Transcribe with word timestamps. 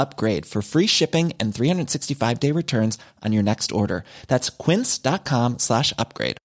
upgrade 0.00 0.46
for 0.46 0.62
free 0.62 0.88
shipping 0.88 1.32
and 1.38 1.54
365 1.54 2.40
day 2.40 2.52
returns 2.52 2.98
on 3.24 3.32
your 3.32 3.42
next 3.42 3.70
order. 3.72 4.02
That's 4.26 4.50
quince.com 4.50 5.58
slash 5.58 5.92
upgrade. 5.98 6.36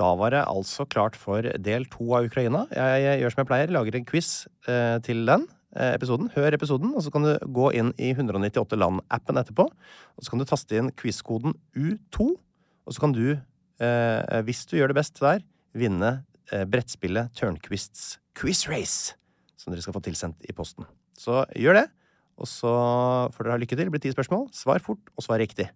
Da 0.00 0.14
var 0.16 0.32
det 0.32 0.46
altså 0.48 0.86
klart 0.88 1.16
for 1.18 1.44
del 1.60 1.84
to 1.92 2.06
av 2.16 2.28
Ukraina. 2.30 2.64
Jeg, 2.72 3.20
gjør 3.20 3.34
som 3.34 3.42
jeg 3.42 3.48
pleier, 3.50 3.72
lager 3.74 3.98
en 3.98 4.06
quiz 4.08 4.30
eh, 4.70 4.96
til 5.04 5.26
den 5.28 5.44
eh, 5.76 5.92
episoden. 5.98 6.30
Hør 6.36 6.56
episoden, 6.56 6.94
og 6.96 7.04
så 7.04 7.12
kan 7.12 7.26
du 7.26 7.34
gå 7.52 7.68
inn 7.76 7.92
i 8.00 8.14
198 8.14 8.78
land-appen 8.80 9.42
etterpå. 9.42 9.68
Og 9.68 10.24
så 10.24 10.32
kan 10.32 10.40
du 10.40 10.48
taste 10.48 10.78
inn 10.78 10.92
quizkoden 10.96 11.56
U2, 11.76 12.30
og 12.30 12.96
så 12.96 13.04
kan 13.04 13.14
du, 13.16 13.36
eh, 13.82 14.40
hvis 14.46 14.64
du 14.70 14.78
gjør 14.78 14.94
det 14.94 15.00
best 15.02 15.20
der, 15.20 15.44
vinne 15.76 16.20
brettspillet 16.50 17.30
Turnquists 17.38 18.16
Quiz 18.34 18.64
Race, 18.66 19.14
som 19.60 19.74
dere 19.74 19.84
skal 19.84 19.96
få 19.96 20.02
tilsendt 20.04 20.48
i 20.48 20.56
posten. 20.56 20.88
Så 21.20 21.44
gjør 21.58 21.82
det, 21.82 21.86
og 22.40 22.48
så 22.48 22.72
får 23.34 23.44
dere 23.44 23.56
ha 23.56 23.60
lykke 23.60 23.76
til. 23.76 23.86
Det 23.86 23.94
blir 23.94 24.04
ti 24.06 24.14
spørsmål. 24.14 24.48
Svar 24.56 24.80
fort, 24.84 25.12
og 25.16 25.26
svar 25.26 25.42
riktig. 25.42 25.68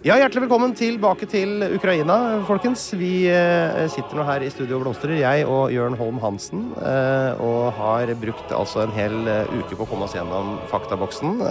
Ja, 0.00 0.14
Hjertelig 0.16 0.46
velkommen 0.46 0.70
tilbake 0.72 1.26
til 1.28 1.58
Ukraina, 1.76 2.14
folkens. 2.48 2.86
Vi 2.96 3.26
eh, 3.28 3.82
sitter 3.92 4.16
nå 4.16 4.24
her 4.24 4.40
i 4.40 4.48
Studio 4.48 4.78
og 4.78 4.86
blomstrer, 4.86 5.12
jeg 5.18 5.44
og 5.44 5.74
Jørn 5.74 5.92
Holm 5.98 6.16
Hansen, 6.22 6.70
eh, 6.80 7.42
og 7.44 7.74
har 7.76 8.08
brukt 8.16 8.54
altså 8.56 8.86
en 8.86 8.94
hel 8.96 9.28
eh, 9.28 9.52
uke 9.60 9.76
på 9.76 9.84
å 9.84 9.90
komme 9.90 10.08
oss 10.08 10.16
gjennom 10.16 10.54
faktaboksen, 10.72 11.44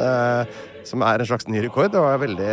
som 0.82 1.06
er 1.06 1.22
en 1.22 1.30
slags 1.30 1.46
ny 1.46 1.62
rekord. 1.68 1.92
Det 1.94 2.02
var 2.02 2.18
veldig 2.26 2.50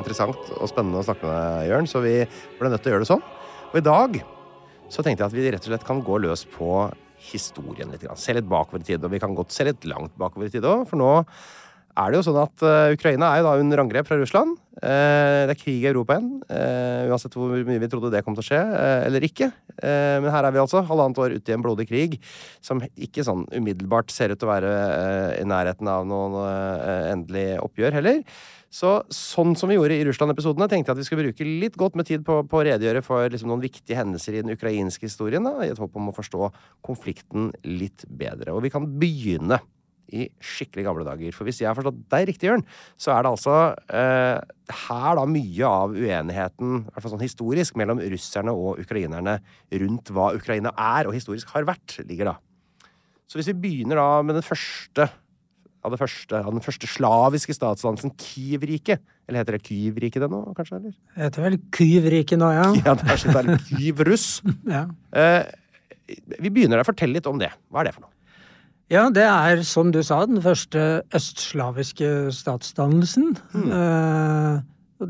interessant 0.00 0.40
og 0.56 0.72
spennende 0.72 1.04
å 1.04 1.08
snakke 1.10 1.28
med 1.28 1.36
deg, 1.36 1.68
Jørn, 1.68 1.92
så 1.92 2.04
vi 2.08 2.16
ble 2.56 2.72
nødt 2.72 2.80
til 2.80 2.94
å 2.94 2.96
gjøre 2.96 3.04
det 3.04 3.12
sånn. 3.12 3.28
Og 3.74 3.76
i 3.76 3.86
dag 3.92 4.20
så 4.88 5.04
tenkte 5.04 5.26
jeg 5.26 5.28
at 5.28 5.36
vi 5.36 5.48
rett 5.52 5.68
og 5.68 5.74
slett 5.74 5.88
kan 5.92 6.00
gå 6.06 6.24
løs 6.24 6.48
på 6.48 6.86
historien 7.28 7.92
litt. 7.92 8.08
grann. 8.08 8.16
Se 8.16 8.32
litt 8.32 8.48
bakover 8.48 8.80
i 8.80 8.94
tid, 8.94 9.04
og 9.04 9.12
vi 9.12 9.20
kan 9.20 9.36
godt 9.36 9.52
se 9.52 9.68
litt 9.68 9.84
langt 9.84 10.16
bakover 10.16 10.48
i 10.48 10.54
tid 10.56 10.64
òg, 10.64 10.88
for 10.88 10.96
nå 10.96 11.18
er 11.98 12.10
det 12.10 12.20
jo 12.20 12.26
sånn 12.28 12.38
at 12.40 12.62
uh, 12.64 12.92
Ukraina 12.94 13.32
er 13.32 13.40
jo 13.40 13.48
da 13.48 13.54
under 13.60 13.82
angrep 13.82 14.06
fra 14.08 14.18
Russland. 14.20 14.54
Uh, 14.80 15.48
det 15.48 15.54
er 15.54 15.58
krig 15.58 15.82
i 15.82 15.88
Europa 15.90 16.16
igjen. 16.16 16.28
Uh, 16.46 17.10
uansett 17.10 17.34
hvor 17.34 17.52
mye 17.66 17.82
vi 17.82 17.90
trodde 17.90 18.12
det 18.14 18.22
kom 18.26 18.36
til 18.36 18.44
å 18.44 18.48
skje, 18.50 18.60
eller 19.08 19.26
ikke. 19.26 19.50
men 19.80 20.28
her 20.30 20.44
er 20.44 20.52
vi 20.52 20.60
altså, 20.60 20.82
halvannet 20.86 21.18
år 21.22 21.34
ute 21.38 21.52
i 21.52 21.56
en 21.56 21.64
blodig 21.64 21.86
krig 21.88 22.16
som 22.62 22.82
ikke 22.94 23.24
sånn 23.24 23.46
umiddelbart 23.56 24.12
ser 24.12 24.34
ut 24.34 24.40
til 24.40 24.48
å 24.48 24.52
være 24.52 24.72
i 25.40 25.46
nærheten 25.48 25.88
av 25.88 26.04
noen 26.08 26.36
endelig 27.10 27.46
oppgjør 27.64 27.96
heller. 27.96 28.20
Så 28.70 29.00
sånn 29.10 29.56
som 29.58 29.70
vi 29.70 29.74
gjorde 29.74 29.96
i 29.98 30.04
Russland-episodene, 30.06 30.68
tenkte 30.70 30.92
jeg 30.92 30.94
at 30.94 31.00
vi 31.00 31.06
skulle 31.08 31.24
bruke 31.26 31.48
litt 31.48 31.78
godt 31.80 31.96
med 31.98 32.06
tid 32.06 32.22
på, 32.26 32.36
på 32.46 32.60
å 32.60 32.66
redegjøre 32.68 33.02
for 33.02 33.26
liksom, 33.26 33.50
noen 33.50 33.64
viktige 33.64 33.98
hendelser 33.98 34.36
i 34.36 34.44
den 34.44 34.54
ukrainske 34.54 35.08
historien, 35.08 35.42
da, 35.42 35.56
i 35.64 35.72
et 35.72 35.80
håp 35.80 35.96
om 35.98 36.12
å 36.12 36.14
forstå 36.14 36.52
konflikten 36.86 37.50
litt 37.66 38.04
bedre. 38.06 38.54
Og 38.54 38.62
vi 38.66 38.70
kan 38.70 38.86
begynne 39.00 39.58
i 40.16 40.26
skikkelig 40.42 40.86
gamle 40.86 41.06
dager. 41.06 41.34
For 41.36 41.48
hvis 41.48 41.62
jeg 41.62 41.70
har 41.70 41.78
forstått 41.78 42.02
deg 42.12 42.28
riktig, 42.30 42.50
Jørn, 42.50 42.66
så 43.00 43.14
er 43.14 43.24
det 43.24 43.32
altså 43.32 43.56
eh, 43.94 44.36
her 44.84 45.18
da 45.18 45.24
mye 45.30 45.70
av 45.70 45.96
uenigheten, 45.96 46.76
i 46.82 46.92
hvert 46.92 47.06
fall 47.06 47.14
sånn 47.16 47.24
historisk, 47.24 47.78
mellom 47.80 48.02
russerne 48.12 48.54
og 48.54 48.82
ukrainerne 48.82 49.38
rundt 49.82 50.12
hva 50.14 50.30
Ukraina 50.36 50.74
er 50.74 51.10
og 51.10 51.16
historisk 51.16 51.52
har 51.56 51.68
vært, 51.68 52.00
ligger 52.04 52.32
da. 52.32 52.36
Så 53.30 53.38
hvis 53.38 53.52
vi 53.52 53.60
begynner 53.62 54.00
da 54.00 54.08
med 54.26 54.40
den 54.40 54.46
første 54.46 55.06
av, 55.86 55.96
første, 55.96 56.36
av 56.36 56.52
den 56.52 56.64
første 56.64 56.88
slaviske 56.90 57.54
statsdannelsen, 57.56 58.12
Kiev-riket. 58.20 59.02
Eller 59.28 59.42
heter 59.42 59.56
det 59.56 59.62
Kyivriket 59.68 60.24
det 60.24 60.28
nå, 60.32 60.42
kanskje? 60.56 60.80
eller? 60.80 60.94
Det 61.14 61.24
heter 61.24 61.46
vel 61.46 61.58
Kyivriket 61.76 62.40
nå, 62.40 62.50
ja. 62.56 62.68
Ja, 62.86 62.96
det 62.98 63.08
er 63.14 63.22
sånn 63.22 63.52
Kyivruss. 63.68 64.28
ja. 64.74 64.84
Eh, 65.16 65.42
vi 66.36 66.50
begynner 66.50 66.80
der. 66.80 66.88
Fortell 66.88 67.14
litt 67.14 67.28
om 67.30 67.38
det. 67.40 67.52
Hva 67.70 67.82
er 67.82 67.90
det 67.90 67.96
for 67.96 68.06
noe? 68.06 68.09
Ja, 68.90 69.04
det 69.14 69.22
er, 69.22 69.60
som 69.62 69.92
du 69.94 70.00
sa, 70.02 70.24
den 70.26 70.40
første 70.42 71.04
østslaviske 71.14 72.32
statsdannelsen. 72.34 73.36
Eh, 73.54 74.56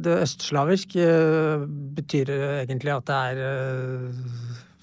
det 0.04 0.16
østslaviske 0.26 1.06
eh, 1.06 1.64
betyr 1.96 2.28
egentlig 2.58 2.92
at 2.92 3.06
det 3.08 3.20
er 3.30 3.40
eh, 3.46 4.20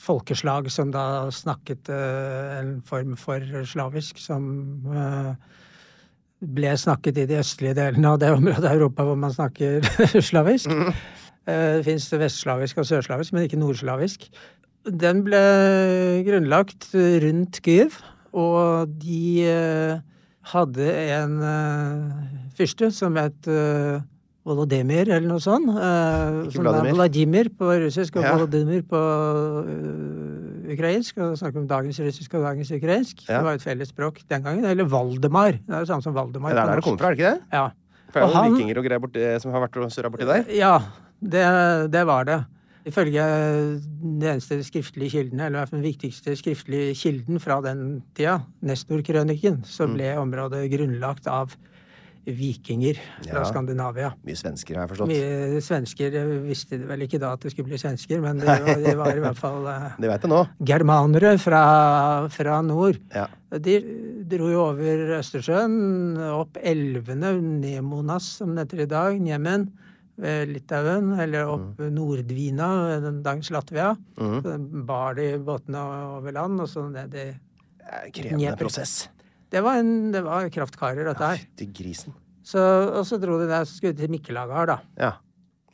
folkeslag 0.01 0.71
som 0.73 0.89
da 0.95 1.29
snakket 1.29 1.91
en 1.93 2.73
form 2.89 3.13
for 3.21 3.45
slavisk 3.69 4.17
som 4.23 4.49
ble 6.41 6.73
snakket 6.79 7.21
i 7.21 7.29
de 7.29 7.37
østlige 7.41 7.77
delene 7.77 8.15
av 8.15 8.21
det 8.21 8.33
området 8.33 8.65
av 8.65 8.77
Europa 8.79 9.05
hvor 9.05 9.17
man 9.19 9.33
snakker 9.35 9.85
slavisk. 10.31 10.73
Mm. 10.73 10.93
Det 11.45 11.85
fins 11.85 12.09
vestslavisk 12.11 12.81
og 12.81 12.89
sørslavisk, 12.89 13.33
men 13.35 13.45
ikke 13.45 13.59
nordslavisk. 13.61 14.29
Den 14.87 15.25
ble 15.27 15.41
grunnlagt 16.25 16.95
rundt 16.95 17.61
Kyiv. 17.61 17.99
Og 18.37 18.91
de 19.01 19.21
eh, 19.49 19.97
hadde 20.53 20.87
en 21.17 21.39
eh, 21.41 22.27
fyrste 22.57 22.91
som 22.93 23.17
het 23.17 23.49
eh, 23.49 23.97
Volodymyr, 24.47 25.09
eller 25.11 25.25
noe 25.27 25.41
sånt. 25.43 25.67
Ikke 25.73 26.53
som 26.55 26.63
Vladimir. 26.63 26.91
er 26.93 26.95
Vladimir 26.95 27.49
på 27.59 27.71
russisk 27.83 28.15
og 28.15 28.23
Ja. 28.23 28.35
Volodymyr 28.37 28.85
på 28.87 29.01
ukrainsk. 30.71 31.17
Og 31.23 31.35
snakker 31.39 31.59
om 31.63 31.67
dagens 31.69 31.99
russisk 32.03 32.37
og 32.39 32.45
dagens 32.47 32.71
ukrainsk. 32.77 33.25
Ja. 33.27 33.39
Det 33.41 33.43
var 33.49 33.57
et 33.59 33.65
felles 33.65 33.91
språk 33.91 34.21
den 34.31 34.45
gangen. 34.45 34.63
Eller 34.69 34.87
Valdemar. 34.91 35.57
Det 35.59 35.67
er 35.75 35.83
det 35.83 35.89
samme 35.91 36.05
som 36.05 36.15
Valdemar. 36.15 36.53
Det 36.55 36.61
er 36.63 36.71
der 36.71 36.79
det 36.81 36.85
kommer 36.87 37.01
fra, 37.03 37.11
er 37.11 37.15
det 37.15 37.19
ikke 37.19 37.33
det? 37.33 37.59
Ja. 37.59 37.65
For 38.07 38.19
det 38.19 38.23
er 38.23 38.27
jo 38.31 38.35
han- 38.39 38.53
vikinger 38.55 38.77
og 38.79 38.85
greier 38.87 39.03
borti, 39.03 39.25
som 39.43 39.51
har 39.51 39.65
vært 39.67 39.81
og 39.83 39.91
surra 39.91 40.09
borti 40.13 40.25
der. 40.31 40.45
Ja, 40.55 40.73
det, 41.21 41.43
det 41.91 42.05
var 42.07 42.23
det. 42.23 42.39
Ifølge 42.87 43.23
den 44.01 44.21
eneste 44.23 44.61
skriftlige 44.63 45.11
kilden, 45.17 45.41
eller 45.43 45.67
den 45.71 45.83
viktigste 45.83 46.35
skriftlige 46.39 46.93
kilden 46.95 47.39
fra 47.43 47.59
den 47.65 48.01
tida, 48.15 48.39
Nestor-krøniken, 48.63 49.63
så 49.67 49.89
ble 49.91 50.13
området 50.21 50.65
grunnlagt 50.71 51.27
av 51.27 51.55
vikinger 52.27 52.97
fra 53.23 53.39
Ja. 53.39 53.43
Skandinavia. 53.47 54.09
Mye 54.27 54.35
svensker, 54.35 54.75
har 54.75 54.83
jeg 54.83 54.89
forstått. 54.91 55.11
Mye 55.13 55.61
svensker 55.63 56.15
eh, 56.19 56.31
visste 56.43 56.75
vel 56.89 57.05
ikke 57.05 57.19
da 57.23 57.29
at 57.37 57.43
det 57.45 57.53
skulle 57.53 57.69
bli 57.69 57.79
svensker, 57.79 58.19
men 58.19 58.41
de 58.41 58.47
var, 58.47 58.81
de 58.83 58.95
var 58.99 59.15
i 59.15 59.23
hvert 59.23 59.39
fall 59.39 59.63
eh, 59.71 59.85
Det 59.95 60.09
veit 60.11 60.25
jeg 60.27 60.31
nå. 60.33 60.41
germanere 60.67 61.37
fra, 61.39 61.61
fra 62.35 62.57
nord. 62.67 62.99
Ja. 63.15 63.27
De 63.63 63.77
dro 64.27 64.49
jo 64.51 64.65
over 64.65 65.15
Østersjøen, 65.21 66.17
opp 66.35 66.59
elvene, 66.59 67.31
Nemonas 67.63 68.27
som 68.41 68.55
det 68.57 68.65
heter 68.67 68.83
i 68.83 68.89
dag, 68.91 69.21
Njemen, 69.23 69.69
ved 70.17 70.49
Litauen, 70.49 71.11
eller 71.21 71.45
opp 71.51 71.79
Nordvina, 71.93 72.69
ved 73.01 73.21
dagens 73.25 73.51
Latvia. 73.53 73.91
Mm. 74.17 74.39
Så 74.43 74.55
bar 74.89 75.13
de 75.19 75.27
båtene 75.45 75.83
over 76.17 76.31
land, 76.35 76.61
og 76.63 76.69
så 76.71 76.87
ned 76.89 77.13
i 77.13 77.27
Det 77.27 78.13
Krevende 78.15 78.39
Dnieper. 78.41 78.57
prosess. 78.65 79.09
Det 79.49 79.61
var, 79.63 79.77
en, 79.79 80.11
det 80.11 80.23
var 80.25 80.49
kraftkarer, 80.51 81.05
dette 81.07 81.23
her. 81.23 81.43
Ja, 81.61 81.67
grisen. 81.77 82.13
Så, 82.43 82.59
og 82.59 83.05
så 83.07 83.17
dro 83.19 83.37
de 83.39 83.47
der, 83.47 83.63
så 83.67 83.77
skulle 83.77 83.93
de 83.95 84.01
til 84.05 84.11
Mikkelagar, 84.11 84.67
da. 84.67 84.77
Ja. 84.99 85.11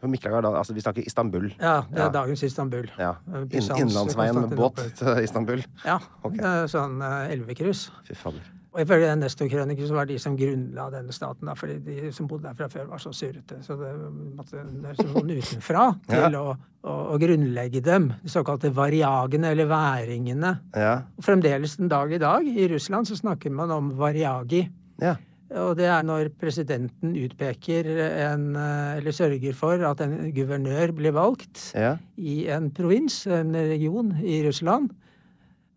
For 0.02 0.12
Mikkelagar, 0.12 0.44
da, 0.44 0.52
altså 0.60 0.74
vi 0.76 0.82
snakker 0.84 1.06
Istanbul. 1.08 1.48
Ja, 1.62 1.80
det 1.90 1.98
er 2.02 2.10
Ja. 2.10 2.10
dagens 2.12 2.44
Istanbul. 2.44 2.90
Ja. 3.00 3.14
Eh, 3.34 3.80
innlandsveien 3.80 4.36
med 4.36 4.58
båt 4.58 4.82
til 5.00 5.24
Istanbul. 5.24 5.64
Ja. 5.86 5.98
Okay. 6.22 6.38
Det 6.38 6.46
er 6.50 6.68
sånn 6.68 7.00
uh, 7.02 7.32
elvekryss. 7.32 7.86
Fy 8.10 8.14
fader. 8.20 8.44
Og 8.74 8.80
ifølge 8.82 9.06
den 9.06 9.20
Nestor-krøniken 9.22 9.86
så 9.86 9.94
var 9.94 10.08
de 10.10 10.16
som 10.18 10.34
grunnla 10.38 10.88
denne 10.90 11.14
staten, 11.14 11.46
da, 11.46 11.54
fordi 11.54 11.76
de 11.86 12.12
som 12.16 12.26
bodde 12.28 12.48
der 12.48 12.56
fra 12.58 12.66
før, 12.74 12.88
var 12.90 12.98
så 13.04 13.12
surrete. 13.14 13.60
Så 13.62 13.76
det 13.78 13.92
måtte 14.34 14.64
noen 15.06 15.30
utenfra 15.38 15.84
til 16.10 16.24
Ja. 16.34 16.40
å, 16.42 16.56
å, 16.90 16.96
å 17.14 17.20
grunnlegge 17.22 17.84
dem. 17.86 18.08
De 18.24 18.32
såkalte 18.34 18.72
variagene, 18.74 19.52
eller 19.54 19.70
væringene. 19.70 20.56
Ja. 20.74 20.96
Og 21.18 21.24
fremdeles 21.28 21.78
den 21.78 21.92
dag 21.94 22.12
i 22.18 22.18
dag, 22.24 22.48
i 22.50 22.66
Russland, 22.74 23.06
så 23.12 23.20
snakker 23.22 23.54
man 23.54 23.72
om 23.78 23.94
variagi. 24.00 24.66
ja. 25.02 25.16
Og 25.54 25.76
det 25.78 25.86
er 25.86 26.02
når 26.02 26.32
presidenten 26.42 27.12
utpeker 27.14 27.86
en 28.10 28.56
eh, 28.58 28.96
Eller 28.98 29.14
sørger 29.14 29.54
for 29.54 29.84
at 29.86 30.00
en 30.02 30.16
guvernør 30.34 30.96
blir 30.98 31.14
valgt 31.14 31.68
Ja. 31.78 31.92
i 32.18 32.48
en 32.50 32.72
provins, 32.74 33.28
en 33.28 33.54
region 33.54 34.16
i 34.26 34.40
Russland. 34.48 34.90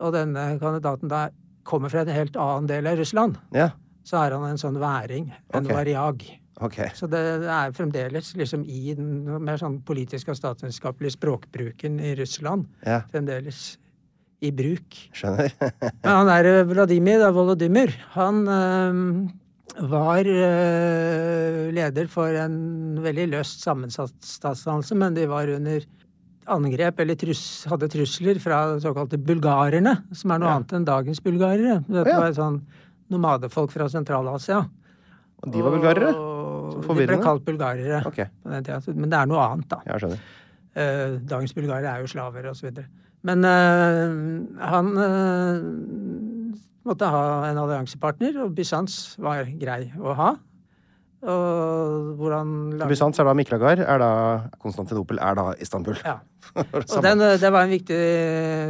Og 0.01 0.15
denne 0.17 0.47
kandidaten 0.63 1.13
da 1.13 1.27
kommer 1.67 1.93
fra 1.93 2.05
en 2.05 2.15
helt 2.15 2.37
annen 2.41 2.71
del 2.71 2.89
av 2.91 2.99
Russland. 3.01 3.39
Ja. 3.55 3.71
Så 4.07 4.21
er 4.23 4.37
han 4.37 4.45
en 4.49 4.61
sånn 4.61 4.79
væring, 4.81 5.33
en 5.53 5.65
okay. 5.65 5.75
variag. 5.75 6.27
Okay. 6.65 6.89
Så 6.97 7.09
det 7.13 7.21
er 7.53 7.73
fremdeles 7.77 8.31
liksom 8.39 8.63
i 8.65 8.95
den 8.97 9.27
mer 9.45 9.59
sånn 9.61 9.83
politiske 9.85 10.33
og 10.33 10.39
statsvitenskapelige 10.39 11.17
språkbruken 11.19 11.99
i 12.01 12.15
Russland. 12.17 12.71
Ja. 12.87 13.03
Fremdeles 13.13 13.75
i 14.45 14.53
bruk. 14.55 14.97
Skjønner. 15.17 15.53
Men 16.05 16.13
han 16.13 16.31
der 16.31 16.51
eh, 16.53 16.63
Vladimir, 16.69 17.21
da, 17.21 17.33
Volodymyr, 17.35 17.93
han 18.15 18.41
øh, 18.49 19.03
var 19.91 20.29
øh, 20.29 21.67
leder 21.77 22.09
for 22.09 22.37
en 22.41 22.57
veldig 23.05 23.29
løst 23.35 23.65
sammensatt 23.65 24.17
statsdannelse, 24.25 24.97
men 24.97 25.17
de 25.17 25.27
var 25.29 25.51
under 25.53 25.85
angrep, 26.53 27.01
eller 27.03 27.19
trus, 27.19 27.43
hadde 27.71 27.89
trusler 27.91 28.39
fra 28.43 28.61
såkalte 28.83 29.19
bulgarerne, 29.19 29.97
som 30.15 30.31
er 30.31 30.39
noe 30.43 30.49
Ja. 30.49 30.57
annet 30.57 30.73
enn 30.73 30.87
dagens 30.87 31.21
bulgarere. 31.21 31.85
Dette 31.89 32.13
ja. 32.13 32.21
var 32.21 32.33
sånn 32.37 32.61
nomadefolk 33.11 33.71
fra 33.71 33.89
Sentral-Asia. 33.89 34.65
Og 35.43 35.53
de 35.53 35.63
var 35.63 35.75
bulgarere? 35.75 36.15
Og 36.17 36.85
Så 36.85 36.95
De 36.97 37.07
ble 37.07 37.19
kalt 37.23 37.45
bulgarere 37.45 38.05
okay. 38.07 38.27
på 38.43 38.51
den 38.51 38.65
tida. 38.65 38.95
Men 38.95 39.11
det 39.11 39.19
er 39.19 39.27
noe 39.27 39.39
annet, 39.39 39.69
da. 39.69 39.81
Jeg 39.87 40.03
skjønner. 40.03 40.21
Eh, 40.77 41.19
dagens 41.25 41.55
bulgarere 41.57 41.95
er 41.95 42.01
jo 42.01 42.07
slaver 42.11 42.49
og 42.51 42.57
så 42.57 42.67
videre. 42.69 42.87
Men 43.27 43.45
eh, 43.45 44.67
han 44.71 44.91
eh, 45.03 45.63
måtte 46.87 47.09
ha 47.11 47.23
en 47.51 47.59
alliansepartner, 47.63 48.37
og 48.45 48.55
Bysants 48.55 49.17
var 49.19 49.45
grei 49.59 49.93
å 49.99 50.15
ha. 50.19 50.37
Og 51.27 52.13
hvordan 52.21 52.51
Bysants 52.87 53.19
er 53.19 53.27
da 53.27 53.35
Miklagard, 53.35 53.81
er 53.83 53.99
da 53.99 54.11
Konstantinopel, 54.63 55.19
er 55.19 55.35
da 55.39 55.47
Istanbul. 55.63 55.99
Ja. 56.05 56.21
Og 56.63 57.03
den, 57.03 57.23
eh, 57.25 57.39
det 57.43 57.51
var 57.53 57.67
en 57.67 57.75
viktig 57.75 58.03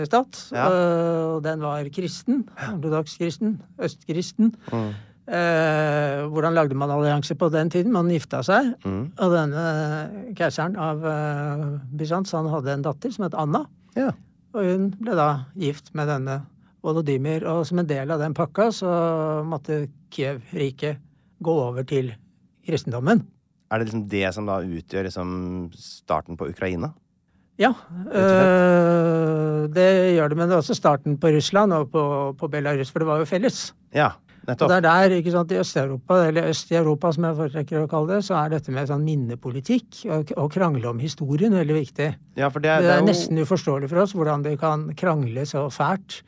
stat. 0.08 0.40
Ja. 0.54 0.68
Og 0.70 1.42
den 1.44 1.60
var 1.60 1.90
kristen. 1.92 2.46
Ortodoks 2.72 3.18
kristen. 3.20 3.58
Østkristen. 3.82 4.54
Mm. 4.72 4.88
Eh, 5.26 6.24
hvordan 6.30 6.54
lagde 6.54 6.78
man 6.78 6.90
allianse 6.94 7.34
på 7.34 7.50
den 7.52 7.70
tiden? 7.70 7.92
Man 7.92 8.10
gifta 8.10 8.42
seg. 8.46 8.72
Mm. 8.86 9.04
Og 9.20 9.36
denne 9.36 9.64
keiseren 10.38 10.78
av 10.80 11.04
eh, 11.04 11.64
Bysants 11.98 12.32
han 12.36 12.48
hadde 12.52 12.76
en 12.76 12.84
datter 12.88 13.12
som 13.12 13.26
het 13.28 13.36
Anna. 13.36 13.66
Ja. 13.98 14.12
Og 14.56 14.64
hun 14.64 14.92
ble 14.96 15.16
da 15.18 15.30
gift 15.60 15.92
med 15.98 16.08
denne 16.08 16.40
Volodymyr. 16.86 17.44
Og 17.52 17.66
som 17.68 17.82
en 17.82 17.90
del 17.90 18.14
av 18.14 18.22
den 18.22 18.36
pakka 18.38 18.70
så 18.72 18.92
måtte 19.44 19.84
Kiev-riket 20.14 21.02
gå 21.44 21.52
over 21.52 21.84
til 21.84 22.14
kristendommen. 22.66 23.24
Er 23.70 23.78
det 23.78 23.88
liksom 23.88 24.04
det 24.08 24.34
som 24.34 24.46
da 24.46 24.60
utgjør 24.62 25.08
liksom 25.08 25.30
starten 25.74 26.36
på 26.38 26.48
Ukraina? 26.52 26.92
Ja, 27.58 27.70
øh, 28.36 29.66
det 29.72 29.88
gjør 30.16 30.28
det. 30.32 30.36
Men 30.38 30.48
det 30.50 30.54
er 30.56 30.62
også 30.62 30.76
starten 30.76 31.16
på 31.20 31.30
Russland 31.34 31.72
og 31.76 31.90
på, 31.92 32.02
på 32.38 32.48
Belarus, 32.52 32.90
for 32.92 33.02
det 33.02 33.08
var 33.08 33.22
jo 33.22 33.28
felles. 33.28 33.70
Ja, 33.96 34.10
nettopp. 34.46 34.66
Og 34.68 34.72
det 34.74 34.76
er 34.78 34.86
der, 34.86 35.14
ikke 35.18 35.32
sant, 35.34 35.52
i 35.54 35.58
Øst-Europa, 35.62 36.18
eller 36.28 36.50
øst 36.52 36.70
i 36.70 36.76
Europa 36.78 37.12
som 37.16 37.24
jeg 37.28 37.38
foretrekker 37.40 37.82
å 37.84 37.88
kalle 37.90 38.14
det, 38.16 38.24
så 38.28 38.36
er 38.42 38.52
dette 38.56 38.74
med 38.74 38.90
sånn 38.90 39.04
minnepolitikk 39.06 40.02
og, 40.12 40.32
og 40.36 40.50
krangle 40.54 40.90
om 40.92 41.00
historien 41.02 41.56
veldig 41.56 41.78
viktig. 41.80 42.10
Ja, 42.38 42.50
for 42.52 42.60
det, 42.64 42.70
er- 42.76 42.82
Det 42.84 42.92
er 42.96 43.00
jo- 43.00 43.08
nesten 43.10 43.38
uforståelig 43.42 43.88
for 43.92 44.04
oss 44.04 44.12
hvordan 44.16 44.44
de 44.46 44.56
kan 44.60 44.90
krangle 44.94 45.46
så 45.48 45.66
fælt 45.72 46.20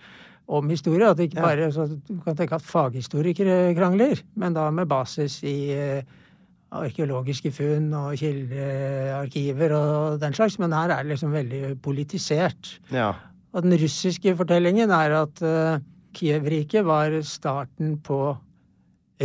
om 0.49 0.69
historie. 0.73 1.11
At 1.11 1.19
det 1.21 1.29
ikke 1.31 1.43
Ja. 1.43 1.47
bare 1.47 1.71
så 1.73 1.87
Du 2.09 2.21
kan 2.25 2.37
tenke 2.37 2.55
at 2.57 2.63
faghistorikere 2.65 3.75
krangler, 3.77 4.23
men 4.35 4.55
da 4.55 4.71
med 4.71 4.89
basis 4.89 5.43
i 5.45 5.71
eh, 5.77 6.03
arkeologiske 6.75 7.53
funn 7.55 7.89
og 7.97 8.19
kildearkiver 8.21 9.75
og 9.77 10.19
den 10.23 10.37
slags. 10.37 10.59
Men 10.61 10.77
her 10.77 10.93
er 10.93 11.05
det 11.05 11.15
liksom 11.15 11.33
veldig 11.33 11.63
politisert. 11.85 12.75
Ja. 12.93 13.13
Og 13.57 13.65
den 13.65 13.79
russiske 13.81 14.35
fortellingen 14.37 14.93
er 14.93 15.17
at 15.23 15.43
uh, 15.43 15.81
Kiev-riket 16.17 16.85
var 16.87 17.15
starten 17.25 17.97
på 18.05 18.37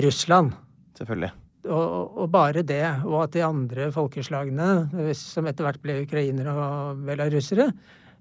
Russland. 0.03 0.53
Selvfølgelig. 0.97 1.31
Og, 1.63 2.17
og 2.23 2.31
bare 2.31 2.63
det, 2.67 2.83
og 3.07 3.21
at 3.23 3.35
de 3.35 3.43
andre 3.45 3.87
folkeslagene, 3.95 5.13
som 5.15 5.47
etter 5.47 5.63
hvert 5.63 5.83
ble 5.83 6.01
ukrainere 6.03 6.53
og 6.53 7.03
belarusere, 7.07 7.69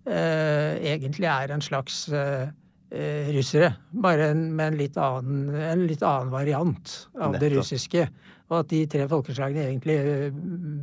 uh, 0.07 0.73
egentlig 0.79 1.31
er 1.31 1.55
en 1.55 1.65
slags 1.65 2.05
eh, 2.15 2.51
eh, 2.93 3.33
russere. 3.35 3.73
Bare 4.05 4.31
en, 4.33 4.45
med 4.57 4.73
en 4.73 4.79
litt, 4.79 4.99
annen, 5.01 5.49
en 5.73 5.87
litt 5.89 6.05
annen 6.07 6.33
variant 6.33 6.95
av 7.19 7.39
det 7.41 7.53
russiske. 7.57 8.07
Og 8.53 8.59
at 8.61 8.73
de 8.73 8.83
tre 8.91 9.07
folkeslagene 9.09 9.65
egentlig 9.65 9.97
eh, 9.97 10.43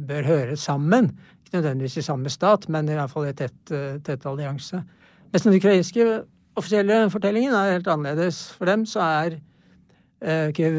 bør 0.09 0.25
høre 0.25 0.57
sammen. 0.57 1.11
Ikke 1.45 1.59
nødvendigvis 1.59 1.99
i 2.01 2.07
samme 2.07 2.31
stat, 2.33 2.65
men 2.69 2.89
i 2.89 2.97
hvert 2.97 3.13
fall 3.13 3.29
i 3.29 3.35
tett, 3.37 3.59
eh, 3.75 3.99
tett 4.05 4.25
allianse. 4.25 4.81
Mens 5.29 5.45
den 5.45 5.57
ukrainske 5.59 6.07
offisielle 6.57 7.03
fortellingen 7.13 7.53
er 7.53 7.75
helt 7.75 7.91
annerledes. 7.93 8.41
For 8.57 8.69
dem 8.69 8.87
så 8.89 9.05
er 9.05 9.37
eh, 9.37 10.49
Kiev 10.57 10.75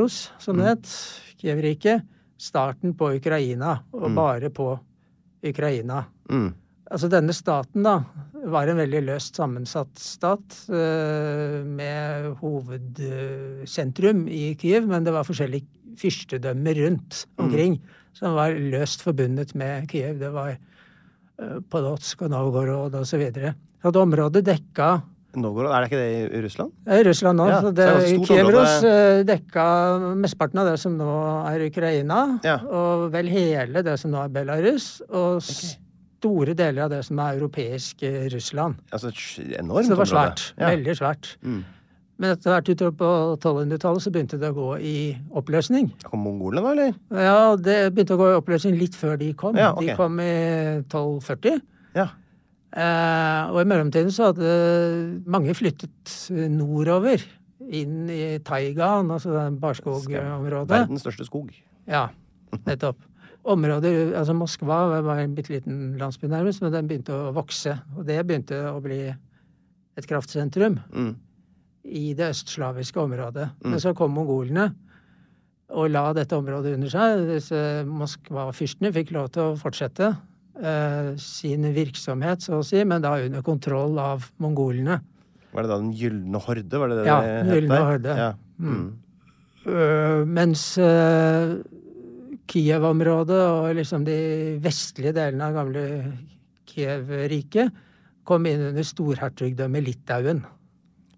Rus, 0.00 0.26
som 0.40 0.58
det 0.58 0.72
het, 0.72 0.96
Kiev-riket, 1.40 2.08
starten 2.40 2.96
på 2.96 3.12
Ukraina, 3.18 3.78
og 3.92 4.14
bare 4.16 4.50
på 4.52 4.72
Ukraina. 5.44 6.04
Mm. 6.30 6.50
Altså 6.92 7.08
denne 7.12 7.32
staten, 7.36 7.84
da, 7.84 8.00
var 8.52 8.68
en 8.68 8.80
veldig 8.80 9.00
løst 9.06 9.38
sammensatt 9.40 10.00
stat, 10.00 10.56
eh, 10.68 11.60
med 11.64 12.34
hovedsentrum 12.40 14.26
i 14.28 14.54
Kiev, 14.60 14.88
men 14.88 15.04
det 15.04 15.14
var 15.14 15.28
forskjellige 15.28 15.68
fyrstedømmer 16.00 16.80
rundt 16.84 17.24
omkring 17.38 17.78
som 18.14 18.34
var 18.36 18.54
løst 18.54 19.02
forbundet 19.02 19.54
med 19.58 19.88
Kiev. 19.90 20.18
Det 20.20 20.30
var 20.34 20.54
Podotsk 21.38 21.58
Polotsk 21.72 22.22
og 22.22 22.30
Novgorod 22.30 22.94
så. 22.94 23.54
Så 23.82 23.90
det 23.96 24.00
området 24.04 24.44
dekka 24.46 24.92
Novgorod, 25.34 25.72
er 25.74 25.82
det 25.82 25.88
ikke 25.90 25.98
det 25.98 26.10
i 26.38 26.42
Russland? 26.44 26.70
det 26.86 26.94
er 27.00 27.08
Russland 27.08 27.40
nå. 27.40 27.46
Ja, 27.50 27.56
så 27.58 27.66
så 27.66 27.70
det, 27.74 27.86
det 27.88 27.94
et 28.04 28.12
stort 28.14 28.28
Kiev-Rus 28.28 28.74
område. 28.76 28.90
eh, 29.18 29.22
dekka 29.26 29.64
mesteparten 30.22 30.60
av 30.62 30.68
det 30.70 30.74
som 30.78 30.94
nå 30.96 31.08
er 31.50 31.64
Ukraina, 31.66 32.18
Ja. 32.46 32.54
og 32.62 33.08
vel 33.10 33.26
hele 33.32 33.82
det 33.82 33.96
som 33.98 34.12
nå 34.14 34.20
er 34.22 34.28
Belarus, 34.36 34.86
og 35.10 35.42
store 35.42 36.54
deler 36.54 36.84
av 36.86 36.90
det 36.94 37.00
som 37.04 37.18
er 37.18 37.34
europeisk 37.34 38.04
eh, 38.06 38.28
Russland. 38.30 38.78
Altså 38.94 39.10
enormt 39.58 39.88
Så 39.90 39.96
det 39.96 39.98
var 40.04 40.12
svært. 40.12 40.44
Ja. 40.56 40.70
Veldig 40.70 40.94
svært. 41.02 41.32
Mm. 41.42 41.64
Men 42.22 42.30
etter 42.36 42.52
hvert 42.52 42.68
utover 42.70 42.92
på 42.98 43.06
1200-tallet 43.40 44.04
så 44.04 44.10
begynte 44.14 44.38
det 44.38 44.52
å 44.52 44.56
gå 44.56 44.68
i 44.78 44.96
oppløsning. 45.34 45.88
Kom 46.06 46.22
mongolene 46.22 46.62
da, 46.62 46.74
eller? 46.76 46.98
Ja, 47.26 47.38
det 47.58 47.78
begynte 47.94 48.14
å 48.14 48.20
gå 48.20 48.28
i 48.30 48.36
oppløsning 48.38 48.76
litt 48.78 48.94
før 48.98 49.16
de 49.18 49.32
kom. 49.38 49.58
Ja, 49.58 49.72
okay. 49.74 49.90
De 49.90 49.96
kom 49.98 50.20
i 50.22 50.34
1240. 50.84 51.58
Ja. 51.98 52.06
Eh, 52.74 53.50
og 53.50 53.58
i 53.62 53.66
mellomtiden 53.70 54.14
så 54.14 54.30
hadde 54.30 54.52
mange 55.30 55.54
flyttet 55.58 56.14
nordover. 56.54 57.22
Inn 57.64 58.06
i 58.12 58.38
taigaen, 58.44 59.10
altså 59.14 59.34
det 59.34 59.44
barskogområdet. 59.62 60.70
Verdens 60.70 61.02
største 61.06 61.26
skog. 61.26 61.50
Ja, 61.90 62.08
nettopp. 62.66 63.02
Områder, 63.44 64.14
altså 64.16 64.32
Moskva 64.38 64.78
var 65.04 65.18
en 65.20 65.34
bitte 65.36 65.52
liten 65.52 65.98
landsby 66.00 66.30
nærmest, 66.32 66.62
men 66.64 66.72
den 66.72 66.86
begynte 66.88 67.12
å 67.12 67.32
vokse. 67.36 67.74
Og 67.98 68.06
det 68.08 68.22
begynte 68.24 68.56
å 68.70 68.78
bli 68.84 69.02
et 69.10 70.08
kraftsentrum 70.10 70.78
Mm. 70.90 71.14
I 71.84 72.14
det 72.16 72.30
østslaviske 72.32 73.00
området. 73.00 73.50
Men 73.64 73.80
så 73.82 73.92
kom 73.96 74.14
mongolene 74.16 74.70
og 75.74 75.90
la 75.90 76.04
dette 76.16 76.36
området 76.36 76.76
under 76.76 76.92
seg. 76.92 77.24
Disse 77.28 77.58
Moskva-fyrstene 77.88 78.92
fikk 78.94 79.12
lov 79.16 79.30
til 79.34 79.50
å 79.50 79.58
fortsette 79.58 80.10
eh, 80.60 81.12
sin 81.20 81.66
virksomhet, 81.76 82.44
så 82.44 82.60
å 82.60 82.66
si, 82.66 82.82
men 82.86 83.04
da 83.04 83.16
under 83.22 83.44
kontroll 83.46 83.98
av 84.00 84.28
mongolene. 84.42 85.00
Var 85.54 85.64
det 85.64 85.70
da 85.70 85.78
Den 85.78 85.94
gylne 85.94 86.42
horde? 86.42 86.82
Var 86.82 86.90
det 86.90 86.98
det 86.98 87.06
Ja, 87.08 87.20
Den 87.22 87.54
gylne 87.54 87.80
horde. 87.86 88.18
Ja. 88.18 88.30
Mm. 88.58 88.74
Mm. 88.74 88.90
Øh, 89.64 90.26
mens 90.28 90.66
uh, 90.76 91.54
Kiev-området 92.50 93.40
og 93.48 93.70
liksom 93.78 94.04
de 94.04 94.18
vestlige 94.62 95.14
delene 95.16 95.48
av 95.48 95.56
gamle 95.56 95.84
Kiev-riket 96.68 97.72
kom 98.28 98.44
inn 98.48 98.68
under 98.70 98.84
storhertugdømmet 98.86 99.86
Litauen. 99.86 100.42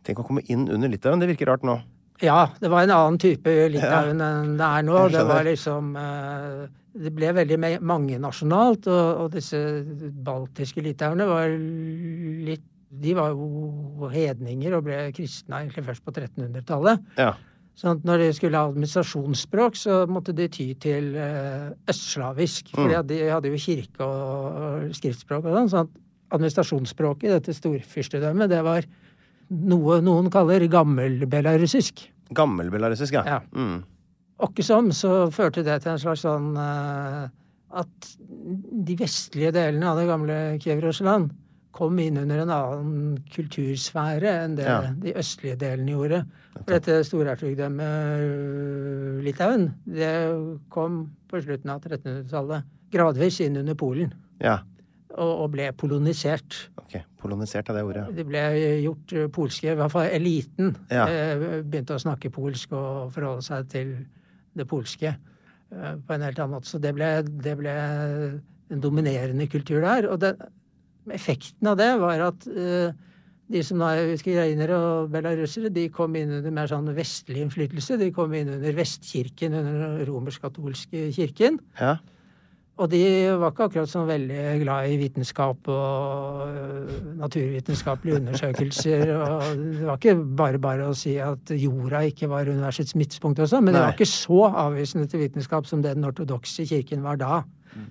Tenk 0.06 0.22
å 0.22 0.26
komme 0.26 0.44
inn 0.52 0.68
under 0.70 0.88
Litauen. 0.92 1.20
Det 1.22 1.28
virker 1.32 1.50
rart 1.50 1.66
nå. 1.66 1.80
Ja, 2.24 2.46
det 2.62 2.70
var 2.72 2.86
en 2.86 2.94
annen 2.94 3.18
type 3.20 3.52
Litauen 3.68 4.22
enn 4.24 4.54
det 4.56 4.64
er 4.78 4.84
nå. 4.86 5.00
Det 5.12 5.24
var 5.28 5.42
liksom 5.44 5.90
eh, 6.00 6.62
Det 6.96 7.10
ble 7.12 7.32
veldig 7.36 7.58
mange 7.60 7.80
mangenasjonalt, 7.84 8.86
og, 8.88 9.10
og 9.26 9.34
disse 9.34 9.58
baltiske 10.24 10.80
litauerne 10.86 11.26
var 11.28 11.50
litt 11.52 12.64
De 12.88 13.12
var 13.18 13.34
jo 13.34 14.08
hedninger 14.08 14.72
og 14.78 14.86
ble 14.86 15.02
kristne 15.12 15.58
egentlig 15.60 15.84
først 15.90 16.04
på 16.06 16.14
1300-tallet. 16.14 17.02
Ja. 17.20 17.34
Sånn 17.76 17.98
at 17.98 18.06
når 18.08 18.22
de 18.22 18.28
skulle 18.32 18.56
ha 18.56 18.70
administrasjonsspråk, 18.70 19.76
så 19.76 19.96
måtte 20.08 20.32
de 20.32 20.46
ty 20.48 20.70
til 20.80 21.10
eh, 21.20 21.74
østslavisk. 21.92 22.70
For 22.72 22.88
Mm. 22.88 23.02
de 23.10 23.18
hadde 23.28 23.50
jo 23.52 23.58
kirke 23.60 24.06
og 24.06 24.94
skriftspråk 24.96 25.44
og 25.44 25.58
sånn. 25.58 25.68
sånn 25.74 25.90
at 25.90 25.98
administrasjonsspråket 26.38 27.28
i 27.28 27.34
dette 27.34 27.52
storfyrstedømmet, 27.58 28.48
det 28.54 28.62
var 28.64 28.86
noe 29.50 30.00
noen 30.04 30.30
kaller 30.32 30.64
gammel-belarusisk. 30.72 32.06
Gammel-belarusisk, 32.36 33.12
ja. 33.14 33.22
Ja. 33.26 33.40
Mm. 33.54 33.82
Åkke 34.46 34.64
som 34.66 34.90
så 34.92 35.30
førte 35.32 35.62
det 35.64 35.78
til 35.84 35.94
en 35.94 36.00
slags 36.02 36.20
sånn 36.26 36.50
uh, 36.60 37.24
At 37.76 38.10
de 38.20 38.96
vestlige 39.00 39.52
delene 39.56 39.88
av 39.88 39.96
det 40.00 40.06
gamle 40.10 40.36
Kiev-Russland 40.60 41.30
kom 41.76 41.98
inn 42.00 42.16
under 42.16 42.38
en 42.42 42.52
annen 42.52 43.16
kultursfære 43.34 44.30
enn 44.44 44.54
det 44.56 44.64
Ja. 44.64 44.78
de 44.96 45.12
østlige 45.20 45.58
delene 45.60 45.92
gjorde. 45.92 46.20
For 46.56 46.72
dette 46.72 47.02
storhertugdømmet 47.04 48.22
øh, 48.24 49.18
Litauen, 49.26 49.66
det 49.84 50.12
kom 50.72 51.02
på 51.28 51.42
slutten 51.44 51.74
av 51.74 51.82
1300-tallet 51.84 52.64
gradvis 52.94 53.40
inn 53.44 53.58
under 53.60 53.74
Polen. 53.76 54.14
ja. 54.40 54.58
Og, 55.14 55.30
og 55.44 55.50
ble 55.54 55.68
polonisert. 55.78 56.56
Ok. 56.82 56.96
Polonisert 57.22 57.68
av 57.70 57.76
det 57.78 57.84
ordet. 57.86 58.02
De 58.16 58.24
ble 58.26 58.40
gjort 58.82 59.12
øh, 59.14 59.28
polske, 59.32 59.70
i 59.70 59.76
hvert 59.78 59.92
fall 59.94 60.08
eliten 60.10 60.72
Ja. 60.90 61.06
eh, 61.06 61.62
begynte 61.62 61.94
å 61.94 62.02
snakke 62.02 62.30
polsk 62.34 62.74
og 62.74 63.12
forholde 63.14 63.44
seg 63.46 63.68
til 63.70 63.94
det 64.58 64.66
polske 64.68 65.12
eh, 65.14 65.94
på 66.02 66.16
en 66.16 66.26
helt 66.26 66.38
annen 66.42 66.56
måte. 66.58 66.68
Så 66.68 66.80
det 66.82 66.92
ble, 66.98 67.08
det 67.22 67.54
ble 67.60 67.74
en 68.74 68.82
dominerende 68.82 69.46
kultur 69.52 69.80
der. 69.86 70.08
Og 70.10 70.18
den, 70.24 70.42
effekten 71.14 71.70
av 71.70 71.78
det 71.78 71.92
var 72.02 72.26
at 72.32 72.48
eh, 72.50 72.90
de 73.46 73.62
som 73.62 73.78
da 73.78 73.92
er 73.94 74.10
ukrainere 74.16 74.74
og 74.74 75.12
belarusere, 75.14 75.70
de 75.70 75.86
kom 75.94 76.16
inn 76.18 76.32
under 76.40 76.50
mer 76.50 76.66
sånn 76.66 76.90
vestlig 76.96 77.44
innflytelse. 77.46 77.94
De 78.02 78.10
kom 78.14 78.34
inn 78.34 78.50
under 78.56 78.74
Vestkirken, 78.74 79.54
under 79.54 79.84
den 79.84 80.06
romersk-katolske 80.10 81.06
kirken. 81.14 81.60
Ja. 81.78 81.94
Og 82.76 82.90
de 82.92 83.00
var 83.40 83.54
ikke 83.54 83.66
akkurat 83.70 83.88
sånn 83.88 84.04
veldig 84.04 84.40
glad 84.60 84.90
i 84.92 84.96
vitenskap 85.00 85.68
og 85.72 86.42
øh, 86.44 86.90
naturvitenskapelige 87.22 88.18
undersøkelser. 88.20 89.12
og 89.16 89.46
Det 89.56 89.86
var 89.86 89.96
ikke 89.96 90.16
bare 90.42 90.60
bare 90.60 90.88
å 90.90 90.96
si 90.96 91.14
at 91.16 91.54
jorda 91.56 92.02
ikke 92.10 92.28
var 92.28 92.50
universets 92.52 92.92
midtpunkt 93.00 93.40
og 93.40 93.48
sånn, 93.48 93.64
men 93.64 93.72
Nei. 93.72 93.80
det 93.80 93.86
var 93.86 93.96
ikke 93.96 94.10
så 94.10 94.42
avvisende 94.50 95.08
til 95.08 95.24
vitenskap 95.24 95.68
som 95.70 95.80
det 95.80 95.94
den 95.96 96.04
ortodokse 96.04 96.66
kirken 96.68 97.00
var 97.06 97.16
da. 97.22 97.38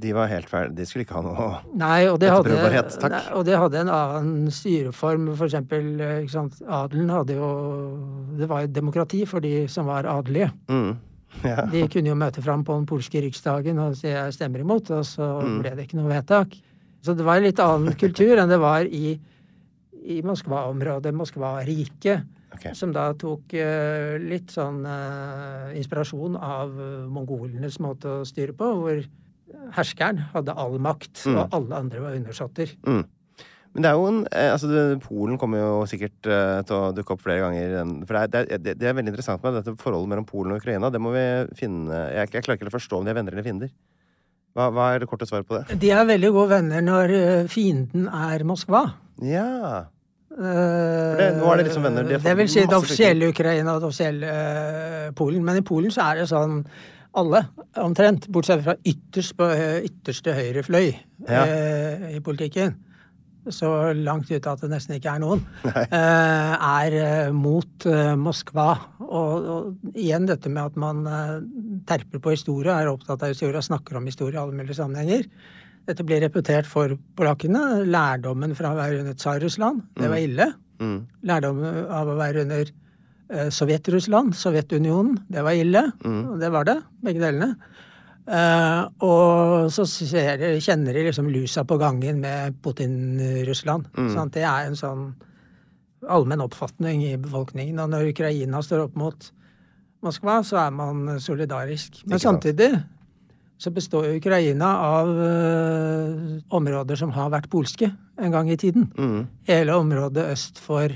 De 0.01 0.13
var 0.17 0.29
helt 0.29 0.49
ferdige. 0.49 0.77
De 0.77 0.85
skulle 0.89 1.05
ikke 1.05 1.17
ha 1.17 1.23
noe 1.25 1.49
Nei, 1.77 2.05
og 2.09 2.19
det, 2.21 2.29
hadde, 2.33 2.53
takk. 2.95 3.11
nei, 3.13 3.23
og 3.37 3.43
det 3.45 3.57
hadde 3.61 3.81
en 3.83 3.91
annen 3.93 4.53
styreform. 4.53 5.27
For 5.33 5.45
eksempel, 5.49 5.91
ikke 6.23 6.33
sant, 6.33 6.61
adelen 6.65 7.11
hadde 7.13 7.37
jo 7.37 7.49
Det 8.39 8.49
var 8.49 8.65
jo 8.65 8.71
demokrati 8.73 9.25
for 9.29 9.45
de 9.45 9.67
som 9.71 9.89
var 9.89 10.09
adelige. 10.09 10.51
mm. 10.69 10.95
Ja. 11.43 11.65
De 11.73 11.87
kunne 11.91 12.07
jo 12.09 12.15
møte 12.15 12.41
fram 12.41 12.63
på 12.63 12.73
den 12.77 12.85
polske 12.89 13.21
riksdagen 13.21 13.79
og 13.79 13.95
si 13.99 14.07
jeg 14.07 14.33
stemmer 14.33 14.59
imot, 14.63 14.89
og 14.91 15.03
så 15.05 15.27
Mm. 15.43 15.59
ble 15.61 15.75
det 15.75 15.87
ikke 15.87 15.97
noe 15.99 16.09
vedtak. 16.13 16.55
Så 17.03 17.13
det 17.15 17.25
var 17.25 17.37
en 17.37 17.43
litt 17.43 17.59
annen 17.59 17.93
kultur 18.03 18.37
enn 18.41 18.49
det 18.49 18.59
var 18.59 18.85
i, 18.85 19.19
i 20.05 20.21
Moskva-området, 20.21 21.13
Moskva-riket, 21.13 22.23
Okay. 22.55 22.71
som 22.73 22.93
da 22.95 23.09
tok 23.19 23.51
uh, 23.59 24.15
litt 24.21 24.47
sånn 24.53 24.85
uh, 24.87 25.73
inspirasjon 25.75 26.37
av 26.39 26.69
eh, 26.79 27.01
mongolenes 27.11 27.81
måte 27.83 28.07
å 28.07 28.25
styre 28.25 28.53
på, 28.55 28.69
hvor 28.79 29.01
herskeren 29.75 30.21
hadde 30.31 30.55
all 30.55 30.77
makt, 30.79 31.25
Mm. 31.25 31.35
og 31.41 31.49
alle 31.57 31.75
andre 31.75 31.99
var 31.99 32.15
undersåtter. 32.15 32.71
Men 33.75 33.83
det 33.83 33.89
er 33.91 33.97
jo 33.99 34.05
en 34.07 34.21
eh, 34.31 34.51
altså 34.53 34.83
Polen 35.03 35.39
kommer 35.39 35.59
jo 35.59 35.71
sikkert 35.91 36.29
uh, 36.31 36.61
til 36.63 36.77
å 36.77 36.93
dukke 36.95 37.11
opp 37.17 37.23
flere 37.25 37.43
ganger. 37.43 37.73
For 38.07 38.15
det 38.15 38.21
er, 38.23 38.29
det, 38.47 38.69
er, 38.71 38.77
det 38.79 38.87
er 38.87 38.95
veldig 38.95 39.11
interessant 39.11 39.43
med 39.43 39.57
dette 39.59 39.73
forholdet 39.81 40.13
mellom 40.13 40.27
Polen 40.29 40.55
og 40.55 40.61
Ukraina. 40.63 40.87
Det 40.93 41.01
må 41.03 41.11
vi 41.15 41.25
finne 41.59 42.05
Jeg, 42.15 42.31
jeg 42.37 42.45
klarer 42.45 42.61
ikke 42.61 42.71
å 42.71 42.77
forstå 42.77 43.01
om 43.01 43.05
de 43.07 43.11
er 43.11 43.19
venner 43.19 43.35
eller 43.35 43.45
fiender. 43.45 43.73
Hva, 44.55 44.69
hva 44.71 44.85
er 44.95 45.03
det 45.03 45.09
korte 45.11 45.27
svaret 45.27 45.47
på 45.49 45.57
det? 45.59 45.75
De 45.81 45.89
er 45.91 46.07
veldig 46.07 46.31
gode 46.31 46.53
venner 46.53 46.83
når 46.87 47.11
eh, 47.17 47.49
fienden 47.51 48.07
er 48.07 48.45
Moskva. 48.47 48.85
Ja. 49.19 49.83
Det- 50.31 51.27
nå 51.35 51.47
er 51.51 51.59
det 51.59 51.65
liksom 51.69 51.83
venner, 51.83 52.07
de 52.07 52.17
det 52.19 52.35
vil 52.39 52.49
si 52.51 52.63
det 52.63 52.75
offisielle 52.75 53.29
Ukraina 53.31 53.75
og 53.75 53.83
det 53.83 53.87
offisielle 53.91 54.31
uh, 54.31 55.11
Polen. 55.15 55.43
Men 55.47 55.59
i 55.59 55.63
Polen 55.67 55.91
så 55.91 56.07
er 56.09 56.21
det 56.21 56.29
sånn 56.31 56.61
alle, 57.15 57.43
omtrent, 57.79 58.27
bortsett 58.35 58.63
fra 58.65 58.75
ytterst 58.83 59.35
på 59.39 59.47
ytterste 59.87 60.33
høyre 60.35 60.63
fløy 60.67 60.89
Ja. 61.27 61.43
uh, 61.43 62.09
i 62.15 62.19
politikken, 62.23 62.75
så 63.53 63.69
langt 63.93 64.31
ute 64.31 64.51
at 64.51 64.61
det 64.63 64.69
nesten 64.71 64.95
ikke 64.97 65.15
er 65.15 65.21
noen, 65.21 65.43
eh, 65.65 66.53
er 66.55 66.95
eh, 66.99 67.33
mot 67.35 67.87
eh, 67.89 68.13
Moskva. 68.19 68.69
Og, 69.05 69.49
og 69.55 69.93
igjen 69.93 70.27
dette 70.29 70.51
med 70.51 70.71
at 70.71 70.79
man 70.79 71.03
terper 71.87 72.21
på 72.23 72.33
historie, 72.33 72.73
er 72.73 72.91
opptatt 72.91 73.25
av 73.25 73.33
historie 73.33 73.59
og 73.59 73.67
snakker 73.67 73.99
om 73.99 74.09
historie 74.09 74.37
i 74.37 74.41
alle 74.41 74.55
mulige 74.57 74.79
sammenhenger. 74.79 75.27
Dette 75.85 76.05
blir 76.07 76.23
repetert 76.23 76.65
for 76.69 76.95
polakkene. 77.17 77.83
Lærdommen 77.85 78.55
fra 78.57 78.73
å 78.73 78.79
være 78.79 79.03
under 79.03 79.17
Tsar-Russland, 79.19 79.83
det 79.99 80.09
var 80.09 80.23
ille. 80.23 80.49
Mm. 80.81 80.97
Lærdommen 81.29 81.85
av 81.93 82.09
å 82.09 82.17
være 82.19 82.45
under 82.47 82.73
Sovjet-Russland, 83.53 84.35
Sovjetunionen, 84.37 85.15
det 85.33 85.41
var 85.45 85.57
ille. 85.57 85.87
Og 86.05 86.35
det 86.41 86.49
var 86.53 86.67
det, 86.67 86.79
begge 87.05 87.21
delene. 87.23 87.55
Eh, 88.25 88.81
og 89.05 89.67
så 89.73 89.85
ser, 89.85 90.41
kjenner 90.63 90.97
de 90.97 91.05
liksom 91.07 91.29
lusa 91.29 91.65
på 91.67 91.77
gangen 91.77 92.23
med 92.23 92.57
Putin-Russland. 92.65 93.91
Mm. 93.93 94.17
Det 94.33 94.43
er 94.45 94.65
en 94.65 94.79
sånn 94.79 95.05
allmenn 96.09 96.43
oppfatning 96.45 97.03
i 97.05 97.13
befolkningen. 97.21 97.79
Og 97.83 97.91
når 97.93 98.11
Ukraina 98.13 98.61
står 98.65 98.87
opp 98.87 98.97
mot 98.99 99.29
Moskva, 100.05 100.41
så 100.45 100.59
er 100.65 100.73
man 100.75 101.19
solidarisk. 101.21 102.03
Men 102.09 102.21
samtidig 102.21 102.73
så 103.57 103.71
består 103.71 104.09
Ukraina 104.17 104.67
av 104.83 105.09
uh, 105.09 106.39
områder 106.53 106.99
som 106.99 107.13
har 107.15 107.31
vært 107.33 107.49
polske 107.49 107.87
en 108.19 108.33
gang 108.33 108.49
i 108.51 108.57
tiden. 108.59 108.89
Mm. 108.97 109.21
Hele 109.47 109.77
området 109.79 110.27
øst 110.33 110.59
for, 110.61 110.91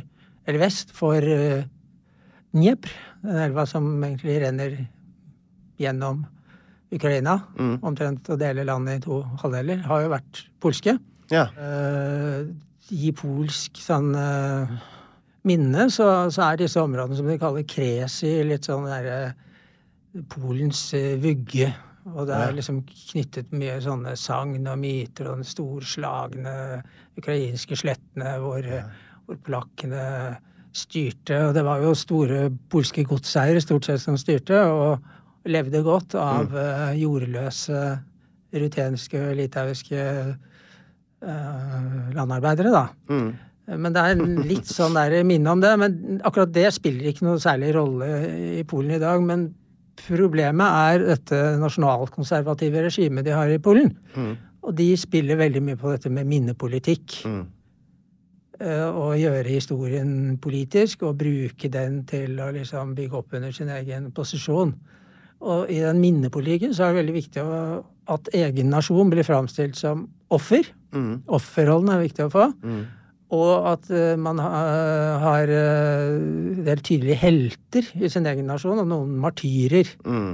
eller 0.46 0.62
vest 0.62 0.92
for 0.96 1.24
uh, 1.24 1.64
Dnepr, 2.52 2.92
den 3.24 3.40
elva 3.46 3.66
som 3.70 3.88
egentlig 4.04 4.40
renner 4.44 4.76
gjennom 5.80 6.26
Ukraina, 6.92 7.36
Mm. 7.56 7.76
omtrent 7.84 8.30
å 8.30 8.38
dele 8.38 8.66
landet 8.66 8.98
i 8.98 9.06
to 9.06 9.22
halvdeler, 9.44 9.84
har 9.86 10.02
jo 10.02 10.10
vært 10.10 10.46
polske. 10.60 10.98
Ja. 11.30 11.46
Uh, 11.54 12.48
I 12.90 13.12
polsk 13.14 13.78
sånn 13.78 14.16
uh, 14.18 14.72
minne 15.46 15.90
så, 15.94 16.32
så 16.34 16.48
er 16.48 16.58
disse 16.64 16.82
områdene 16.82 17.20
som 17.20 17.30
de 17.30 17.38
kaller 17.38 17.68
kresi, 17.70 18.44
litt 18.44 18.66
sånn 18.66 18.90
derre 18.90 19.36
Polens 20.28 20.88
eh, 20.98 21.20
vugge. 21.22 21.68
Og 22.10 22.26
det 22.26 22.34
er 22.34 22.56
liksom 22.58 22.80
knyttet 22.88 23.52
mye 23.54 23.76
sånne 23.84 24.16
sagn 24.18 24.66
og 24.66 24.80
myter 24.82 25.28
og 25.30 25.44
den 25.44 25.46
storslagne 25.46 26.54
ukrainske 27.20 27.78
slettene 27.78 28.32
hvor, 28.42 28.66
hvor 29.28 29.38
polakkene 29.46 30.06
styrte. 30.74 31.38
Og 31.46 31.54
det 31.54 31.64
var 31.68 31.84
jo 31.84 31.94
store 31.94 32.48
polske 32.74 33.06
godseiere 33.06 33.62
stort 33.62 33.86
sett 33.86 34.02
som 34.02 34.18
styrte, 34.18 34.58
og 34.66 35.06
levde 35.50 35.82
godt 35.86 36.16
av 36.20 36.54
mm. 36.54 36.98
jordløse 37.00 37.84
rutenske 38.50 39.20
litauiske 39.38 40.06
uh, 41.26 42.10
landarbeidere, 42.16 42.72
da. 42.74 42.86
Mm. 43.12 43.30
Men 43.78 43.94
det 43.94 44.02
er 44.02 44.16
en 44.16 44.40
litt 44.50 44.70
sånn 44.70 44.98
der 44.98 45.20
minne 45.28 45.54
om 45.54 45.62
det. 45.62 45.76
Men 45.78 46.20
akkurat 46.26 46.52
det 46.56 46.70
spiller 46.74 47.12
ikke 47.12 47.28
noe 47.28 47.42
særlig 47.42 47.76
rolle 47.76 48.08
i 48.58 48.64
Polen 48.68 48.96
i 48.98 49.02
dag. 49.02 49.22
Men 49.22 49.46
problemet 50.00 50.80
er 50.90 51.06
dette 51.12 51.42
nasjonalkonservative 51.62 52.88
regimet 52.88 53.28
de 53.28 53.36
har 53.36 53.52
i 53.54 53.62
Polen. 53.62 53.94
Og 54.66 54.76
de 54.76 54.90
spiller 55.00 55.40
veldig 55.40 55.62
mye 55.66 55.80
på 55.80 55.94
dette 55.94 56.12
med 56.14 56.28
minnepolitikk. 56.30 57.20
Mm. 57.30 57.44
Eh, 58.60 58.88
Og 58.90 59.16
gjøre 59.20 59.48
historien 59.48 60.38
politisk 60.42 61.06
og 61.08 61.18
bruke 61.22 61.70
den 61.72 62.04
til 62.10 62.40
å 62.44 62.50
liksom 62.56 62.96
bygge 62.98 63.22
opp 63.22 63.38
under 63.38 63.54
sin 63.56 63.70
egen 63.72 64.12
posisjon. 64.12 64.74
Og 65.40 65.70
i 65.72 65.80
den 65.80 66.02
minnepolitikken 66.04 66.74
så 66.76 66.86
er 66.86 66.94
det 66.94 67.04
veldig 67.04 67.16
viktig 67.16 67.44
å, 67.44 67.60
at 68.12 68.32
egen 68.36 68.72
nasjon 68.74 69.12
blir 69.12 69.28
framstilt 69.28 69.78
som 69.80 70.08
offer. 70.34 70.68
Mm. 70.92 71.22
Offerrollen 71.32 71.94
er 71.94 72.04
viktig 72.04 72.26
å 72.26 72.34
få. 72.34 72.50
Mm. 72.60 72.82
Og 73.38 73.70
at 73.70 73.90
eh, 73.94 74.18
man 74.20 74.42
ha- 74.42 75.20
har 75.22 75.52
uh, 75.54 76.66
helt 76.66 76.84
tydelige 76.86 77.20
helter 77.22 77.90
i 78.02 78.10
sin 78.10 78.26
egen 78.28 78.50
nasjon, 78.50 78.82
og 78.82 78.90
noen 78.90 79.14
martyrer. 79.22 79.92
Mm. 80.04 80.32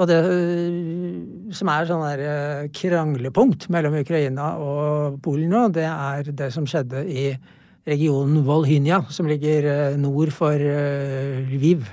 Og 0.00 0.08
det 0.08 0.18
øh, 0.24 1.54
som 1.54 1.70
er 1.72 1.88
sånn 1.88 2.04
der 2.06 2.68
kranglepunkt 2.72 3.66
mellom 3.72 3.98
Ukraina 4.00 4.52
og 4.62 5.18
Polen 5.24 5.50
nå, 5.52 5.64
det 5.74 5.84
er 5.86 6.30
det 6.30 6.52
som 6.54 6.68
skjedde 6.68 7.02
i 7.10 7.24
regionen 7.88 8.44
Volhynia, 8.46 9.02
som 9.12 9.28
ligger 9.28 9.96
nord 10.00 10.30
for 10.36 10.56
Lviv. 11.50 11.88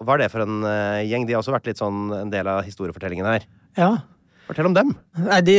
Hva 0.00 0.16
er 0.16 0.24
det 0.24 0.32
for 0.32 0.48
en 0.48 0.64
gjeng? 1.06 1.28
De 1.28 1.36
har 1.36 1.44
også 1.44 1.52
vært 1.54 1.68
litt 1.68 1.84
sånn 1.84 2.08
en 2.16 2.32
del 2.32 2.48
av 2.50 2.64
historiefortellingen 2.66 3.28
her. 3.28 3.44
Ja, 3.76 3.92
Fortell 4.44 4.68
om 4.68 4.76
dem. 4.76 4.92
Nei, 5.24 5.40
det, 5.46 5.58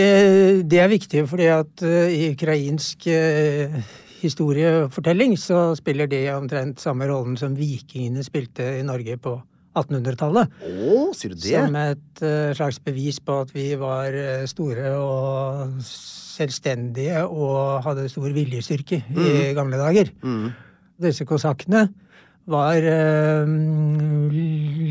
det 0.70 0.82
er 0.82 0.92
viktig 0.92 1.26
fordi 1.30 1.50
at 1.54 1.84
eh, 1.86 2.14
i 2.14 2.22
ukrainsk 2.36 3.08
eh, 3.10 3.80
historiefortelling 4.22 5.34
så 5.42 5.72
spiller 5.78 6.10
de 6.12 6.22
omtrent 6.36 6.82
samme 6.82 7.08
rollen 7.10 7.38
som 7.40 7.58
vikingene 7.58 8.26
spilte 8.26 8.68
i 8.80 8.86
Norge 8.86 9.18
på 9.22 9.36
1800-tallet. 9.76 10.54
Å, 10.70 11.00
sier 11.18 11.34
du 11.34 11.40
det? 11.42 11.56
Som 11.56 11.80
et 11.82 12.24
eh, 12.24 12.54
slags 12.58 12.80
bevis 12.86 13.20
på 13.26 13.42
at 13.44 13.56
vi 13.56 13.72
var 13.80 14.16
store 14.50 14.94
og 15.02 15.82
selvstendige 15.86 17.26
og 17.26 17.84
hadde 17.88 18.10
stor 18.12 18.30
viljestyrke 18.36 19.02
i 19.16 19.54
gamle 19.58 19.82
dager. 19.82 20.14
Mm. 20.22 20.52
Disse 21.02 21.26
kosakkene 21.28 21.88
var 22.46 22.78
eh, 22.86 23.46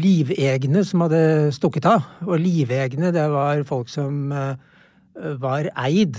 livegne 0.05 0.85
som 0.87 1.05
hadde 1.07 1.25
stukket 1.55 1.87
av. 1.91 2.07
Og 2.27 2.39
livegne, 2.43 3.13
det 3.15 3.27
var 3.33 3.63
folk 3.69 3.91
som 3.93 4.31
eh, 4.35 4.55
var 5.39 5.69
eid 5.79 6.17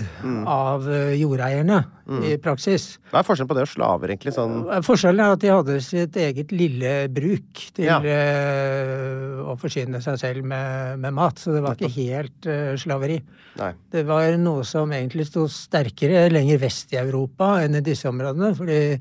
av 0.48 0.86
jordeierne, 0.88 1.18
jordeierne 1.20 1.82
i 2.30 2.36
praksis. 2.40 2.86
Hva 3.10 3.20
er 3.20 3.26
forskjellen 3.28 3.50
på 3.50 3.56
det 3.58 3.64
og 3.66 3.68
slaver, 3.68 4.12
egentlig? 4.14 4.32
Sånn 4.32 4.54
Forskjellen 4.86 5.20
er 5.20 5.34
at 5.34 5.42
de 5.42 5.50
hadde 5.52 5.76
sitt 5.84 6.16
eget 6.22 6.54
lille 6.56 6.92
bruk 7.12 7.60
til 7.76 7.84
Ja. 7.90 7.98
eh, 8.00 9.42
å 9.44 9.58
forsyne 9.60 10.00
seg 10.00 10.16
selv 10.22 10.48
med, 10.48 10.96
med 11.04 11.12
mat. 11.18 11.36
Så 11.42 11.52
det 11.52 11.60
var 11.66 11.76
ikke 11.76 11.92
helt 11.98 12.48
eh, 12.48 12.72
slaveri. 12.80 13.18
Nei. 13.60 13.70
Det 13.92 14.06
var 14.08 14.32
noe 14.40 14.64
som 14.68 14.88
egentlig 14.96 15.28
sto 15.28 15.44
sterkere 15.52 16.30
lenger 16.32 16.64
vest 16.64 16.96
i 16.96 17.00
Europa 17.02 17.58
enn 17.66 17.76
i 17.76 17.84
disse 17.84 18.08
områdene. 18.08 18.54
Fordi 18.56 18.80
eh, 18.96 19.00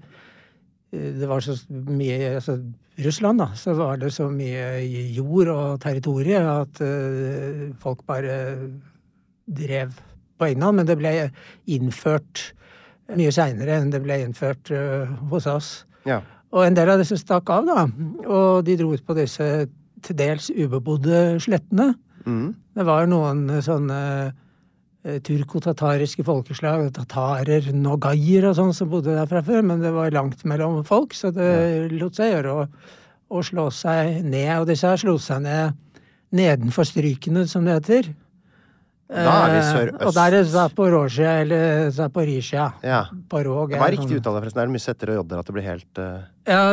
det 1.19 1.29
var 1.29 1.43
så 1.43 1.55
mye 1.69 2.35
altså 2.37 2.57
Russland, 3.05 3.41
da, 3.41 3.49
så 3.59 3.73
var 3.75 3.99
det 3.99 4.13
så 4.15 4.29
mye 4.31 4.79
jord 5.11 5.49
og 5.51 5.81
territorie 5.83 6.39
at 6.39 6.79
uh, 6.79 7.65
folk 7.81 8.05
bare 8.07 8.37
drev 9.45 9.91
på 10.39 10.47
egen 10.47 10.63
hånd. 10.63 10.79
Men 10.79 10.87
det 10.87 10.95
ble 11.01 11.11
innført 11.75 12.53
mye 13.15 13.33
seinere 13.35 13.81
enn 13.81 13.91
det 13.91 13.99
ble 14.05 14.21
innført 14.23 14.71
uh, 14.71 15.11
hos 15.31 15.49
oss. 15.51 15.73
Ja. 16.07 16.21
Og 16.55 16.63
en 16.63 16.77
del 16.77 16.93
av 16.93 17.01
disse 17.01 17.19
stakk 17.19 17.51
av, 17.51 17.67
da. 17.67 17.83
Og 18.31 18.63
de 18.63 18.77
dro 18.79 18.93
ut 18.95 19.03
på 19.03 19.17
disse 19.17 19.67
til 20.05 20.17
dels 20.17 20.47
ubebodde 20.53 21.41
slettene. 21.43 21.91
Mm. 22.25 22.53
Det 22.77 22.85
var 22.87 23.09
noen 23.09 23.47
sånne 23.63 23.99
eh, 24.27 24.33
turko-tatariske 25.05 26.25
folkeslag, 26.25 26.87
tatarer, 26.95 27.71
nogaier 27.77 28.49
og 28.49 28.55
sånn, 28.57 28.73
som 28.73 28.89
bodde 28.89 29.13
der 29.13 29.29
fra 29.29 29.43
før, 29.45 29.61
men 29.69 29.83
det 29.83 29.93
var 29.93 30.13
langt 30.15 30.41
mellom 30.49 30.79
folk, 30.87 31.13
så 31.13 31.29
det 31.35 31.93
lot 31.93 32.17
seg 32.17 32.31
gjøre 32.31 32.53
å, 32.53 32.67
å 33.29 33.43
slå 33.45 33.67
seg 33.73 34.23
ned. 34.25 34.51
Og 34.59 34.69
disse 34.71 34.89
her 34.89 35.01
slo 35.01 35.17
seg 35.21 35.43
ned 35.45 35.81
nedenfor 36.35 36.87
strykene, 36.89 37.45
som 37.49 37.67
det 37.67 37.77
heter. 37.79 38.13
Da 39.05 39.33
er 39.45 39.51
vi 39.53 39.57
Eh, 39.59 39.67
sørøst. 39.69 40.01
Og 40.01 40.13
der 40.15 40.35
er 40.39 40.43
Zaporozhia, 40.43 41.33
eller 41.41 41.91
Zaporizjia. 41.91 42.73
ja. 42.81 43.03
Det 43.29 43.45
var 43.45 43.87
er 43.87 43.91
riktig 43.91 44.17
uttale, 44.17 44.41
forresten? 44.41 44.61
Er 44.61 44.65
det 44.65 44.73
mye 44.73 44.81
settere 44.81 45.11
og 45.11 45.17
jodder 45.21 45.39
at 45.39 45.45
det 45.45 45.53
blir 45.53 45.63
helt 45.63 45.99
uh... 45.99 46.25
Ja, 46.47 46.63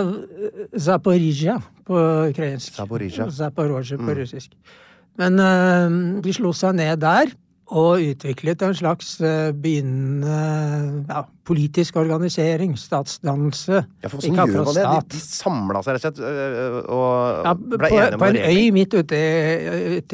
Zaporizjzja 0.72 1.60
på 1.84 1.98
ukrainsk. 2.30 2.72
Zaporizjzja. 2.72 3.28
Zaporozhia 3.30 3.98
på 3.98 4.16
russisk. 4.16 4.50
Men 5.20 5.36
uh, 5.36 6.22
de 6.24 6.32
slo 6.32 6.54
seg 6.56 6.74
ned 6.80 6.96
der 7.04 7.34
og 7.72 8.02
utviklet 8.04 8.62
en 8.66 8.74
slags 8.76 9.14
eh, 9.24 9.48
begynnende 9.56 11.06
ja, 11.08 11.22
politisk 11.48 11.96
organisering, 12.02 12.74
statsdannelse. 12.78 13.80
Ja, 14.04 14.10
for 14.12 14.20
hvordan 14.20 14.52
gjør 14.52 14.66
man 14.68 14.76
det? 14.76 14.84
De, 14.84 15.16
de 15.16 15.22
samla 15.24 15.82
seg 15.86 15.96
rett 15.96 16.06
og 16.06 16.20
slett 16.20 16.86
og 16.92 17.42
Ja, 17.48 17.54
ble 17.56 17.80
på, 17.80 17.90
enige 17.96 18.12
om 18.12 18.22
på 18.22 18.30
en 18.30 18.40
øy 18.52 18.70
midt 18.76 18.96
ute 19.00 19.20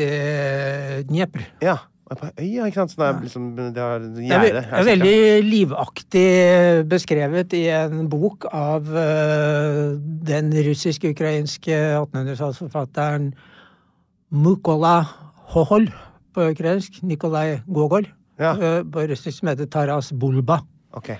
i- 0.06 1.04
Dnepr. 1.08 1.46
Ja. 1.64 1.76
På 2.08 2.24
en 2.24 2.32
øy, 2.40 2.64
ikke 2.64 2.78
sant? 2.78 2.94
Så 2.94 3.02
det 3.02 3.08
er 3.10 3.20
liksom 3.20 3.48
det 3.58 3.66
er, 3.84 4.06
gjerde. 4.30 4.62
Det 4.64 4.78
er 4.78 4.86
veldig 4.86 5.18
livaktig 5.44 6.28
beskrevet 6.88 7.52
i 7.58 7.66
en 7.74 8.06
bok 8.08 8.46
av 8.48 8.88
eh, 8.96 9.98
den 10.30 10.48
russisk-ukrainske 10.70 11.76
1800-tallsforfatteren 11.98 13.32
Mukola 14.32 15.02
Hohol 15.52 15.90
på 16.38 16.46
ukrainsk. 16.54 17.02
Nikolai 17.02 17.58
Gogol. 17.66 18.06
Ja. 18.38 18.54
eh, 18.54 18.84
på 18.86 19.02
russisk 19.10 19.40
som 19.40 19.50
heter 19.50 19.66
Taras 19.66 20.12
Bulba. 20.14 20.60
Ok. 20.94 21.10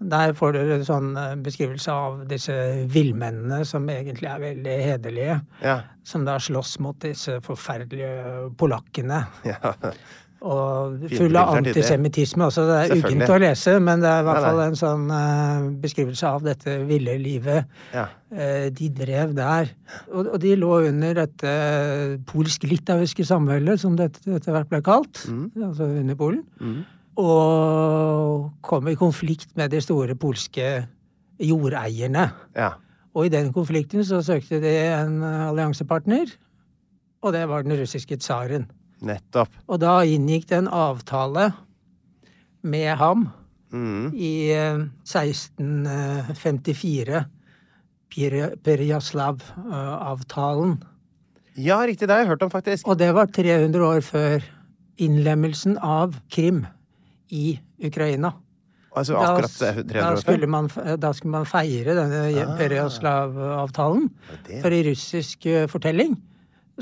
Der 0.00 0.32
får 0.36 0.54
dere 0.56 0.78
en 0.78 0.84
sånn 0.84 1.10
eh, 1.16 1.34
beskrivelse 1.44 1.92
av 1.92 2.22
disse 2.28 2.54
villmennene 2.92 3.64
som 3.68 3.88
egentlig 3.92 4.28
er 4.28 4.42
veldig 4.44 4.76
hederlige. 4.84 5.38
Ja. 5.64 5.78
Som 6.04 6.24
da 6.28 6.38
slåss 6.40 6.78
mot 6.84 7.00
disse 7.04 7.38
forferdelige 7.44 8.50
polakkene. 8.60 9.24
ja. 9.48 9.74
Og 10.40 11.02
full 11.12 11.36
av 11.36 11.50
antisemittisme 11.58 12.46
Altså, 12.46 12.62
Det 12.64 12.76
er 12.78 12.94
ugent 12.96 13.28
å 13.28 13.36
lese, 13.42 13.74
men 13.82 14.00
det 14.00 14.08
er 14.08 14.22
i 14.22 14.24
hvert 14.24 14.46
fall 14.46 14.62
en 14.64 14.78
sånn 14.78 15.02
uh, 15.12 15.66
beskrivelse 15.82 16.30
av 16.30 16.46
dette 16.46 16.78
ville 16.88 17.16
livet 17.20 17.68
ja. 17.92 18.06
uh, 18.08 18.68
de 18.72 18.88
drev 19.02 19.34
der. 19.36 19.74
Og, 20.08 20.30
og 20.32 20.38
de 20.40 20.54
lå 20.56 20.72
under 20.88 21.20
dette 21.20 21.52
polsk-litauiske 22.30 23.28
samveldet, 23.28 23.82
som 23.84 24.00
dette 24.00 24.24
etter 24.24 24.56
hvert 24.56 24.72
ble 24.72 24.82
kalt. 24.86 25.26
Altså 25.60 25.90
under 25.90 26.16
Polen. 26.16 26.42
Mm. 26.56 26.80
Og 27.20 28.48
kom 28.64 28.88
i 28.88 28.96
konflikt 28.96 29.52
med 29.60 29.74
de 29.74 29.84
store 29.84 30.16
polske 30.16 30.78
jordeierne. 31.40 32.30
ja. 32.56 32.76
Og 33.10 33.26
i 33.26 33.30
den 33.32 33.48
konflikten 33.50 34.04
så 34.06 34.20
søkte 34.22 34.60
de 34.62 34.70
en 34.86 35.16
alliansepartner, 35.26 36.30
og 37.26 37.32
det 37.34 37.40
var 37.50 37.64
den 37.66 37.74
russiske 37.80 38.20
tsaren. 38.22 38.68
Nettopp. 39.02 39.48
Og 39.68 39.78
da 39.80 40.00
inngikk 40.04 40.46
det 40.50 40.58
en 40.62 40.68
avtale 40.68 41.52
med 42.62 42.96
ham 43.00 43.28
Mm. 43.72 44.10
i 44.18 44.50
eh, 44.50 44.78
1654. 45.06 47.24
Pir- 48.10 48.56
Perjaslav-avtalen. 48.66 50.72
Ja, 51.56 51.76
riktig. 51.86 52.08
Det 52.08 52.14
har 52.14 52.18
jeg 52.24 52.28
hørt 52.32 52.42
om, 52.42 52.50
faktisk. 52.50 52.88
Og 52.88 52.98
det 52.98 53.12
var 53.14 53.26
300 53.30 53.84
år 53.86 54.00
før 54.02 54.42
innlemmelsen 55.00 55.78
av 55.78 56.14
Krim 56.30 56.64
i 57.30 57.60
Ukraina. 57.86 58.32
Altså 58.96 59.14
akkurat 59.14 59.50
300 59.54 60.00
da, 60.00 60.10
år 60.12 60.16
skulle 60.18 60.40
før? 60.40 60.48
man, 60.50 60.66
da 60.98 61.12
skulle 61.14 61.30
man 61.36 61.44
feire 61.46 61.94
denne 61.94 62.24
Ah. 62.42 62.56
Perjaslav-avtalen. 62.58 64.08
Er? 64.50 64.60
For 64.64 64.70
i 64.74 64.82
russisk 64.90 65.46
eh, 65.46 65.66
fortelling 65.70 66.16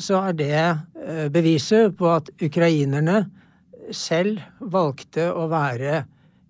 så 0.03 0.21
er 0.29 0.37
det 0.39 0.55
eh, 0.59 1.27
beviset 1.33 1.97
på 1.99 2.09
at 2.13 2.31
ukrainerne 2.43 3.25
selv 3.95 4.41
valgte 4.61 5.29
å 5.33 5.47
være 5.51 6.05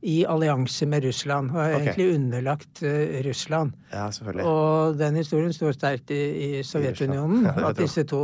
i 0.09 0.21
allianse 0.31 0.87
med 0.87 1.09
Russland, 1.09 1.51
og 1.51 1.59
er 1.59 1.73
okay. 1.73 1.87
egentlig 1.89 2.07
underlagt 2.15 2.83
eh, 2.87 3.19
Russland. 3.27 3.73
Ja, 3.91 4.07
selvfølgelig. 4.15 4.45
Og 4.47 4.99
den 5.01 5.19
historien 5.19 5.55
står 5.55 5.75
sterkt 5.75 6.13
i, 6.15 6.21
i 6.21 6.63
Sovjetunionen. 6.67 7.49
Ja, 7.49 7.57
at 7.71 7.81
disse 7.81 8.07
to 8.09 8.23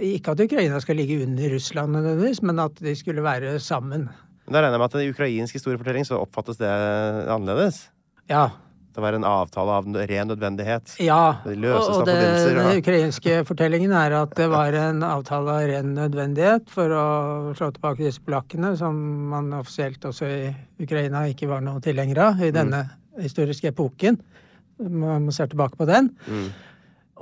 Ikke 0.00 0.32
at 0.32 0.40
Ukraina 0.40 0.78
skal 0.80 0.96
ligge 0.96 1.18
under 1.20 1.50
Russland 1.52 1.92
nødvendigvis, 1.92 2.40
men 2.42 2.58
at 2.62 2.78
de 2.80 2.94
skulle 2.96 3.22
være 3.22 3.58
sammen. 3.60 4.06
Men 4.46 4.54
Da 4.54 4.62
regner 4.62 4.78
jeg 4.78 4.80
med 4.80 4.94
at 4.94 5.02
i 5.02 5.10
ukrainsk 5.12 5.58
historiefortelling 5.58 6.06
så 6.08 6.22
oppfattes 6.22 6.56
det 6.56 6.70
annerledes? 7.28 7.90
Ja. 8.30 8.46
Det 8.98 9.02
var 9.02 9.14
en 9.14 9.24
avtale 9.24 9.74
av 9.78 9.84
ren 10.10 10.26
nødvendighet? 10.26 10.96
Ja, 11.06 11.36
og 11.46 12.00
det, 12.08 12.14
den 12.18 12.56
ja. 12.58 12.70
ukrainske 12.80 13.36
fortellingen 13.46 13.92
er 13.94 14.16
at 14.24 14.32
det 14.34 14.48
var 14.50 14.74
en 14.74 15.04
avtale 15.06 15.54
av 15.54 15.68
ren 15.70 15.92
nødvendighet 15.94 16.66
for 16.74 16.90
å 16.90 17.04
slå 17.54 17.68
tilbake 17.76 18.02
disse 18.02 18.24
polakkene, 18.26 18.72
som 18.80 18.98
man 19.30 19.52
offisielt 19.60 20.02
også 20.10 20.26
i 20.26 20.50
Ukraina 20.82 21.22
ikke 21.30 21.46
var 21.46 21.62
noen 21.62 21.78
tilhenger 21.84 22.24
av 22.24 22.42
i 22.42 22.50
denne 22.50 22.82
historiske 23.22 23.70
epoken. 23.70 24.18
Man 24.82 25.30
må 25.30 25.36
se 25.38 25.46
tilbake 25.46 25.78
på 25.78 25.86
den. 25.86 26.10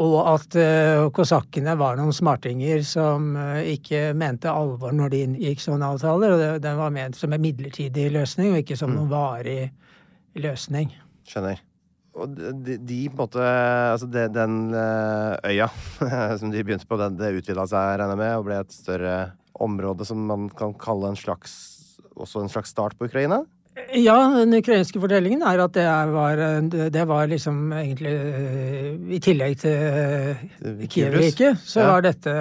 Og 0.01 0.17
at 0.33 0.57
uh, 0.57 1.05
kosakkene 1.13 1.77
var 1.77 2.01
noen 2.01 2.17
smartinger 2.17 2.81
som 2.89 3.35
uh, 3.37 3.61
ikke 3.69 4.15
mente 4.17 4.49
alvor 4.49 4.97
når 4.97 5.13
de 5.13 5.25
inngikk 5.29 5.69
sånne 5.69 5.93
avtaler. 5.93 6.33
Og 6.33 6.41
det, 6.41 6.51
den 6.65 6.81
var 6.81 6.97
ment 6.97 7.21
som 7.21 7.37
en 7.37 7.45
midlertidig 7.45 8.09
løsning, 8.17 8.55
og 8.55 8.65
ikke 8.65 8.81
som 8.81 8.97
noen 8.97 9.13
varig 9.13 9.67
løsning. 10.41 11.03
Skjønner. 11.29 11.66
Og 12.17 12.33
de, 12.33 12.79
de, 12.81 13.01
på 13.13 13.17
en 13.17 13.23
måte 13.27 13.47
Altså 13.47 14.07
de, 14.09 14.23
den 14.33 14.55
eh, 14.73 15.53
øya 15.53 15.69
som 16.41 16.53
de 16.53 16.63
begynte 16.65 16.89
på, 16.89 16.97
den, 17.01 17.19
det 17.21 17.35
utvida 17.43 17.67
seg, 17.69 17.99
regner 18.01 18.15
jeg 18.15 18.23
med, 18.23 18.33
og 18.39 18.47
ble 18.49 18.61
et 18.63 18.73
større 18.73 19.17
område 19.61 20.05
som 20.09 20.23
man 20.29 20.49
kan 20.57 20.73
kalle 20.81 21.13
en 21.13 21.19
slags 21.21 21.53
også 22.17 22.43
en 22.43 22.53
slags 22.53 22.73
start 22.73 22.97
på 22.97 23.11
Ukraina? 23.11 23.43
Ja, 23.93 24.17
den 24.33 24.57
ukrainske 24.57 25.01
fortellingen 25.03 25.43
er 25.45 25.61
at 25.61 25.75
det 25.77 25.85
var, 26.15 26.41
det 26.73 27.03
var 27.09 27.29
liksom 27.29 27.75
egentlig 27.77 28.13
eh, 28.17 28.95
I 29.17 29.21
tillegg 29.21 29.59
til 29.61 29.75
eh, 29.77 30.87
Kiev-riket, 30.89 31.61
så 31.61 31.85
Ja. 31.85 31.91
var 31.93 32.07
dette 32.09 32.37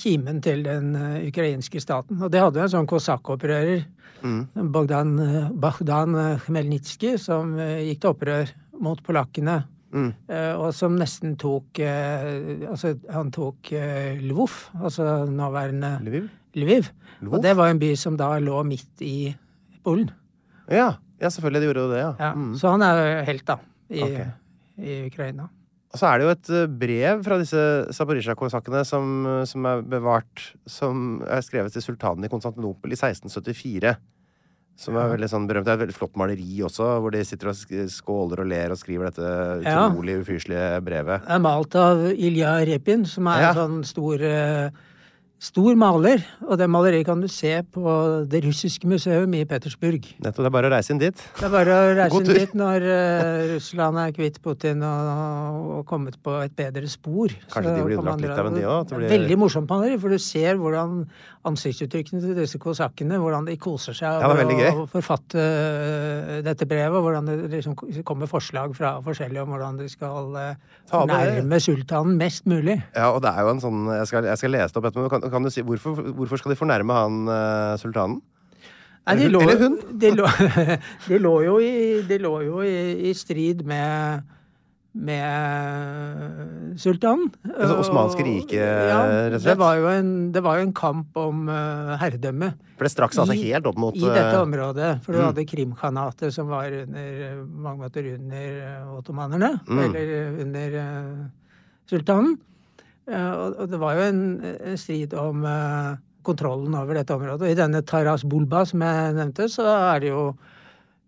kimen 0.00 0.42
til 0.44 0.62
den 0.64 0.92
ukrainske 1.28 1.80
staten. 1.80 2.20
Og 2.20 2.28
det 2.32 2.40
hadde 2.44 2.60
jo 2.60 2.66
en 2.68 2.74
sånn 2.76 2.90
kosakkopprører, 2.92 3.86
Mm. 4.20 4.68
Bogdan, 4.68 5.14
Bogdan 5.56 6.12
Khmelnytskyj, 6.44 7.14
som 7.16 7.54
gikk 7.56 8.02
til 8.02 8.10
opprør 8.10 8.50
mot 8.82 9.00
polakkene. 9.04 9.60
Mm. 9.90 10.10
eh, 10.30 10.52
Og 10.54 10.70
som 10.74 10.94
nesten 10.94 11.32
tok 11.34 11.80
eh, 11.82 12.62
Altså, 12.70 12.92
han 13.10 13.32
tok 13.34 13.72
eh, 13.74 14.20
Lvov, 14.22 14.52
altså 14.78 15.24
nåværende 15.26 15.96
Lviv? 16.06 16.28
Lviv. 16.54 16.90
Lvov? 17.24 17.38
Og 17.38 17.42
det 17.42 17.56
var 17.58 17.72
en 17.72 17.80
by 17.82 17.88
som 17.98 18.18
da 18.18 18.28
lå 18.38 18.60
midt 18.68 19.02
i 19.02 19.32
Polen. 19.82 20.10
Ja. 20.70 20.92
ja, 21.18 21.30
selvfølgelig. 21.30 21.62
De 21.62 21.66
gjorde 21.70 21.82
jo 21.86 21.90
det, 21.90 22.02
ja. 22.04 22.12
Ja, 22.20 22.34
Mm. 22.36 22.52
Så 22.60 22.70
han 22.70 22.82
er 22.86 23.00
jo 23.00 23.24
helt, 23.26 23.46
da, 23.48 23.56
i, 23.88 24.02
okay. 24.04 24.26
i 24.78 24.98
Ukraina. 25.08 25.48
Og 25.90 25.98
så 25.98 26.06
er 26.06 26.18
det 26.18 26.26
jo 26.26 26.34
et 26.36 26.50
brev 26.78 27.24
fra 27.26 27.38
disse 27.40 27.62
Zaporizjzja-kosakkene 27.96 28.84
som, 28.86 29.24
som 29.48 29.64
er 29.66 29.80
bevart 29.82 30.52
Som 30.70 31.18
er 31.26 31.42
skrevet 31.42 31.74
til 31.74 31.82
sultanen 31.82 32.28
i 32.28 32.30
Konstantinopel 32.30 32.94
i 32.94 32.98
1674. 33.00 33.96
Som 34.80 34.96
er 34.96 35.10
veldig 35.12 35.28
sånn 35.28 35.46
berømt. 35.48 35.66
Det 35.68 35.74
er 35.74 35.76
et 35.76 35.82
veldig 35.82 35.96
flott 35.98 36.14
maleri 36.16 36.62
også, 36.64 36.86
hvor 37.04 37.12
de 37.12 37.20
sitter 37.28 37.50
og 37.52 37.58
skåler 37.92 38.40
og 38.40 38.46
ler 38.48 38.72
og 38.72 38.78
skriver 38.80 39.10
dette 39.10 39.32
Ja. 39.66 39.90
utrolig 39.90 40.14
ufyselige 40.22 40.80
brevet. 40.86 41.20
Det 41.26 41.34
er 41.36 41.42
malt 41.44 41.74
av 41.76 41.98
Ilja 42.16 42.54
Repin, 42.64 43.04
som 43.04 43.26
er 43.28 43.40
Ja. 43.42 43.50
en 43.50 43.56
sånn 43.56 43.84
stor, 43.84 44.22
eh, 44.22 44.70
stor 45.40 45.72
maler. 45.80 46.20
Og 46.44 46.58
det 46.60 46.66
maleriet 46.68 47.06
kan 47.08 47.20
du 47.22 47.28
se 47.32 47.54
på 47.72 47.94
Det 48.28 48.42
russiske 48.44 48.84
museum 48.90 49.32
i 49.38 49.44
Petersburg. 49.48 50.04
Nettopp. 50.20 50.42
Det 50.44 50.50
er 50.50 50.54
bare 50.56 50.68
å 50.68 50.72
reise 50.74 50.92
inn 50.92 51.00
dit. 51.00 51.22
Det 51.38 51.46
er 51.48 51.52
bare 51.54 51.76
å 51.78 51.94
reise 52.00 52.20
inn 52.20 52.28
dit 52.28 52.54
når 52.60 52.84
eh, 52.84 53.42
Russland 53.54 54.02
er 54.04 54.12
kvitt 54.16 54.36
Putin 54.44 54.84
og, 54.84 55.72
og 55.80 55.82
kommet 55.88 56.18
på 56.22 56.36
et 56.44 56.52
bedre 56.58 56.84
spor. 56.92 57.32
Kanskje 57.52 57.72
Så 57.72 57.76
de 57.80 57.88
blir 57.88 58.02
man 58.04 58.20
litt 58.20 58.36
av 58.36 58.50
en 58.50 58.58
de 58.58 58.66
er 58.68 58.94
blir- 58.94 59.14
Veldig 59.16 59.40
morsomt 59.40 59.70
maleri, 59.72 59.96
for 60.02 60.12
du 60.12 60.20
ser 60.20 60.60
hvordan 60.60 61.06
ansiktsuttrykkene 61.48 62.20
til 62.20 62.34
disse 62.36 62.58
kosakkene, 62.60 63.16
hvordan 63.20 63.46
de 63.48 63.54
koser 63.60 63.96
seg 63.96 64.20
Ja, 64.20 64.28
er 64.28 64.40
veldig 64.42 64.56
gøy. 64.58 64.70
å 64.82 64.86
forfatte 64.92 65.40
eh, 65.40 66.40
dette 66.44 66.68
brevet, 66.68 66.98
og 67.00 67.06
hvordan 67.06 67.30
det 67.30 67.38
liksom 67.54 67.78
kommer 68.04 68.28
forslag 68.28 68.74
fra 68.76 68.98
forskjellige 69.04 69.46
om 69.46 69.54
hvordan 69.54 69.78
de 69.80 69.88
skal 69.88 70.36
eh, 70.36 70.76
nærme 71.08 71.60
sultanen 71.64 72.18
mest 72.20 72.44
mulig. 72.50 72.76
Ja, 72.92 73.08
og 73.14 73.22
det 73.24 73.32
er 73.32 73.46
jo 73.46 73.54
en 73.54 73.62
sånn 73.64 73.80
Jeg 73.94 74.10
skal, 74.10 74.28
jeg 74.28 74.40
skal 74.42 74.52
lese 74.52 74.74
det 74.74 74.80
opp 74.82 74.90
etterpå, 74.90 75.29
kan, 75.32 75.46
du 75.46 75.52
si 75.52 75.64
hvorfor, 75.66 76.02
hvorfor 76.16 76.40
skal 76.40 76.54
de 76.54 76.58
fornærme 76.58 76.96
han 76.96 77.22
uh, 77.30 77.78
sultanen? 77.80 78.20
Nei, 79.08 79.16
de 79.16 79.30
lå, 79.32 79.40
eller 79.42 79.62
hun? 79.64 79.78
De 79.98 80.10
lå, 80.12 80.26
de 81.08 81.18
lå 81.22 81.32
jo, 81.46 81.56
i, 81.64 81.72
de 82.06 82.20
lå 82.20 82.34
jo 82.46 82.60
i, 82.66 82.76
i 83.10 83.14
strid 83.16 83.64
med 83.66 84.28
med 84.92 86.74
sultanen. 86.80 87.28
Det 87.42 87.68
Osmanske 87.78 88.24
riket, 88.26 88.58
Ja, 88.58 88.98
rett 89.30 89.36
og 89.36 89.42
slett? 89.44 89.52
det 89.52 89.58
var 89.60 89.76
jo 89.78 89.86
en, 89.92 90.32
det 90.34 90.42
var 90.42 90.58
jo 90.58 90.66
en 90.66 90.74
kamp 90.74 91.16
om 91.20 91.46
uh, 91.46 91.94
herredømme. 92.00 92.50
For 92.74 92.88
det 92.88 92.92
straks 92.96 93.20
altså 93.20 93.36
helt 93.38 93.68
opp 93.70 93.78
mot 93.78 93.94
I 93.94 94.02
dette 94.02 94.34
eh, 94.34 94.42
området. 94.42 94.90
For 95.04 95.14
du 95.14 95.20
mm. 95.20 95.26
hadde 95.28 95.46
Krimkhanatet, 95.46 96.34
som 96.34 96.50
var 96.50 96.74
under, 96.82 97.44
mange 97.46 97.84
måter 97.84 98.08
under 98.16 98.60
eh, 98.66 98.94
ottomanerne. 98.96 99.52
Mm. 99.68 99.82
Eller 99.86 100.14
under 100.46 100.78
uh, 100.80 101.26
sultanen. 101.90 102.38
Eh, 103.10 103.32
og, 103.58 103.66
det 103.70 103.80
var 103.80 103.98
jo 103.98 104.06
en, 104.06 104.22
en 104.44 104.78
strid 104.78 105.14
om 105.18 105.44
eh, 105.48 105.98
kontrollen 106.26 106.76
over 106.78 107.00
dette 107.00 107.16
området. 107.16 107.42
Og 107.42 107.50
i 107.50 107.58
denne 107.58 107.82
Taras 107.86 108.24
Bulba, 108.28 108.64
som 108.68 108.84
jeg 108.86 109.14
nevnte, 109.18 109.48
så 109.50 109.66
er 109.72 110.02
det 110.04 110.12
jo 110.12 110.24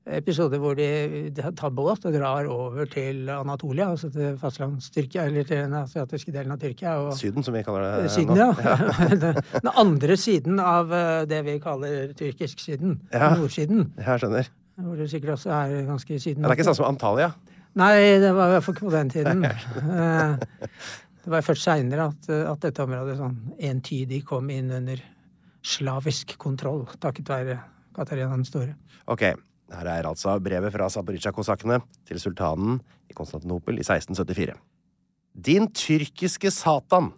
episoder 0.02 0.58
hvor 0.58 0.74
de, 0.74 0.86
de 1.30 1.50
tar 1.54 1.70
båt 1.70 2.08
og 2.08 2.14
drar 2.16 2.48
over 2.50 2.88
til 2.90 3.28
Anatolia, 3.30 3.86
altså 3.92 4.08
til 4.10 4.34
fastlands-Tyrkia, 4.40 5.28
eller 5.30 5.46
til 5.46 5.60
den 5.62 5.76
asiatiske 5.78 6.34
delen 6.34 6.56
av 6.56 6.58
Tyrkia. 6.58 6.96
og 7.04 7.12
Syden, 7.14 7.46
som 7.46 7.54
vi 7.54 7.62
kaller 7.62 7.86
det. 7.86 8.08
eh, 8.08 8.10
Syden, 8.16 8.40
nå. 8.40 8.48
ja. 8.58 9.30
Den 9.62 9.70
andre 9.84 10.18
siden 10.18 10.58
av 10.58 10.90
det 11.30 11.44
vi 11.46 11.54
kaller 11.62 12.16
tyrkisk 12.18 12.64
syden. 12.64 12.98
Ja. 13.14 13.30
Nordsiden. 13.38 13.92
Jeg 14.00 14.24
skjønner. 14.24 14.50
Hvor 14.82 14.98
det 14.98 15.06
sikkert 15.12 15.36
også 15.36 15.54
er 15.54 15.78
ganske 15.86 16.18
syden. 16.18 16.42
Det 16.42 16.50
er 16.50 16.58
ikke 16.58 16.66
sånn 16.72 16.80
som 16.80 16.88
Antalya. 16.88 17.30
Nei, 17.78 17.94
det 18.20 18.34
var 18.36 18.50
i 18.50 18.56
hvert 18.56 18.66
fall 18.66 18.76
på 18.80 18.90
den 18.92 19.12
tiden. 19.12 19.46
Det 21.22 21.30
var 21.30 21.44
først 21.46 21.66
seinere 21.68 22.08
at, 22.10 22.28
at 22.30 22.64
dette 22.64 22.82
området 22.82 23.16
sånn 23.20 23.36
entydig 23.62 24.22
kom 24.26 24.50
inn 24.50 24.72
under 24.74 25.00
slavisk 25.62 26.34
kontroll, 26.42 26.84
takket 27.02 27.30
være 27.30 27.58
Katarina 27.94 28.32
den 28.34 28.46
store. 28.48 28.74
Ok, 29.10 29.22
her 29.72 29.88
er 29.88 30.08
altså 30.08 30.34
brevet 30.42 30.74
fra 30.74 30.88
Zaporizjzja-kosakkene 30.90 31.78
til 32.08 32.20
sultanen 32.20 32.80
i 33.10 33.16
Konstantinopel 33.16 33.78
i 33.78 33.84
1674. 33.84 34.56
Din 35.32 35.68
tyrkiske 35.72 36.50
satan, 36.52 37.12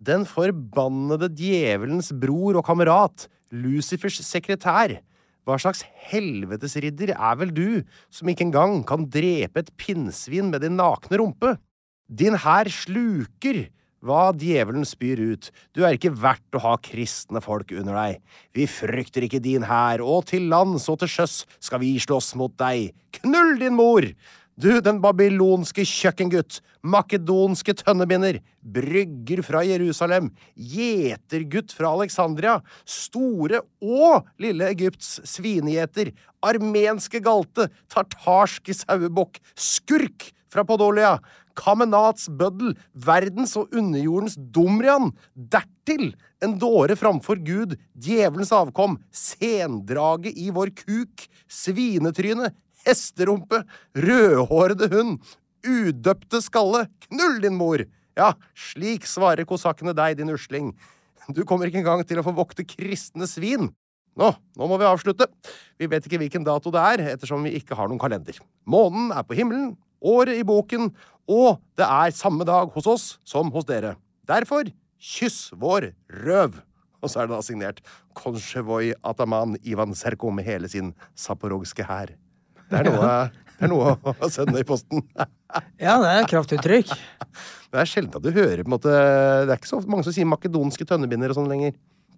den 0.00 0.26
forbannede 0.28 1.30
djevelens 1.32 2.12
bror 2.16 2.60
og 2.60 2.66
kamerat, 2.66 3.26
Lucifers 3.50 4.20
sekretær, 4.22 5.00
hva 5.48 5.56
slags 5.58 5.80
helvetesridder 6.10 7.14
er 7.16 7.38
vel 7.40 7.50
du, 7.54 7.80
som 8.12 8.28
ikke 8.30 8.46
engang 8.46 8.84
kan 8.86 9.08
drepe 9.10 9.64
et 9.64 9.72
pinnsvin 9.80 10.52
med 10.52 10.62
din 10.62 10.76
nakne 10.78 11.18
rumpe? 11.18 11.56
Din 12.10 12.34
hær 12.42 12.66
sluker 12.74 13.68
hva 14.02 14.30
djevelen 14.34 14.82
spyr 14.88 15.20
ut, 15.34 15.50
du 15.76 15.84
er 15.84 15.94
ikke 15.94 16.10
verdt 16.16 16.56
å 16.56 16.62
ha 16.64 16.72
kristne 16.82 17.42
folk 17.44 17.70
under 17.76 17.94
deg. 17.94 18.16
Vi 18.56 18.66
frykter 18.66 19.26
ikke 19.26 19.42
din 19.44 19.66
hær, 19.68 20.02
og 20.02 20.24
til 20.32 20.48
lands 20.50 20.88
og 20.90 20.98
til 21.02 21.12
sjøs 21.12 21.44
skal 21.62 21.82
vi 21.84 21.92
slåss 22.02 22.32
mot 22.40 22.54
deg. 22.58 22.90
Knull 23.20 23.58
din 23.60 23.76
mor! 23.78 24.08
Du, 24.60 24.68
den 24.84 24.98
babylonske 25.00 25.86
kjøkkengutt, 25.88 26.58
makedonske 26.84 27.72
tønnebinder, 27.78 28.40
brygger 28.60 29.40
fra 29.46 29.62
Jerusalem, 29.64 30.28
gjetergutt 30.52 31.72
fra 31.72 31.94
Alexandria, 31.96 32.58
store 32.84 33.62
og 33.80 34.26
lille 34.42 34.68
Egypts 34.74 35.14
svinegjeter, 35.30 36.10
armenske 36.44 37.22
galte, 37.24 37.70
tartarske 37.88 38.76
sauebukk, 38.82 39.40
skurk 39.56 40.28
fra 40.50 40.66
Podolia, 40.66 41.14
Kamenats 41.58 42.28
bøddel, 42.28 42.74
verdens 42.94 43.56
og 43.58 43.72
underjordens 43.76 44.36
Dumrian, 44.38 45.10
dertil 45.34 46.12
en 46.44 46.56
dåre 46.60 46.96
framfor 46.98 47.40
Gud, 47.44 47.76
djevelens 47.94 48.52
avkom, 48.56 48.98
sendrage 49.12 50.32
i 50.32 50.50
vår 50.54 50.72
kuk, 50.82 51.26
svinetryne, 51.50 52.52
hesterumpe, 52.86 53.62
rødhårede 53.96 54.90
hund, 54.94 55.18
udøpte 55.66 56.40
skalle, 56.44 56.86
knull 57.08 57.40
din 57.42 57.58
mor! 57.58 57.84
Ja, 58.18 58.34
slik 58.58 59.06
svarer 59.08 59.46
kosakkene 59.48 59.94
deg, 59.96 60.18
din 60.18 60.32
usling. 60.32 60.72
Du 61.30 61.44
kommer 61.46 61.68
ikke 61.68 61.80
engang 61.80 62.02
til 62.06 62.20
å 62.20 62.24
få 62.26 62.34
vokte 62.36 62.66
kristne 62.66 63.28
svin. 63.30 63.70
Nå, 64.18 64.30
nå 64.58 64.66
må 64.68 64.78
vi 64.80 64.88
avslutte. 64.88 65.28
Vi 65.78 65.88
vet 65.88 66.06
ikke 66.06 66.18
hvilken 66.20 66.44
dato 66.44 66.72
det 66.74 66.82
er, 66.82 67.04
ettersom 67.14 67.46
vi 67.46 67.54
ikke 67.60 67.76
har 67.78 67.88
noen 67.88 68.00
kalender. 68.02 68.40
Månen 68.68 69.12
er 69.14 69.24
på 69.26 69.38
himmelen, 69.38 69.76
året 70.00 70.40
i 70.40 70.46
boken, 70.46 70.90
og 71.30 71.60
det 71.78 71.86
er 71.86 72.16
samme 72.16 72.46
dag 72.48 72.72
hos 72.74 72.88
oss 72.90 73.06
som 73.26 73.52
hos 73.54 73.68
dere. 73.68 73.94
Derfor, 74.28 74.70
kyss 75.00 75.50
vår 75.58 75.92
røv! 76.24 76.58
Og 77.00 77.08
så 77.08 77.22
er 77.22 77.28
det 77.28 77.36
da 77.36 77.44
signert 77.44 77.78
Konsjevoj 78.18 78.90
Ataman 79.06 79.54
Ivan 79.64 79.94
Serko 79.96 80.32
med 80.34 80.44
hele 80.44 80.68
sin 80.68 80.92
zaporogske 81.16 81.86
hær. 81.88 82.12
Det 82.70 82.82
er 82.82 82.90
noe, 82.90 83.14
det 83.56 83.66
er 83.66 83.72
noe 83.72 83.94
å 84.04 84.28
sende 84.32 84.60
i 84.60 84.66
posten. 84.66 85.04
Ja, 85.82 85.96
det 85.98 86.10
er 86.14 86.26
kraftuttrykk. 86.30 86.92
Det 87.74 87.78
er 87.82 87.88
sjelden 87.88 88.14
at 88.14 88.22
du 88.22 88.28
hører 88.30 88.60
på 88.62 88.68
en 88.68 88.74
måte 88.76 88.92
Det 88.92 89.50
er 89.50 89.58
ikke 89.58 89.66
så 89.66 89.80
mange 89.90 90.06
som 90.06 90.14
sier 90.14 90.28
makedonske 90.30 90.86
tønnebinder 90.86 91.32
og 91.32 91.40
sånn 91.40 91.48
lenger. 91.50 91.72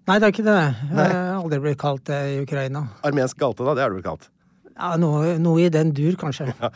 Nei, 0.04 0.16
det 0.18 0.26
er 0.26 0.34
ikke 0.34 0.44
det. 0.44 0.58
Jeg 0.90 0.98
har 0.98 1.38
aldri 1.38 1.60
blitt 1.62 1.78
kalt 1.80 2.04
det 2.10 2.18
i 2.34 2.34
Ukraina. 2.42 2.82
Armensk 3.08 3.38
galte, 3.40 3.64
da, 3.64 3.72
det 3.78 3.86
har 3.86 3.94
du 3.94 3.96
blitt 3.96 4.08
kalt? 4.10 4.28
Ja, 4.72 4.94
noe, 5.00 5.36
noe 5.42 5.66
i 5.66 5.72
den 5.72 5.92
dur, 5.96 6.14
kanskje. 6.20 6.48
Ja. 6.52 6.70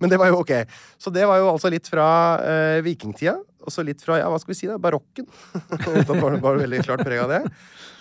Men 0.00 0.12
det 0.12 0.18
var 0.20 0.32
jo 0.32 0.42
ok. 0.42 0.52
Så 1.00 1.12
det 1.14 1.24
var 1.28 1.40
jo 1.42 1.50
altså 1.52 1.72
litt 1.72 1.88
fra 1.90 2.06
eh, 2.44 2.80
vikingtida, 2.84 3.38
og 3.62 3.74
så 3.74 3.84
litt 3.86 4.02
fra 4.04 4.18
ja, 4.20 4.28
hva 4.32 4.40
skal 4.42 4.54
vi 4.54 4.58
si 4.58 4.70
da, 4.70 4.78
barokken. 4.82 5.28
da 6.08 6.18
var, 6.18 6.38
var 6.42 6.60
veldig 6.62 6.82
klart 6.86 7.04
preg 7.06 7.22
av 7.24 7.32
det. 7.32 7.42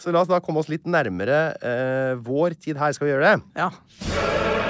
Så 0.01 0.13
la 0.13 0.23
oss 0.23 0.31
da 0.31 0.41
komme 0.43 0.63
oss 0.63 0.71
litt 0.71 0.89
nærmere 0.89 1.41
eh, 1.61 2.13
vår 2.21 2.57
tid 2.57 2.81
her. 2.81 2.95
Skal 2.97 3.09
vi 3.09 3.15
gjøre 3.15 3.33
det? 3.33 3.61
Ja. 3.61 4.69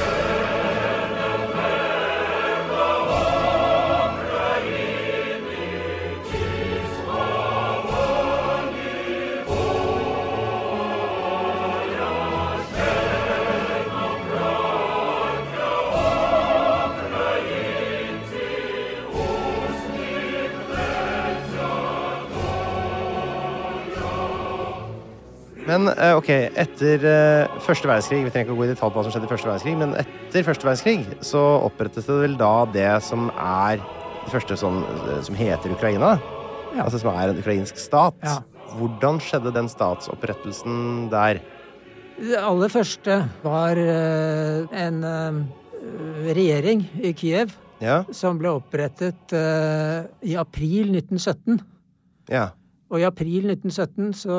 Jesus. 0.00 0.29
Men 25.70 25.86
eh, 25.92 26.16
ok, 26.18 26.28
etter 26.58 27.04
eh, 27.06 27.58
første 27.62 27.86
verdenskrig 27.86 28.24
Vi 28.24 28.32
trenger 28.32 28.48
ikke 28.48 28.56
å 28.56 28.58
gå 28.58 28.66
i 28.66 28.72
detalj 28.72 28.90
på 28.90 28.98
hva 28.98 29.06
som 29.06 29.14
skjedde 29.14 29.28
i 29.28 29.30
første 29.30 29.50
verdenskrig, 29.50 29.76
men 29.78 29.94
etter 30.00 30.46
første 30.46 30.66
verdenskrig 30.66 31.20
så 31.26 31.42
opprettes 31.68 32.08
det 32.08 32.16
vel 32.24 32.36
da 32.40 32.54
det 32.74 32.90
som 33.06 33.28
er 33.36 33.78
det 33.78 34.32
første 34.32 34.58
sånn, 34.58 34.82
eh, 35.12 35.20
som 35.26 35.38
heter 35.38 35.76
Ukraina? 35.76 36.16
Ja. 36.74 36.86
Altså 36.86 37.00
som 37.02 37.14
er 37.14 37.30
en 37.30 37.38
ukrainsk 37.40 37.78
stat. 37.82 38.18
Ja. 38.26 38.40
Hvordan 38.78 39.18
skjedde 39.22 39.54
den 39.54 39.70
statsopprettelsen 39.70 41.08
der? 41.10 41.40
Det 42.20 42.38
aller 42.38 42.70
første 42.70 43.16
var 43.42 43.78
en 43.80 45.00
regjering 46.30 46.84
i 47.00 47.14
Kiev 47.16 47.56
Ja? 47.80 48.02
som 48.12 48.38
ble 48.38 48.52
opprettet 48.60 49.32
i 49.32 50.36
april 50.38 50.92
1917. 50.92 51.58
ja. 52.30 52.50
Og 52.90 52.98
i 52.98 53.04
april 53.06 53.44
1917 53.52 54.12
så 54.24 54.36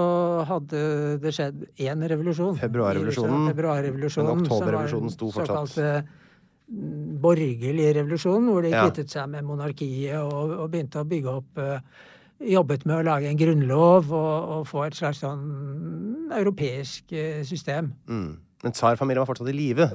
hadde 0.49 0.79
det 1.23 1.31
skjedd 1.37 1.61
én 1.79 2.01
revolusjon. 2.11 2.57
Februarrevolusjonen. 2.59 3.45
Februarrevolusjonen. 3.53 4.41
Men 4.41 4.45
oktoberrevolusjonen 4.49 5.13
sto 5.13 5.29
fortsatt. 5.31 5.71
Såkalte 5.71 6.03
mm, 6.67 7.21
borgerlig 7.23 7.89
revolusjon, 7.95 8.49
hvor 8.51 8.61
de 8.65 8.73
Ja. 8.73 8.83
kvittet 8.89 9.09
seg 9.15 9.29
med 9.31 9.43
monarkiet 9.47 10.17
og, 10.19 10.51
og 10.65 10.69
begynte 10.73 10.99
å 10.99 11.07
bygge 11.07 11.37
opp 11.39 11.57
eh, 11.63 11.79
Jobbet 12.41 12.87
med 12.89 12.95
å 12.97 13.03
lage 13.05 13.29
en 13.29 13.37
grunnlov 13.37 14.07
og, 14.17 14.47
og 14.55 14.63
få 14.65 14.87
et 14.87 14.95
slags 14.97 15.19
sånn 15.21 16.31
europeisk 16.33 17.11
eh, 17.13 17.43
system. 17.45 17.91
Mm. 18.09 18.31
Men 18.63 18.73
tsarfamilien 18.77 19.21
var 19.23 19.29
fortsatt 19.29 19.49
i 19.49 19.53
live? 19.57 19.85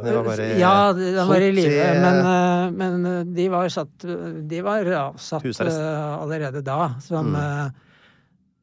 Ja, 0.58 0.92
de 0.94 1.10
de 1.14 1.24
var 1.26 1.42
i 1.42 1.50
live, 1.54 1.88
men, 2.02 2.20
eh, 2.30 2.70
men 2.74 3.34
de 3.34 3.48
var 3.52 3.68
satt 3.70 4.06
De 4.50 4.60
var 4.62 4.86
avsatt 4.86 5.42
Husarrest. 5.44 5.78
allerede 6.22 6.62
da 6.66 6.94
som, 7.02 7.34
Mm. 7.34 7.72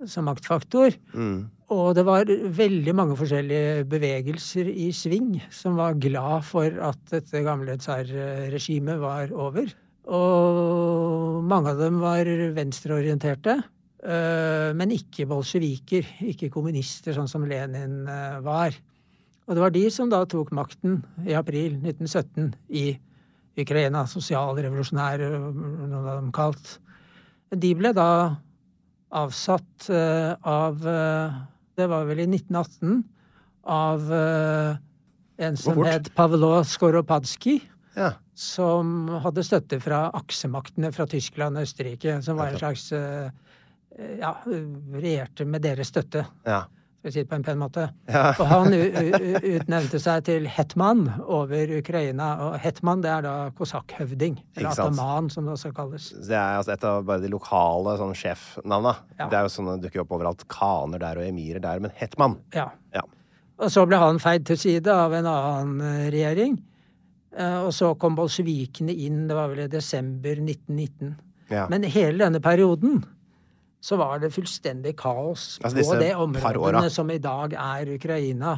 Eh, 0.03 0.09
som 0.11 0.29
maktfaktor. 0.29 0.95
mm. 1.13 1.63
Og 1.73 1.95
det 1.97 2.03
var 2.05 2.27
veldig 2.29 2.93
mange 2.93 3.15
forskjellige 3.17 3.85
bevegelser 3.89 4.67
i 4.69 4.91
sving 4.93 5.39
som 5.53 5.79
var 5.79 5.95
glad 5.97 6.43
for 6.45 6.67
at 6.85 6.99
dette 7.09 7.41
gamle 7.45 7.77
tsarregimet 7.79 8.99
var 9.01 9.33
over. 9.33 9.71
Og 10.11 11.39
mange 11.47 11.71
av 11.71 11.79
dem 11.79 12.01
var 12.03 12.27
venstreorienterte, 12.57 13.55
eh, 14.03 14.69
men 14.75 14.93
ikke 14.93 15.25
bolsjeviker, 15.31 16.09
ikke 16.33 16.51
kommunister, 16.53 17.15
sånn 17.15 17.31
som 17.31 17.47
Lenin 17.47 18.03
eh, 18.11 18.39
var. 18.43 18.75
Og 19.47 19.55
det 19.55 19.63
var 19.63 19.73
de 19.75 19.87
som 19.91 20.11
da 20.11 20.23
tok 20.29 20.53
makten 20.55 21.01
i 21.25 21.35
april 21.35 21.79
1917 21.79 22.53
i 22.75 22.85
Ukraina. 23.59 24.05
Sosialrevolusjonære, 24.07 25.29
noen 25.31 25.97
av 25.99 26.09
dem 26.11 26.31
kalt. 26.35 26.77
De 27.53 27.73
ble 27.77 27.91
da 27.95 28.35
avsatt 29.13 29.89
eh, 29.93 30.33
av 30.41 30.87
eh, 30.87 31.37
Det 31.77 31.87
var 31.89 32.07
vel 32.09 32.23
i 32.23 32.27
1918 32.29 33.03
av 33.73 34.09
eh, 34.13 34.75
en 35.47 35.57
som 35.57 35.79
het 35.85 36.11
Pavlo 36.15 36.55
Skoropadskij. 36.63 37.61
Ja. 37.93 38.15
som 38.33 39.05
hadde 39.21 39.43
støtte 39.45 39.77
fra 39.77 40.07
aksemaktene 40.17 40.89
fra 40.95 41.05
Tyskland 41.05 41.59
og 41.59 41.67
Østerrike, 41.67 42.15
som 42.25 42.39
var 42.39 42.49
en 42.49 42.57
slags 42.57 42.87
Ja, 44.17 44.31
regjerte 44.97 45.45
med 45.45 45.61
deres 45.61 45.91
støtte, 45.93 46.23
Ja. 46.41 46.63
For 47.03 47.09
jeg 47.09 47.13
si 47.17 47.21
det 47.25 47.29
på 47.33 47.35
en 47.35 47.43
pen 47.43 47.57
måte. 47.59 47.83
Ja. 48.07 48.29
Og 48.39 48.47
han 48.47 48.71
utnevnte 48.73 49.99
seg 49.99 50.23
til 50.29 50.45
hetman 50.47 51.01
over 51.27 51.73
Ukraina, 51.75 52.29
og 52.47 52.53
hetman 52.63 53.01
det 53.03 53.09
er 53.11 53.25
da 53.25 53.33
kosakkhøvding, 53.57 54.37
eller 54.55 54.71
ataman, 54.71 55.27
som 55.33 55.43
det 55.49 55.57
også 55.57 55.73
kalles. 55.75 56.05
Det 56.15 56.37
er 56.39 56.61
altså 56.61 56.71
et 56.77 56.85
av 56.87 57.03
bare 57.09 57.19
de 57.25 57.31
lokale 57.33 57.97
sånn 57.99 58.15
sjefnavna. 58.15 58.95
Ja. 59.19 59.27
Det 59.27 59.35
er 59.41 59.49
jo 59.49 59.51
sånne 59.57 59.75
dukker 59.83 60.05
opp 60.05 60.15
overalt. 60.15 60.45
Kaner 60.53 61.03
der 61.03 61.19
og 61.19 61.27
emirer 61.27 61.59
der. 61.63 61.83
Men 61.83 61.91
hetman. 61.99 62.37
Ja. 62.55 62.69
Ja. 62.95 63.03
Og 63.59 63.69
så 63.71 63.83
ble 63.87 63.99
han 64.01 64.17
feid 64.23 64.47
til 64.47 64.57
side 64.59 64.89
av 64.95 65.13
en 65.13 65.27
annen 65.29 65.83
eh, 65.83 66.07
regjering. 66.13 66.55
Eh, 67.37 67.59
Og 67.67 67.73
så 67.75 67.91
kom 67.99 68.15
bolsjevikene 68.17 68.95
inn, 68.95 69.25
det 69.27 69.35
var 69.37 69.51
vel 69.51 69.65
i 69.65 69.69
desember 69.71 70.39
1919. 70.39 71.13
Ja. 71.51 71.67
Men 71.69 71.83
hele 71.83 72.23
denne 72.23 72.39
perioden 72.41 73.03
så 73.83 73.97
var 73.99 74.21
det 74.23 74.31
fullstendig 74.31 74.93
kaos 74.99 75.57
Altså 75.63 75.83
på 75.83 75.99
det 75.99 76.13
området 76.15 76.87
som 76.93 77.09
i 77.11 77.19
dag 77.21 77.55
er 77.59 77.91
Ukraina. 77.97 78.55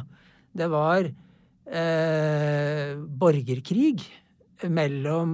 Det 0.56 0.68
var 0.70 1.08
eh, 1.08 2.94
borgerkrig 2.94 4.06
mellom 4.72 5.32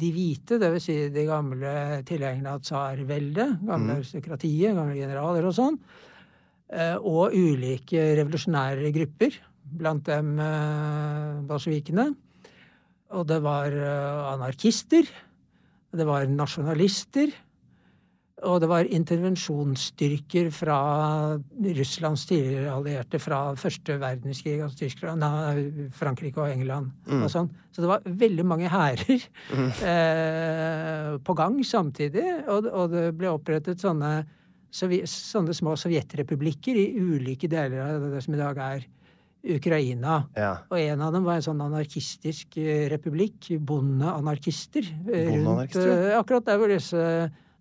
de 0.00 0.10
hvite, 0.14 0.58
dvs. 0.60 0.86
Si 0.86 0.96
de 1.12 1.26
gamle 1.28 1.74
tilhengerne 2.08 2.54
av 2.54 2.62
tsarveldet, 2.64 3.58
gamle 3.66 3.98
aristokratiet, 3.98 4.76
gamle 4.76 4.96
generaler 4.96 5.48
og 5.50 5.56
sånn, 5.56 5.76
eh, 6.72 6.96
og 6.96 7.34
ulike 7.34 8.06
revolusjonære 8.20 8.92
grupper, 8.94 9.36
blant 9.82 10.06
dem 10.08 10.38
eh, 10.40 11.42
bolsjevikene. 11.48 12.08
Og 13.14 13.26
det 13.28 13.40
var 13.44 13.74
eh, 13.74 14.22
anarkister, 14.32 15.10
det 15.94 16.06
var 16.08 16.24
nasjonalister, 16.30 17.34
og 18.44 18.60
det 18.62 18.68
var 18.70 18.88
intervensjonsstyrker 18.92 20.50
fra 20.54 20.78
Russlands 21.78 22.26
tidligere 22.28 22.74
allierte 22.74 23.20
fra 23.22 23.40
første 23.58 23.96
verdenskrig, 24.00 24.58
altså 24.64 24.84
Tyskland, 24.84 25.24
nei, 25.24 25.88
Frankrike 25.94 26.42
og 26.42 26.52
England 26.52 26.92
og 27.22 27.28
sånn. 27.32 27.50
Så 27.74 27.82
det 27.82 27.90
var 27.90 28.06
veldig 28.06 28.46
mange 28.46 28.70
hærer 28.70 29.26
eh, 29.90 31.12
på 31.24 31.36
gang 31.38 31.60
samtidig, 31.66 32.26
og, 32.46 32.68
og 32.70 32.94
det 32.94 33.06
ble 33.18 33.32
opprettet 33.32 33.82
sånne, 33.82 34.16
sånne 34.74 35.56
små 35.56 35.76
sovjetrepublikker 35.80 36.78
i 36.78 36.90
ulike 37.00 37.50
deler 37.50 37.86
av 37.86 38.10
det 38.14 38.24
som 38.24 38.36
i 38.36 38.42
dag 38.42 38.60
er 38.68 38.90
Ukraina. 39.44 40.22
Ja. 40.36 40.52
Og 40.72 40.78
en 40.80 41.02
av 41.04 41.12
dem 41.12 41.24
var 41.26 41.38
en 41.38 41.44
sånn 41.44 41.60
anarkistisk 41.60 42.56
eh, 42.60 42.86
republikk, 42.92 43.50
bondeanarkister. 43.60 44.86
Bonde 45.04 45.24
Rundt 45.44 45.76
ja. 45.76 45.88
eh, 45.88 46.12
akkurat 46.18 46.46
der 46.48 46.60
hvor 46.60 46.72
disse 46.72 47.02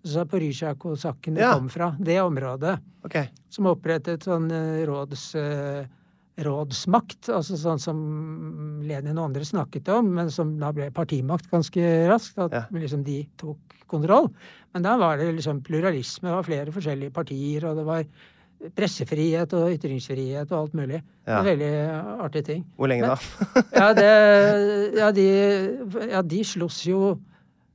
Zaporizjzja-kosakkene 0.04 1.40
Ja. 1.40 1.54
kom 1.54 1.70
fra. 1.70 1.96
Det 2.00 2.20
området. 2.22 2.80
Okay. 3.06 3.30
Som 3.50 3.66
opprettet 3.72 4.24
sånn 4.24 4.50
eh, 4.52 4.86
råds, 4.88 5.36
eh, 5.36 5.86
rådsmakt, 6.44 7.30
altså 7.30 7.56
sånn 7.60 7.80
som 7.80 8.82
Lenin 8.84 9.18
og 9.20 9.30
andre 9.30 9.46
snakket 9.46 9.88
om, 9.94 10.08
men 10.16 10.32
som 10.34 10.56
da 10.60 10.72
ble 10.74 10.90
partimakt 10.92 11.50
ganske 11.52 12.08
raskt. 12.10 12.38
At 12.40 12.52
Ja. 12.52 12.64
liksom 12.72 13.04
de 13.04 13.28
tok 13.38 13.58
kontroll. 13.88 14.32
Men 14.74 14.82
da 14.82 14.98
var 14.98 15.18
det 15.18 15.36
liksom 15.36 15.62
pluralisme, 15.62 16.30
det 16.30 16.34
var 16.36 16.44
flere 16.44 16.72
forskjellige 16.72 17.14
partier, 17.14 17.64
og 17.70 17.78
det 17.78 17.86
var 17.86 18.04
pressefrihet 18.76 19.54
og 19.54 19.72
ytringsfrihet 19.76 20.50
og 20.52 20.58
alt 20.58 20.74
mulig. 20.74 21.02
Ja. 21.28 21.40
En 21.40 21.46
veldig 21.46 21.72
artig 22.24 22.46
ting. 22.46 22.66
Hvor 22.78 22.88
lenge 22.88 23.08
da? 23.08 23.18
Ja, 23.76 23.94
det, 23.94 24.98
ja, 24.98 25.12
de, 25.12 26.10
ja, 26.10 26.22
de 26.22 26.44
sloss 26.44 26.84
jo 26.88 27.20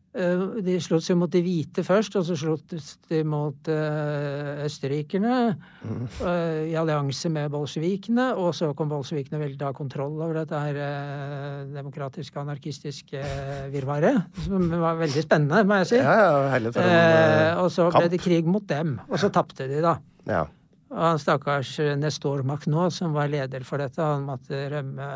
De 0.08 0.74
slåss 0.80 1.10
jo 1.10 1.18
mot 1.20 1.30
de 1.30 1.40
hvite 1.44 1.82
først, 1.84 2.14
og 2.16 2.24
så 2.24 2.34
slottes 2.38 2.94
de 3.10 3.20
mot 3.28 3.68
eh, 3.70 4.62
østerrikerne 4.64 5.34
eh, 5.52 6.70
i 6.70 6.74
allianse 6.80 7.28
med 7.30 7.50
bolsjevikene. 7.52 8.30
Og 8.40 8.54
så 8.56 8.70
kom 8.78 8.88
bolsjevikene 8.90 9.38
vel 9.42 9.58
ta 9.60 9.70
kontroll 9.76 10.16
over 10.16 10.40
dette 10.40 10.62
her 10.64 10.80
eh, 10.80 11.66
demokratiske, 11.76 12.40
anarkistiske 12.40 13.20
eh, 13.20 13.66
virvaret. 13.74 14.40
Som 14.46 14.70
var 14.80 14.96
veldig 15.02 15.26
spennende, 15.26 15.60
må 15.68 15.82
jeg 15.82 15.90
si. 15.92 16.00
Ja, 16.00 16.16
ja, 16.24 16.40
herlig 16.54 16.72
for 16.74 16.82
en 16.82 16.96
Eh, 16.98 17.50
eh, 17.52 17.60
og 17.60 17.68
så 17.74 17.90
ble 17.92 18.08
det 18.10 18.22
krig 18.22 18.48
mot 18.48 18.64
dem, 18.66 18.96
og 19.06 19.20
så 19.20 19.30
tapte 19.34 19.68
de, 19.70 19.82
da. 19.84 19.98
Ja. 20.28 20.46
Og 20.88 21.04
han 21.04 21.20
stakkars 21.20 21.76
Nestor 22.00 22.42
Macnot, 22.48 22.96
som 22.96 23.12
var 23.14 23.28
leder 23.30 23.64
for 23.68 23.84
dette, 23.84 24.00
han 24.00 24.24
måtte 24.26 24.64
rømme 24.72 25.08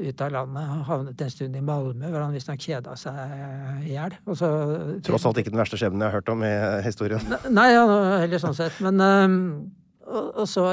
ut 0.00 0.22
av 0.24 0.32
landet. 0.34 0.70
Havnet 0.88 1.24
en 1.24 1.32
stund 1.32 1.58
i 1.58 1.64
Malmö, 1.64 2.12
hvor 2.12 2.24
han 2.24 2.36
visstnok 2.36 2.62
kjeda 2.64 2.96
seg 2.98 3.84
i 3.86 3.94
hjel. 3.94 4.16
Tross 4.26 5.26
alt 5.28 5.42
ikke 5.42 5.52
den 5.52 5.60
verste 5.60 5.80
skjebnen 5.80 6.04
jeg 6.04 6.12
har 6.12 6.20
hørt 6.20 6.32
om 6.32 6.46
i 6.46 6.54
historien. 6.86 7.36
Nei, 7.50 7.68
ja, 7.74 7.84
heller 8.22 8.42
sånn 8.42 8.56
sett. 8.56 8.80
Men 8.84 9.04
øhm, 9.04 9.44
og, 10.10 10.46
så, 10.50 10.64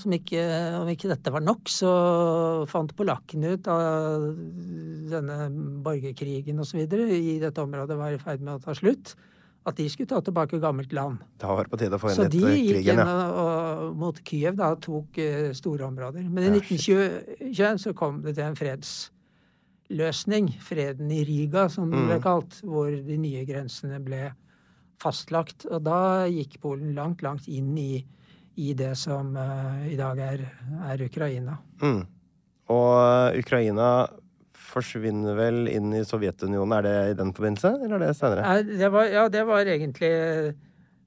som 0.00 0.14
ikke, 0.16 0.42
om 0.80 0.88
ikke 0.90 1.10
dette 1.12 1.32
var 1.34 1.44
nok, 1.44 1.70
så 1.70 1.92
fant 2.70 2.94
polakkene 2.98 3.54
ut 3.54 3.68
av 3.70 4.24
denne 5.12 5.36
borgerkrigen 5.84 6.58
osv. 6.62 6.82
i 6.82 7.38
dette 7.42 7.62
området 7.62 7.98
var 7.98 8.14
i 8.14 8.20
ferd 8.22 8.42
med 8.42 8.56
å 8.56 8.62
ta 8.64 8.74
slutt, 8.76 9.14
at 9.64 9.76
de 9.78 9.86
skulle 9.88 10.10
ta 10.10 10.20
tilbake 10.24 10.58
gammelt 10.60 10.92
land. 10.92 11.22
Da 11.40 11.54
var 11.56 11.64
det 11.64 11.72
på 11.72 11.78
tide 11.80 11.96
å 11.96 12.00
få 12.02 12.10
inn 12.10 12.18
Så 12.18 12.26
litt 12.26 12.34
de 12.36 12.44
eh, 12.44 12.56
gikk 12.58 12.74
krigen, 12.76 13.00
inn 13.00 13.08
ja. 13.08 13.16
og, 13.32 13.42
og, 13.88 13.96
mot 14.02 14.18
Kiev 14.28 14.58
da, 14.60 14.70
tok 14.76 15.20
uh, 15.20 15.52
store 15.56 15.86
områder. 15.88 16.26
Men 16.28 16.42
i 16.44 16.60
Ja, 16.60 16.60
1921 16.60 17.80
så 17.86 17.94
kom 17.96 18.20
det 18.26 18.34
til 18.36 18.44
en 18.44 18.58
fredsløsning, 18.58 20.50
freden 20.64 21.12
i 21.16 21.22
Riga 21.24 21.68
som 21.72 21.88
det 21.90 22.02
Mm. 22.02 22.08
ble 22.10 22.18
kalt, 22.24 22.60
hvor 22.60 22.90
de 22.92 23.16
nye 23.20 23.44
grensene 23.48 24.00
ble 24.04 24.34
fastlagt. 25.00 25.64
Og 25.70 25.80
da 25.84 26.26
gikk 26.28 26.60
Polen 26.60 26.92
langt, 26.94 27.24
langt 27.24 27.48
inn 27.48 27.72
i, 27.78 28.04
i 28.60 28.74
det 28.76 28.92
som 29.00 29.32
uh, 29.36 29.80
i 29.88 29.96
dag 29.96 30.18
er, 30.18 30.44
er 30.92 31.08
Ukraina. 31.08 31.56
Mm. 31.80 32.04
Og 32.68 33.40
Ukraina 33.40 34.08
forsvinner 34.74 35.38
vel 35.38 35.64
inn 35.70 35.94
i 35.96 36.02
Sovjetunionen. 36.06 36.76
Er 36.80 36.86
det 36.86 36.94
i 37.14 37.16
den 37.22 37.32
forbindelse, 37.36 37.72
eller 37.86 37.96
er 38.00 38.04
det 38.08 38.14
senere? 38.18 38.44
Nei, 38.44 38.78
Det 38.82 38.90
var, 38.92 39.08
ja, 39.14 39.26
det 39.32 39.46
var 39.48 39.70
egentlig 39.78 40.12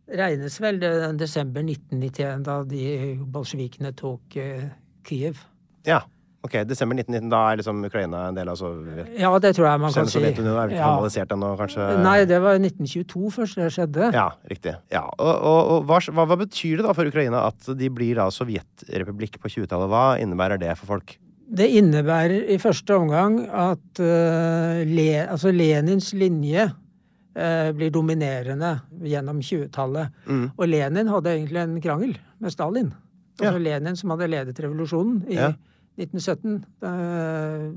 Regnes 0.08 0.56
vel 0.64 0.78
den 0.80 1.18
desember 1.20 1.66
1991, 1.68 2.44
da 2.48 2.62
de 2.64 2.84
bolsjevikene 3.28 3.92
tok 4.00 4.38
uh, 4.40 4.70
Kiev. 5.04 5.42
Ja. 5.88 6.06
Ok, 6.48 6.54
desember 6.70 6.96
1919. 6.96 7.28
Da 7.34 7.40
er 7.52 7.58
liksom 7.60 7.82
Ukraina 7.84 8.22
en 8.30 8.38
del 8.38 8.48
av 8.48 8.56
Sovjet... 8.56 9.10
Ja, 9.20 9.34
det 9.44 9.52
tror 9.58 9.68
jeg 9.68 9.82
man 9.84 9.92
kan 9.92 10.08
si. 10.08 10.14
Sovjetunionen 10.16 10.54
er 10.54 10.70
vel 10.70 10.76
ikke 10.78 10.80
Ja. 10.80 10.92
kanalisert 10.94 11.34
ennå, 11.36 11.50
kanskje? 11.60 11.88
Nei, 12.06 12.16
det 12.30 12.38
var 12.46 12.56
1922 12.62 13.32
først 13.36 13.60
det 13.60 13.68
skjedde. 13.76 14.10
Ja, 14.16 14.28
riktig. 14.48 14.78
Ja, 14.94 15.04
og, 15.18 15.34
og, 15.36 15.60
og 15.74 15.90
hva, 15.90 16.00
hva 16.24 16.38
betyr 16.46 16.80
det 16.80 16.88
da 16.88 16.96
for 16.96 17.10
Ukraina 17.12 17.44
at 17.50 17.68
de 17.76 17.90
blir 17.92 18.16
da 18.22 18.30
sovjetrepublikk 18.32 19.42
på 19.44 19.52
20-tallet? 19.58 19.92
Hva 19.92 20.06
innebærer 20.24 20.62
det 20.62 20.72
for 20.80 20.94
folk? 20.96 21.18
Det 21.48 21.68
innebærer 21.80 22.50
i 22.52 22.58
første 22.60 22.96
omgang 22.98 23.40
at 23.48 24.02
uh, 24.04 24.82
Le, 24.88 25.08
altså 25.24 25.52
Lenins 25.56 26.12
linje 26.14 26.66
uh, 26.68 27.70
blir 27.78 27.92
dominerende 27.94 28.74
gjennom 29.08 29.40
20-tallet. 29.40 30.12
Mm. 30.28 30.50
Og 30.58 30.68
Lenin 30.68 31.08
hadde 31.14 31.36
egentlig 31.38 31.64
en 31.64 31.82
krangel 31.82 32.18
med 32.40 32.52
Stalin. 32.52 32.92
Altså 33.40 33.54
Ja. 33.54 33.64
Lenin 33.64 33.96
som 33.96 34.10
hadde 34.10 34.28
ledet 34.28 34.60
revolusjonen 34.60 35.24
i 35.30 35.40
Ja. 35.40 35.54
1917. 35.98 36.66
Uh, 36.82 37.72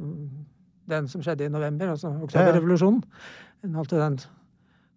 den 0.90 1.08
som 1.08 1.22
skjedde 1.22 1.46
i 1.46 1.52
november, 1.52 1.92
altså 1.94 2.10
oktoberrevolusjonen. 2.24 3.02
Den 3.62 3.74
holdt 3.74 3.90
den 3.90 4.18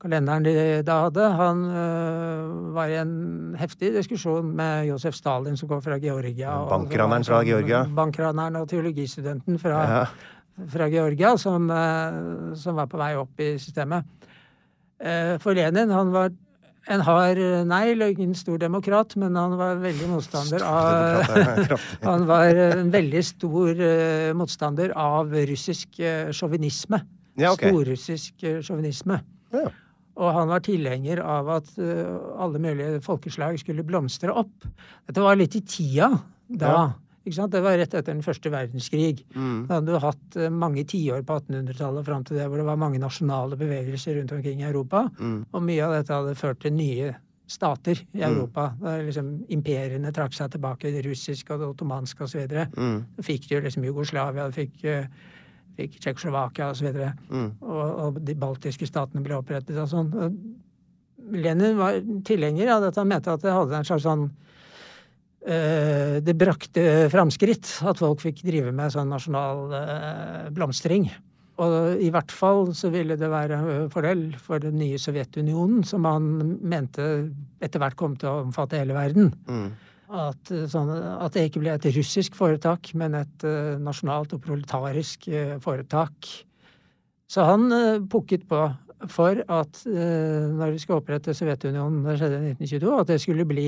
kalenderen 0.03 0.43
de 0.45 0.53
da 0.85 0.99
hadde. 1.05 1.29
Han 1.39 1.63
øh, 1.71 2.75
var 2.75 2.91
i 2.91 2.99
en 2.99 3.55
heftig 3.59 3.93
diskusjon 3.95 4.51
med 4.57 4.89
Josef 4.89 5.15
Stalin, 5.15 5.57
som 5.59 5.69
kom 5.71 5.81
fra 5.83 5.97
Georgia. 6.03 6.57
Bankraneren 6.69 7.25
fra 7.27 7.41
Georgia. 7.47 7.83
Bankraneren 7.95 8.59
og 8.59 8.69
teologistudenten 8.69 9.59
fra, 9.59 9.81
Ja. 9.87 10.05
fra 10.69 10.89
Georgia, 10.91 11.35
som, 11.37 11.69
øh, 11.71 12.55
som 12.59 12.75
var 12.75 12.85
på 12.91 12.99
vei 12.99 13.13
opp 13.15 13.39
i 13.39 13.57
systemet. 13.57 14.03
Eh, 14.99 15.39
For 15.39 15.53
Lenin, 15.53 15.89
han 15.89 16.11
var 16.13 16.31
en 16.91 16.99
hard 16.99 17.39
negl 17.65 18.01
og 18.03 18.09
ingen 18.09 18.35
stor 18.35 18.57
demokrat, 18.59 19.15
men 19.15 19.35
han 19.35 19.55
var 19.57 19.79
veldig 19.79 20.09
motstander 20.09 20.63
av. 20.67 21.23
Han 22.03 22.25
var 22.27 22.51
en 22.51 22.91
veldig 22.91 23.21
stor 23.23 23.69
uh, 23.71 24.33
motstander 24.35 24.91
av 24.91 25.31
russisk 25.31 25.99
eh, 25.99 26.27
sjåvinisme. 26.35 26.99
Ja, 27.39 27.53
ok. 27.53 27.63
Storrussisk 27.69 28.43
sjåvinisme. 28.67 29.21
Ja. 29.55 29.69
Og 30.21 30.33
han 30.35 30.51
var 30.51 30.61
tilhenger 30.65 31.23
av 31.25 31.49
at 31.55 31.71
eh, 31.81 32.17
alle 32.41 32.61
mulige 32.61 33.01
folkeslag 33.05 33.57
skulle 33.61 33.85
blomstre 33.87 34.33
opp. 34.33 34.67
Dette 35.07 35.23
var 35.23 35.39
litt 35.39 35.57
i 35.57 35.63
tida 35.65 36.11
da. 36.47 36.73
Ja. 37.23 37.47
Det 37.47 37.61
var 37.63 37.77
rett 37.79 37.93
etter 37.95 38.11
den 38.11 38.23
første 38.25 38.51
verdenskrig. 38.51 39.21
Mm. 39.31 39.63
Da 39.69 39.77
hadde 39.77 39.93
du 39.93 39.99
hatt 40.03 40.37
eh, 40.37 40.51
mange 40.51 40.83
tiår 40.89 41.23
på 41.25 41.37
1800-tallet 41.39 42.05
fram 42.05 42.25
til 42.27 42.37
det 42.37 42.49
hvor 42.49 42.59
det 42.59 42.67
var 42.67 42.81
mange 42.81 42.99
nasjonale 43.01 43.57
bevegelser 43.59 44.19
rundt 44.19 44.33
omkring 44.35 44.61
i 44.61 44.67
Europa. 44.67 45.05
Mm. 45.19 45.37
Og 45.49 45.63
mye 45.63 45.85
av 45.85 45.95
dette 45.97 46.17
hadde 46.17 46.35
ført 46.37 46.61
til 46.65 46.75
nye 46.75 47.13
stater 47.49 47.99
i 48.13 48.23
Europa. 48.23 48.69
Da 48.79 48.97
liksom 49.01 49.33
imperiene 49.53 50.11
trakk 50.15 50.35
seg 50.35 50.51
tilbake, 50.53 50.91
det 50.93 51.03
russiske 51.05 51.53
og 51.55 51.61
det 51.61 51.69
ottomanske 51.71 52.27
osv. 52.27 52.43
Mm. 52.75 52.99
Så 53.17 53.25
fikk 53.27 53.47
du 53.49 53.57
liksom 53.61 53.87
Jugoslavia, 53.87 54.49
du 54.49 54.57
fikk 54.57 54.83
eh, 54.89 55.07
fikk 55.77 55.99
Tsjekkoslovakia 55.99 56.69
osv. 56.73 56.89
Og, 56.93 57.25
Mm. 57.29 57.49
og, 57.61 57.99
og 58.05 58.21
de 58.25 58.35
baltiske 58.35 58.87
statene 58.89 59.23
ble 59.25 59.35
opprettet 59.39 59.77
og 59.77 59.89
sånn. 59.89 60.13
Lenin 61.33 61.77
var 61.79 61.99
tilhenger 62.27 62.69
av 62.75 62.81
dette. 62.83 62.99
Han 62.99 63.07
mente 63.13 63.31
at 63.31 63.41
det 63.45 63.53
hadde 63.55 63.77
en 63.79 63.85
slags 63.87 64.03
sånn 64.03 64.25
øh, 65.47 66.17
Det 66.23 66.35
brakte 66.37 66.83
framskritt 67.13 67.77
at 67.87 68.01
folk 68.01 68.23
fikk 68.23 68.43
drive 68.45 68.73
med 68.75 68.93
sånn 68.93 69.11
nasjonal 69.11 69.77
øh, 69.79 70.49
blomstring. 70.55 71.09
Og 71.63 72.01
i 72.01 72.09
hvert 72.09 72.31
fall 72.33 72.71
så 72.73 72.89
ville 72.89 73.13
det 73.19 73.29
være 73.29 73.57
en 73.61 73.89
fordel 73.93 74.23
for 74.41 74.57
den 74.63 74.79
nye 74.81 74.97
Sovjetunionen, 74.97 75.83
som 75.85 76.05
han 76.09 76.23
mente 76.65 77.05
etter 77.61 77.79
hvert 77.83 77.97
kom 77.99 78.15
til 78.17 78.31
å 78.31 78.39
omfatte 78.47 78.79
hele 78.81 78.95
verden. 78.97 79.29
Mm. 79.45 79.67
At, 80.13 80.51
eh, 80.53 80.67
sånn, 80.69 80.91
at 80.93 81.33
det 81.33 81.47
ikke 81.49 81.63
ble 81.63 81.73
et 81.73 81.89
russisk 81.95 82.37
foretak, 82.37 82.91
men 82.99 83.17
et 83.17 83.45
uh, 83.47 83.79
nasjonalt 83.81 84.35
og 84.35 84.43
proletarisk 84.45 85.25
uh, 85.33 85.55
foretak. 85.63 86.29
Så 87.25 87.45
han 87.47 87.65
uh, 87.73 88.03
pukket 88.05 88.45
på 88.49 88.67
for 89.11 89.41
at 89.51 89.81
når 89.83 90.69
vi 90.71 90.77
skulle 90.79 91.01
opprette 91.01 91.33
Sovjetunionen, 91.35 92.05
det 92.05 92.13
skjedde 92.21 92.37
i 92.37 92.53
1922, 92.53 92.91
at 93.01 93.09
det 93.09 93.17
skulle 93.19 93.43
bli 93.43 93.65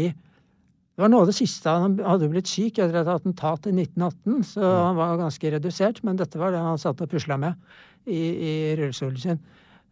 det 0.96 1.04
var 1.04 1.12
noe 1.12 1.26
av 1.26 1.28
det 1.28 1.36
siste. 1.36 1.68
Han 1.68 1.98
hadde 2.00 2.30
blitt 2.32 2.48
syk 2.48 2.78
etter 2.80 3.02
et 3.02 3.10
attentat 3.12 3.68
i 3.68 3.74
1918, 3.76 4.46
så 4.54 4.70
han 4.70 4.96
var 4.96 5.18
ganske 5.20 5.52
redusert. 5.58 6.00
Men 6.08 6.22
dette 6.22 6.40
var 6.40 6.56
det 6.56 6.62
han 6.64 6.80
satt 6.80 7.04
og 7.04 7.12
pusla 7.12 7.36
med 7.42 7.60
i, 8.08 8.16
i 8.16 8.54
rullestolen 8.80 9.20
sin. 9.20 9.42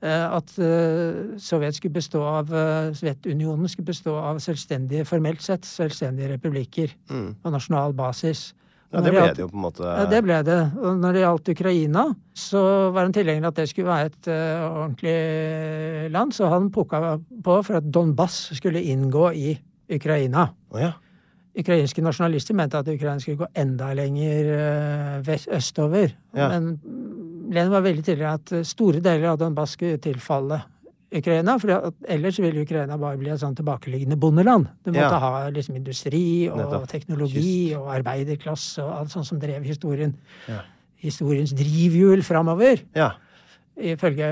Eh, 0.04 0.26
At 0.36 0.52
eh, 0.60 1.38
Sovjet 1.40 1.78
skulle 1.78 1.96
bestå 1.96 2.24
av 2.28 2.50
eh, 2.52 2.90
Sovjetunionen 2.98 3.70
skulle 3.72 3.88
bestå 3.88 4.18
av 4.20 4.42
selvstendige, 4.44 5.06
formelt 5.08 5.42
sett 5.46 5.64
selvstendige 5.66 6.34
republikker 6.36 6.92
Mm. 7.10 7.36
på 7.44 7.52
nasjonal 7.54 7.94
basis. 7.96 8.54
Ja, 8.94 9.02
det 9.02 9.10
ble 9.10 9.22
det 9.34 9.42
jo 9.42 9.48
på 9.50 9.56
en 9.58 9.64
måte. 9.64 9.82
ja, 9.84 10.06
det 10.06 10.20
ble 10.24 10.36
det. 10.46 10.58
Og 10.78 10.98
når 11.02 11.14
det 11.16 11.22
gjaldt 11.24 11.50
Ukraina, 11.50 12.04
så 12.38 12.92
var 12.94 13.08
han 13.08 13.14
tilhenger 13.16 13.48
av 13.48 13.54
at 13.54 13.56
det 13.56 13.70
skulle 13.72 13.88
være 13.90 14.06
et 14.12 14.28
uh, 14.30 14.84
ordentlig 14.84 16.12
land, 16.14 16.34
så 16.38 16.50
han 16.52 16.70
pukka 16.70 17.00
på 17.44 17.56
for 17.66 17.80
at 17.80 17.88
Donbass 17.90 18.52
skulle 18.54 18.84
inngå 18.84 19.32
i 19.34 19.56
Ukraina. 19.90 20.52
Oh, 20.70 20.78
ja. 20.80 20.92
Ukrainske 21.58 22.02
nasjonalister 22.06 22.54
mente 22.54 22.78
at 22.78 22.88
Ukraina 22.88 23.20
skulle 23.20 23.42
gå 23.42 23.50
enda 23.56 23.94
lenger 23.98 24.54
østover. 25.58 26.14
Ja. 26.36 26.50
Men 26.50 26.78
Lenin 27.54 27.72
var 27.74 27.84
veldig 27.86 28.04
tydelig 28.06 28.30
at 28.30 28.52
eh, 28.58 28.64
store 28.68 29.02
deler 29.04 29.30
av 29.34 29.40
Donbass 29.42 29.76
skulle 29.78 30.00
tilfalle 30.02 30.62
Ukraina. 31.14 31.56
For 31.62 31.70
ellers 32.10 32.40
ville 32.42 32.64
Ukraina 32.66 32.98
bare 32.98 33.20
bli 33.22 33.30
et 33.30 33.42
sånn 33.42 33.54
tilbakeliggende 33.58 34.18
bondeland. 34.20 34.68
Du 34.84 34.92
måtte 34.92 35.10
Ja. 35.14 35.20
ha 35.22 35.50
liksom 35.54 35.76
industri 35.78 36.50
og 36.50 36.58
Nettopp. 36.58 36.88
teknologi 36.90 37.74
og 37.78 37.92
arbeiderklasse 37.94 38.82
og 38.84 38.96
alt 39.00 39.14
sånt 39.14 39.28
som 39.30 39.40
drev 39.40 39.64
historien. 39.64 40.16
Ja. 40.50 40.62
Historiens 41.04 41.52
drivhjul 41.54 42.24
framover, 42.24 42.80
ja. 42.96 43.12
ifølge 43.78 44.28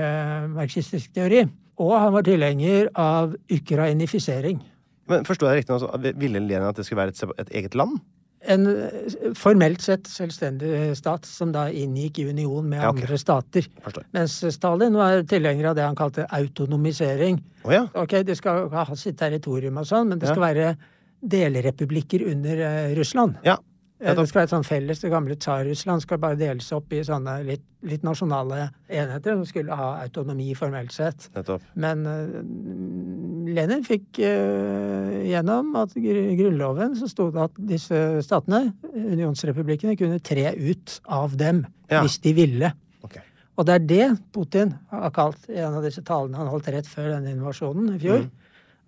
marxistisk 0.54 1.12
teori. 1.14 1.44
Og 1.78 1.92
han 1.98 2.12
var 2.12 2.22
tilhenger 2.22 2.88
av 2.98 3.34
ukrainifisering. 3.50 4.60
Men 5.08 5.24
forstår 5.24 5.50
jeg 5.52 5.62
riktig 5.62 5.74
nå, 5.74 5.78
så 5.82 6.14
ville 6.18 6.40
Lenin 6.40 6.68
at 6.68 6.76
det 6.78 6.86
skulle 6.86 7.02
være 7.02 7.14
et, 7.14 7.46
et 7.46 7.54
eget 7.60 7.74
land? 7.78 7.98
En 8.44 8.66
eh, 8.66 9.34
formelt 9.38 9.80
sett 9.84 10.06
selvstendig 10.10 10.96
stat 10.98 11.26
som 11.28 11.52
da 11.54 11.68
inngikk 11.70 12.18
i 12.18 12.28
union 12.30 12.68
med 12.68 12.80
Ja, 12.82 12.90
okay. 12.90 13.02
andre 13.04 13.18
stater. 13.18 13.68
Forstår. 13.84 14.04
Mens 14.12 14.38
Stalin 14.56 14.94
var 14.98 15.22
tilhenger 15.30 15.68
av 15.70 15.76
det 15.78 15.82
han 15.86 15.96
kalte 15.96 16.26
autonomisering. 16.30 17.38
Oh, 17.64 17.72
ja. 17.74 17.84
Ok, 17.94 18.16
det 18.26 18.36
skal 18.36 18.68
ha 18.70 18.86
sitt 18.96 19.18
territorium 19.18 19.78
og 19.78 19.86
sånn, 19.86 20.08
men 20.08 20.18
det 20.18 20.28
Ja. 20.28 20.34
skal 20.34 20.42
være 20.54 20.76
delrepublikker 21.22 22.24
under 22.32 22.56
eh, 22.66 22.94
Russland. 22.98 23.36
Ja. 23.46 23.56
Eh, 24.02 24.14
Det 24.18 24.26
skal 24.28 24.40
være 24.40 24.48
et 24.48 24.50
sånn 24.56 24.64
felles, 24.66 25.00
Det 25.00 25.10
gamle 25.12 25.36
Tsar-Russland 25.38 26.02
skal 26.02 26.18
bare 26.18 26.36
deles 26.36 26.72
opp 26.74 26.92
i 26.92 27.02
sånne 27.06 27.36
litt, 27.46 27.62
litt 27.86 28.02
nasjonale 28.02 28.70
enheter 28.90 29.36
som 29.36 29.44
skulle 29.46 29.76
ha 29.78 29.92
autonomi 30.02 30.54
formelt 30.58 30.90
sett. 30.92 31.28
Nettopp. 31.36 31.62
Men 31.76 32.02
uh, 32.06 33.52
Lenin 33.54 33.84
fikk 33.86 34.18
uh, 34.22 35.22
gjennom 35.26 35.74
at 35.80 35.94
i 35.98 36.02
gr- 36.04 36.34
grunnloven 36.40 36.96
så 36.98 37.08
sto 37.10 37.28
det 37.34 37.42
at 37.46 37.60
disse 37.70 38.00
statene, 38.26 38.72
unionsrepublikkene, 38.92 39.96
kunne 40.00 40.18
tre 40.24 40.50
ut 40.56 40.98
av 41.06 41.36
dem 41.38 41.64
Ja. 41.90 42.02
hvis 42.02 42.18
de 42.24 42.32
ville. 42.34 42.72
Ok. 43.04 43.18
Og 43.58 43.66
det 43.68 43.74
er 43.74 43.86
det 43.86 44.06
Putin 44.32 44.74
har 44.90 45.10
kalt 45.14 45.48
i 45.50 45.58
en 45.60 45.74
av 45.78 45.82
disse 45.84 46.02
talene 46.02 46.36
han 46.40 46.48
holdt 46.48 46.70
rett 46.72 46.86
før 46.88 47.10
denne 47.16 47.34
invasjonen 47.36 47.94
i 47.96 47.98
fjor. 48.02 48.26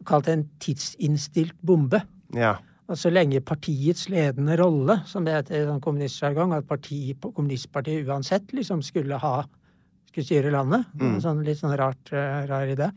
Kalt 0.09 0.29
en 0.29 0.47
tidsinnstilt 0.61 1.55
bombe. 1.65 2.03
Ja. 2.35 2.57
Og 2.85 2.99
så 3.01 3.11
lenge 3.13 3.41
partiets 3.41 4.09
ledende 4.13 4.59
rolle, 4.61 4.99
som 5.09 5.25
det 5.25 5.39
heter 5.39 5.63
i 5.63 5.67
sånn 5.69 5.81
kommunistsjargong, 5.85 6.53
at 6.53 6.67
parti, 6.69 7.15
kommunistpartiet 7.23 8.05
uansett 8.09 8.53
liksom 8.53 8.83
skulle 8.85 9.21
ha 9.23 9.39
skulle 10.15 10.29
styre 10.29 10.53
landet. 10.55 10.85
mm. 10.95 11.17
Sånn, 11.25 11.43
litt 11.47 11.59
sånn 11.59 11.75
rart, 11.77 12.13
eh, 12.13 12.45
rar 12.47 12.69
idé. 12.71 12.91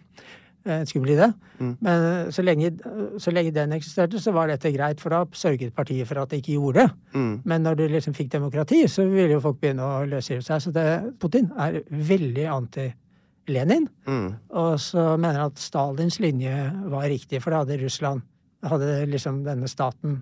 En 0.67 0.85
skummel 0.85 1.13
idé. 1.15 1.31
Men 1.57 2.03
eh, 2.03 2.29
så 2.35 2.43
lenge, 2.43 2.73
så 3.17 3.31
lenge 3.31 3.53
den 3.55 3.71
eksisterte, 3.71 4.19
så 4.19 4.33
var 4.35 4.51
dette 4.51 4.73
greit, 4.75 4.99
for 4.99 5.09
da 5.09 5.23
sørget 5.31 5.73
partiet 5.73 6.07
for 6.07 6.19
at 6.19 6.29
det 6.29 6.41
ikke 6.43 6.57
gjorde 6.57 6.83
det. 6.83 6.89
Mm. 7.15 7.33
Men 7.45 7.63
når 7.63 7.79
du 7.79 7.87
liksom 7.87 8.13
fikk 8.13 8.31
demokrati, 8.35 8.83
så 8.91 9.07
ville 9.07 9.37
jo 9.37 9.41
folk 9.41 9.61
begynne 9.61 9.87
å 9.87 10.05
løsrive 10.05 10.43
seg. 10.45 10.61
Så 10.61 10.75
det, 10.75 10.87
Putin 11.17 11.49
er 11.57 11.81
veldig 11.87 12.47
anti-Lenin. 12.53 13.87
Mm. 14.05 14.29
Og 14.59 14.73
så 14.83 15.13
mener 15.15 15.45
han 15.45 15.55
at 15.55 15.63
Stalins 15.63 16.19
linje 16.19 16.57
var 16.91 17.07
riktig, 17.07 17.41
for 17.41 17.55
da 17.55 17.63
hadde 17.63 17.79
Russland 17.81 18.27
hadde 18.65 19.05
liksom 19.11 19.43
denne 19.45 19.69
staten 19.69 20.21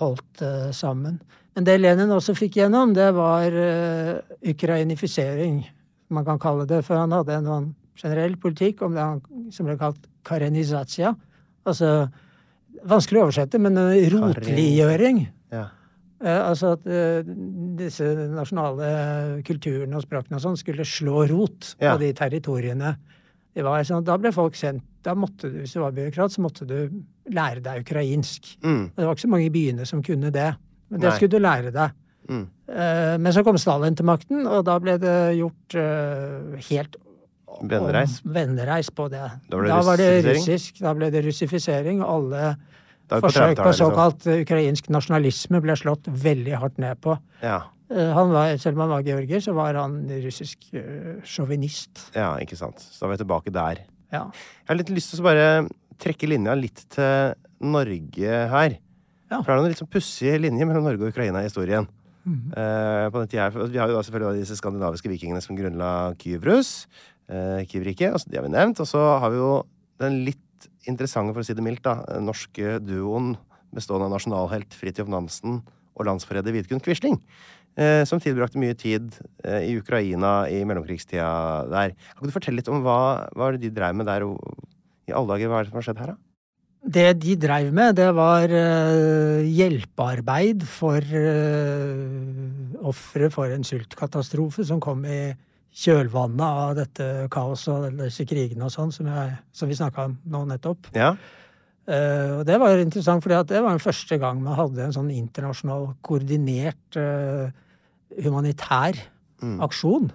holdt 0.00 0.42
uh, 0.42 0.70
sammen. 0.74 1.20
Men 1.56 1.66
det 1.68 1.78
Lenin 1.80 2.12
også 2.14 2.34
fikk 2.36 2.58
gjennom, 2.62 2.94
det 2.96 3.10
var 3.16 3.52
uh, 3.52 4.20
ukrainifisering, 4.48 5.62
man 6.12 6.26
kan 6.28 6.40
kalle 6.40 6.66
det. 6.68 6.82
For 6.86 7.00
han 7.00 7.12
hadde 7.14 7.38
en 7.38 7.50
sånn 7.50 7.70
generell 8.02 8.38
politikk 8.40 8.82
om 8.84 8.96
det 8.96 9.04
han, 9.04 9.22
som 9.52 9.68
ble 9.68 9.76
kalt 9.80 10.00
karenizatia. 10.26 11.14
Altså 11.68 12.10
Vanskelig 12.88 13.20
å 13.20 13.24
oversette, 13.28 13.60
men 13.62 13.76
en 13.78 13.92
rotliggjøring. 14.10 15.18
Ja. 15.52 15.66
Altså 16.24 16.72
at 16.74 16.86
disse 17.78 18.08
nasjonale 18.32 18.88
kulturene 19.46 20.00
og 20.00 20.02
språkene 20.02 20.40
og 20.40 20.42
sånn 20.42 20.58
skulle 20.58 20.86
slå 20.88 21.28
rot 21.30 21.76
Ja. 21.78 21.92
på 21.92 22.00
de 22.00 22.08
territoriene. 22.16 22.96
Det 23.54 23.62
var 23.62 23.84
sånn, 23.86 24.02
da 24.02 24.16
ble 24.18 24.32
folk 24.34 24.58
sendt 24.58 24.82
da 25.04 25.14
måtte 25.18 25.50
du, 25.50 25.60
Hvis 25.62 25.74
du 25.74 25.80
var 25.82 25.94
byråkrat, 25.94 26.32
så 26.32 26.42
måtte 26.44 26.66
du 26.66 27.04
lære 27.30 27.62
deg 27.62 27.84
ukrainsk. 27.84 28.56
Mm. 28.64 28.90
Det 28.96 29.04
var 29.06 29.14
ikke 29.14 29.26
så 29.26 29.28
mange 29.30 29.46
i 29.46 29.54
byene 29.54 29.86
som 29.86 30.02
kunne 30.02 30.30
det. 30.34 30.48
Men 30.90 31.00
det 31.00 31.08
Nei. 31.08 31.16
skulle 31.16 31.30
du 31.36 31.38
lære 31.42 31.70
deg. 31.72 31.90
Mm. 32.28 32.42
Eh, 32.72 33.18
Men 33.18 33.32
så 33.32 33.42
kom 33.44 33.58
Stalin 33.58 33.94
til 33.96 34.06
makten, 34.06 34.46
og 34.46 34.64
da 34.64 34.78
ble 34.78 34.98
det 34.98 35.36
gjort 35.38 35.74
eh, 35.74 36.58
helt 36.70 36.96
Vennereis. 37.62 38.20
Vennereis 38.24 38.88
på 38.90 39.08
det. 39.12 39.22
Da 39.50 39.58
da 39.68 39.80
var 39.84 39.96
det 40.00 40.24
russisk, 40.24 40.78
da 40.80 40.94
ble 40.96 41.10
det 41.12 41.20
russifisering, 41.26 42.00
og 42.02 42.08
alle 42.16 42.56
forsøk 43.12 43.22
på 43.22 43.28
30-tallet, 43.28 43.58
liksom. 43.66 43.90
såkalt 43.92 44.26
ukrainsk 44.40 44.88
nasjonalisme 44.90 45.60
ble 45.62 45.76
slått 45.76 46.08
veldig 46.08 46.56
hardt 46.62 46.78
ned 46.82 47.00
på. 47.04 47.18
Ja. 47.42 47.60
Eh, 47.92 48.12
Han 48.16 48.32
var, 48.32 48.56
selv 48.56 48.78
om 48.78 48.86
han 48.86 48.94
var 48.96 49.02
georgier, 49.06 49.40
så 49.44 49.52
var 49.54 49.74
han 49.74 50.00
russisk 50.24 50.58
sjåvinist. 51.24 52.08
ja, 52.16 52.32
ikke 52.40 52.56
sant. 52.56 52.80
Så 52.80 53.04
da 53.04 53.10
er 53.10 53.16
vi 53.16 53.22
tilbake 53.24 53.52
der. 53.52 53.82
Ja. 54.12 54.24
Jeg 54.32 54.68
har 54.68 54.76
litt 54.80 54.90
lyst 54.92 55.10
til 55.14 55.20
å 55.22 55.28
bare 55.28 55.46
trekke 56.00 56.28
linja 56.30 56.54
litt 56.58 56.84
til 56.92 57.34
Norge 57.62 58.36
her. 58.52 58.78
Ja. 59.30 59.40
For 59.40 59.48
det 59.48 59.54
er 59.54 59.60
noen 59.62 59.72
litt 59.72 59.80
sånn 59.80 59.90
pussige 59.92 60.38
linjer 60.40 60.68
mellom 60.68 60.84
Norge 60.84 61.02
og 61.06 61.12
Ukraina 61.14 61.40
i 61.42 61.48
historien. 61.48 61.88
Eh, 62.22 63.06
på 63.10 63.18
den 63.18 63.28
tida, 63.28 63.50
her- 63.50 63.66
vi 63.66 63.78
har 63.78 63.88
jo 63.88 63.96
da 63.96 64.02
selvfølgelig 64.06 64.44
disse 64.44 64.56
skandinaviske 64.60 65.10
vikingene 65.10 65.42
som 65.42 65.56
grunnla 65.56 66.14
Kyvrus, 66.18 66.86
uh, 67.30 67.64
Kyvriket, 67.66 68.12
altså 68.12 68.28
de 68.30 68.36
har 68.38 68.44
vi 68.46 68.52
nevnt. 68.54 68.78
Og 68.80 68.86
så 68.86 69.00
har 69.18 69.30
vi 69.30 69.36
jo 69.40 69.64
den 69.98 70.24
litt 70.24 70.68
interessante, 70.86 71.32
for 71.34 71.42
å 71.42 71.44
si 71.44 71.54
det 71.54 71.64
mildt, 71.64 71.82
da, 71.82 71.96
norske 72.20 72.78
duoen 72.84 73.36
bestående 73.74 74.06
av 74.06 74.12
nasjonalhelt 74.14 74.74
Fridtjof 74.76 75.08
Nansen 75.08 75.62
og 75.96 76.06
landsforræder 76.06 76.52
Vidkun 76.52 76.80
Quisling. 76.82 77.18
eh, 77.74 78.04
som 78.04 78.20
tilbrakte 78.20 78.60
mye 78.60 78.74
tid 78.76 79.14
eh, 79.44 79.70
i 79.72 79.78
Ukraina 79.80 80.44
i 80.52 80.62
mellomkrigstida 80.68 81.70
der. 81.70 81.94
Kan 82.18 82.28
du 82.28 82.32
fortelle 82.34 82.60
litt 82.60 82.68
om 82.68 82.82
hva, 82.84 83.30
hva 83.32 83.58
de 83.58 83.70
drev 83.72 83.94
med 83.96 84.04
der? 84.06 84.26
Og, 84.28 84.36
I 85.12 85.16
alle 85.16 85.34
dager, 85.34 85.50
hva 85.50 85.60
er 85.60 85.66
det 85.66 85.72
som 85.72 85.80
har 85.80 85.88
skjedd 85.88 86.02
her, 86.02 86.14
da? 86.14 86.20
Det 86.82 87.06
de 87.22 87.36
dreiv 87.38 87.70
med, 87.70 87.94
det 87.94 88.08
var 88.16 88.50
eh, 88.50 89.44
hjelpearbeid 89.46 90.64
for 90.66 90.98
uh, 90.98 92.88
ofre 92.90 93.28
for 93.30 93.52
en 93.54 93.62
sultkatastrofe 93.62 94.66
som 94.66 94.80
kom 94.82 95.04
i 95.06 95.20
kjølvannet 95.78 96.42
av 96.42 96.72
dette 96.76 97.06
kaoset 97.32 97.70
og 97.72 98.00
disse 98.02 98.26
krigene 98.28 98.66
og 98.66 98.74
sånn, 98.74 98.90
som, 98.92 99.06
som 99.54 99.70
vi 99.70 99.78
snakka 99.78 100.08
om 100.10 100.16
nå 100.34 100.42
nettopp. 100.50 100.90
Ja. 100.98 101.12
Uh, 101.86 102.40
og 102.40 102.42
det 102.50 102.58
var 102.58 102.82
interessant, 102.82 103.22
for 103.22 103.30
det 103.30 103.62
var 103.62 103.70
den 103.70 103.82
første 103.82 104.18
gang 104.18 104.42
man 104.42 104.58
hadde 104.58 104.82
en 104.82 104.98
sånn 104.98 105.14
internasjonal 105.14 105.92
koordinert 106.02 106.98
uh, 106.98 107.46
humanitær 108.18 108.98
aksjon. 109.62 110.10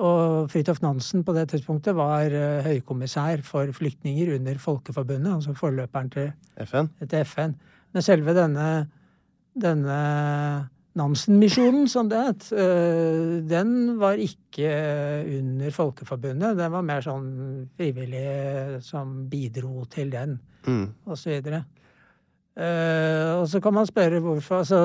Og 0.00 0.48
Fridtjof 0.52 0.80
Nansen 0.80 1.24
på 1.26 1.34
det 1.36 1.48
tidspunktet 1.52 1.96
var 1.98 2.32
eh, 2.32 2.64
høykommissær 2.64 3.42
for 3.44 3.68
flyktninger 3.76 4.32
under 4.38 4.60
Folkeforbundet, 4.62 5.34
altså 5.34 5.52
forløperen 5.58 6.10
til, 6.14 6.30
FN? 6.64 6.88
til 7.04 7.24
FN. 7.28 7.56
Men 7.92 8.06
selve 8.06 8.34
denne, 8.36 8.68
denne 9.60 9.98
Nansen-misjonen, 10.98 11.84
som 11.90 12.08
det 12.10 12.20
het, 12.26 12.48
eh, 12.56 13.36
den 13.46 13.98
var 14.00 14.18
ikke 14.20 14.70
under 15.38 15.70
Folkeforbundet. 15.74 16.56
Den 16.58 16.72
var 16.72 16.86
mer 16.86 17.04
sånn 17.04 17.28
frivillige 17.78 18.80
som 18.86 19.26
bidro 19.30 19.84
til 19.90 20.10
den, 20.16 20.38
Mm. 20.66 20.90
og 21.06 21.16
Eh, 22.58 23.30
og 23.38 23.46
så 23.48 23.60
kan 23.62 23.72
man 23.72 23.86
spørre 23.86 24.18
hvorfor 24.20 24.60
altså, 24.64 24.80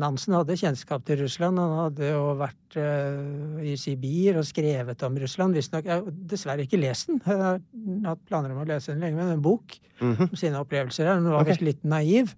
Nansen 0.00 0.34
hadde 0.34 0.56
kjennskap 0.56 1.04
til 1.06 1.20
Russland. 1.20 1.60
Han 1.60 1.74
hadde 1.82 2.08
jo 2.14 2.22
vært 2.40 2.78
uh, 2.80 3.60
i 3.62 3.76
Sibir 3.78 4.40
og 4.40 4.48
skrevet 4.48 5.04
om 5.06 5.18
Russland. 5.20 5.54
Visstnok 5.58 5.84
Jeg 5.84 6.00
har 6.00 6.16
dessverre 6.32 6.64
ikke 6.64 6.80
lest 6.80 7.12
den. 7.12 7.20
Jeg 7.26 7.38
har 7.38 7.60
hatt 8.08 8.24
planer 8.26 8.54
om 8.54 8.64
å 8.64 8.68
lese 8.68 8.94
den 8.94 9.04
lenge, 9.04 9.20
men 9.20 9.36
en 9.36 9.44
bok 9.44 9.78
Mhm. 10.02 10.32
om 10.32 10.36
sine 10.36 10.58
opplevelser 10.58 11.06
her. 11.06 11.20
Hun 11.20 11.30
var 11.30 11.44
okay. 11.44 11.52
visst 11.52 11.62
litt 11.62 11.84
naiv. 11.84 12.34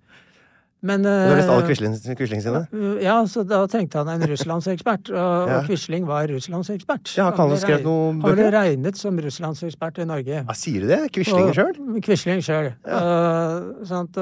Men 0.85 1.01
Du 1.03 1.09
har 1.09 1.39
lest 1.39 1.49
alle 1.49 1.63
eh, 1.65 1.69
Quisling, 1.71 1.95
Quisling 2.19 2.43
sine? 2.45 2.61
ja, 3.01 3.17
så 3.31 3.41
da 3.49 3.63
trengte 3.73 4.03
han 4.03 4.11
en 4.13 4.27
russlandsekspert, 4.29 5.09
og, 5.15 5.49
Ja. 5.49 5.59
og 5.63 5.69
Quisling 5.71 6.05
var 6.07 6.29
russlandsekspert. 6.29 7.15
Ja, 7.17 7.31
han 7.33 7.49
ble 7.49 7.57
skrevet 7.63 7.87
noen 7.89 8.21
bøker? 8.21 8.29
Han 8.29 8.37
ble 8.43 8.51
regnet 8.53 9.01
som 9.01 9.17
russlandsekspert 9.19 10.03
i 10.05 10.05
Norge. 10.11 10.43
Ja, 10.45 10.53
sier 10.59 10.85
du 10.85 10.91
det? 10.93 11.01
Quisling 11.17 11.55
sjøl? 11.57 11.73
Quisling 12.05 12.45
sjøl. 12.45 12.73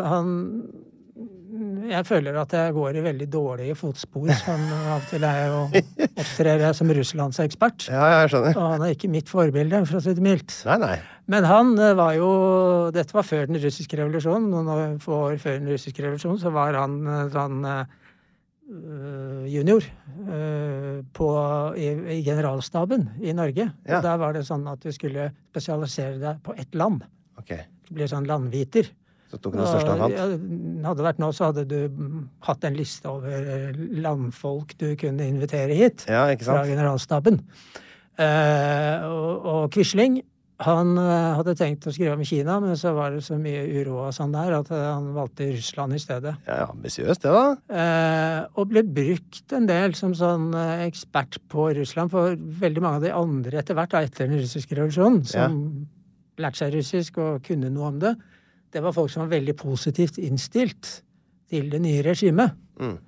han 0.07 0.35
Jeg 1.91 2.07
føler 2.07 2.37
at 2.39 2.53
jeg 2.55 2.75
går 2.77 2.99
i 2.99 3.03
veldig 3.05 3.27
dårlige 3.33 3.75
fotspor, 3.79 4.29
som 4.43 4.61
av 4.77 5.01
og 5.01 5.09
til 5.11 5.25
er 5.27 5.55
og 5.57 5.77
opptrer 6.09 6.63
jeg 6.63 6.77
som 6.79 6.93
russlandsekspert. 6.99 7.89
Ja, 7.91 8.05
jeg 8.21 8.33
skjønner. 8.33 8.59
Og 8.61 8.69
han 8.75 8.85
er 8.87 8.95
ikke 8.95 9.11
mitt 9.13 9.33
forbilde, 9.33 9.83
for 9.89 9.99
å 9.99 10.03
si 10.05 10.15
det 10.17 10.25
mildt. 10.25 10.55
Nei, 10.69 10.79
nei. 10.83 10.95
Men 11.33 11.47
han 11.49 11.73
eh, 11.79 11.95
var 11.99 12.15
jo 12.19 12.31
Dette 12.95 13.15
var 13.15 13.27
før 13.27 13.49
den 13.51 13.61
russiske 13.63 13.99
revolusjonen. 13.99 14.51
Noen 14.53 14.97
få 15.03 15.19
år 15.31 15.37
før 15.43 15.59
den 15.61 15.73
russiske 15.73 16.05
revolusjonen 16.05 16.41
så 16.43 16.53
var 16.55 16.79
han 16.79 16.99
eh, 17.07 17.27
sånn 17.35 17.69
eh, 17.73 17.99
junior 19.53 19.85
på, 21.13 21.27
i, 21.77 21.89
i 22.15 22.21
generalstaben 22.25 23.03
i 23.21 23.35
Norge. 23.37 23.67
Ja. 23.85 23.99
Og 23.99 24.07
der 24.07 24.21
var 24.23 24.33
det 24.33 24.47
sånn 24.49 24.63
at 24.71 24.81
du 24.81 24.89
skulle 24.95 25.27
spesialisere 25.51 26.17
deg 26.23 26.39
på 26.47 26.55
ett 26.57 26.79
land. 26.79 27.03
Ok. 27.43 27.53
Du 27.85 27.93
ble 27.99 28.09
sånn 28.09 28.29
landviter. 28.31 28.89
Så 29.33 29.41
tok 29.41 29.57
den 29.57 29.65
største 29.65 29.95
han 29.95 30.03
fant? 30.05 30.17
ja, 30.17 30.27
hadde 30.85 30.99
det 30.99 31.07
vært 31.07 31.23
nå, 31.23 31.31
så 31.33 31.49
hadde 31.49 31.65
du 31.71 31.79
hatt 32.45 32.67
en 32.69 32.77
liste 32.77 33.09
over 33.09 33.53
eh, 33.57 33.79
landfolk 34.05 34.77
du 34.83 34.91
kunne 35.01 35.31
invitere 35.31 35.79
hit 35.79 36.05
Ja, 36.11 36.27
ikke 36.33 36.51
fra 36.51 36.67
generalstaben. 36.69 37.41
Eh, 38.21 39.09
og, 39.09 39.49
og 39.49 39.73
Quisling 39.73 40.21
han 40.63 40.93
eh, 41.01 41.35
hadde 41.39 41.55
tenkt 41.59 41.87
å 41.89 41.93
skrive 41.95 42.15
om 42.17 42.25
Kina, 42.27 42.59
men 42.63 42.77
så 42.79 42.93
var 42.97 43.15
det 43.15 43.23
så 43.27 43.39
mye 43.41 43.63
uro 43.81 44.03
av 44.05 44.13
sånn 44.17 44.35
der 44.35 44.55
at 44.61 44.71
eh, 44.75 44.83
han 44.85 45.09
valgte 45.17 45.49
Russland 45.53 45.97
i 45.97 46.03
stedet. 46.03 46.35
Ja, 46.47 46.67
Ambisiøst, 46.69 47.25
det, 47.25 47.33
da. 47.33 47.79
Eh, 47.83 48.39
og 48.61 48.69
ble 48.71 48.85
brukt 48.87 49.57
en 49.57 49.67
del 49.71 49.97
som 49.99 50.15
sånn 50.19 50.51
ekspert 50.87 51.41
på 51.53 51.71
Russland, 51.79 52.13
for 52.15 52.37
veldig 52.37 52.85
mange 52.85 53.01
av 53.01 53.07
de 53.09 53.17
andre 53.17 53.63
etter 53.63 53.79
hvert, 53.79 53.95
da, 53.95 54.05
etter 54.07 54.29
den 54.29 54.43
russiske 54.43 54.79
revolusjonen, 54.79 55.25
som 55.29 55.59
lærte 56.41 56.63
seg 56.63 56.77
russisk 56.77 57.19
og 57.23 57.43
kunne 57.47 57.73
noe 57.73 57.91
om 57.91 57.99
det, 58.03 58.15
det 58.73 58.83
var 58.83 58.95
folk 58.97 59.13
som 59.13 59.27
var 59.27 59.35
veldig 59.37 59.55
positivt 59.61 60.19
innstilt 60.23 61.03
til 61.53 61.69
det 61.73 61.81
nye 61.85 62.03
regimet. 62.05 62.55
Mm. 62.81 62.99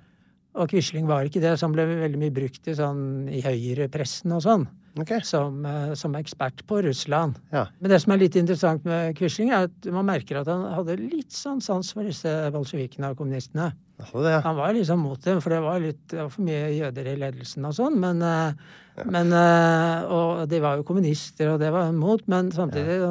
Og 0.55 0.71
Quisling 0.71 1.07
var 1.09 1.27
ikke 1.27 1.43
det, 1.43 1.57
som 1.59 1.73
ble 1.75 1.83
veldig 1.89 2.19
mye 2.21 2.33
brukt 2.33 2.69
i, 2.69 2.75
sånn, 2.77 3.27
i 3.27 3.41
høyrepressen 3.43 4.35
og 4.35 4.43
sånn, 4.45 4.67
Okay. 4.95 5.19
som, 5.27 5.57
eh, 5.67 5.93
som 5.99 6.13
ekspert 6.15 6.61
på 6.67 6.77
Russland. 6.85 7.35
Ja. 7.51 7.65
Men 7.81 7.91
det 7.91 7.97
som 7.99 8.13
er 8.13 8.21
litt 8.21 8.37
interessant 8.39 8.85
med 8.87 9.17
Quisling, 9.17 9.51
er 9.51 9.67
at 9.67 9.89
man 9.91 10.07
merker 10.07 10.39
at 10.39 10.47
han 10.47 10.63
hadde 10.71 10.95
litt 11.01 11.35
sånn 11.35 11.59
sans 11.61 11.89
for 11.91 12.07
disse 12.07 12.31
bolsjevikene 12.55 13.09
og 13.11 13.17
kommunistene. 13.19 13.73
Det, 13.97 14.23
ja. 14.23 14.39
Han 14.45 14.55
var 14.55 14.71
liksom 14.75 15.03
mot 15.03 15.19
dem, 15.19 15.41
for 15.43 15.51
det 15.51 15.59
var 15.63 15.83
litt 15.83 16.07
det 16.11 16.21
var 16.21 16.31
for 16.31 16.47
mye 16.47 16.71
jøder 16.77 17.11
i 17.11 17.17
ledelsen 17.19 17.67
og 17.67 17.75
sånn. 17.75 17.99
Men, 17.99 18.23
ja. 18.23 19.03
men 19.03 19.35
eh, 19.35 20.07
Og 20.15 20.47
de 20.47 20.61
var 20.63 20.79
jo 20.79 20.87
kommunister, 20.87 21.51
og 21.51 21.59
det 21.59 21.73
var 21.75 21.89
han 21.89 21.99
mot, 21.99 22.23
men 22.31 22.53
samtidig 22.55 23.01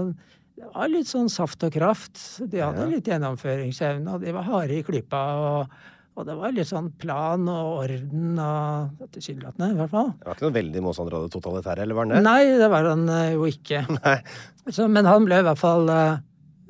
Det 0.65 0.73
var 0.75 0.89
litt 0.91 1.07
sånn 1.11 1.29
saft 1.31 1.63
og 1.67 1.75
kraft. 1.75 2.21
De 2.51 2.59
hadde 2.63 2.81
Ja. 2.87 2.87
litt 2.91 3.05
gjennomføringsevne, 3.07 4.15
og 4.15 4.25
de 4.25 4.33
var 4.33 4.43
harde 4.49 4.79
i 4.79 4.83
klypa. 4.83 5.25
og 5.37 5.69
og 6.17 6.27
det 6.29 6.35
var 6.39 6.53
litt 6.55 6.69
sånn 6.69 6.93
plan 6.97 7.43
og 7.51 7.81
orden 7.83 8.39
og 8.39 9.09
Tilsynelatende, 9.11 9.73
i 9.73 9.79
hvert 9.81 9.91
fall. 9.91 10.13
Det 10.21 10.29
var 10.29 10.37
ikke 10.37 10.45
noen 10.47 10.55
veldig 10.55 10.83
motstander 10.85 11.17
av 11.19 11.25
det 11.25 11.33
totalitære, 11.35 11.83
eller 11.83 11.95
var 11.99 12.07
han 12.07 12.13
det? 12.15 12.21
Nei, 12.23 12.45
det 12.61 12.69
var 12.71 12.85
han 12.87 13.09
eh, 13.11 13.33
jo 13.35 13.49
ikke. 13.51 13.81
Så, 14.77 14.87
men 14.89 15.09
han 15.11 15.27
ble 15.27 15.41
i 15.43 15.43
hvert 15.43 15.59
fall 15.59 15.91
uh, 15.91 16.19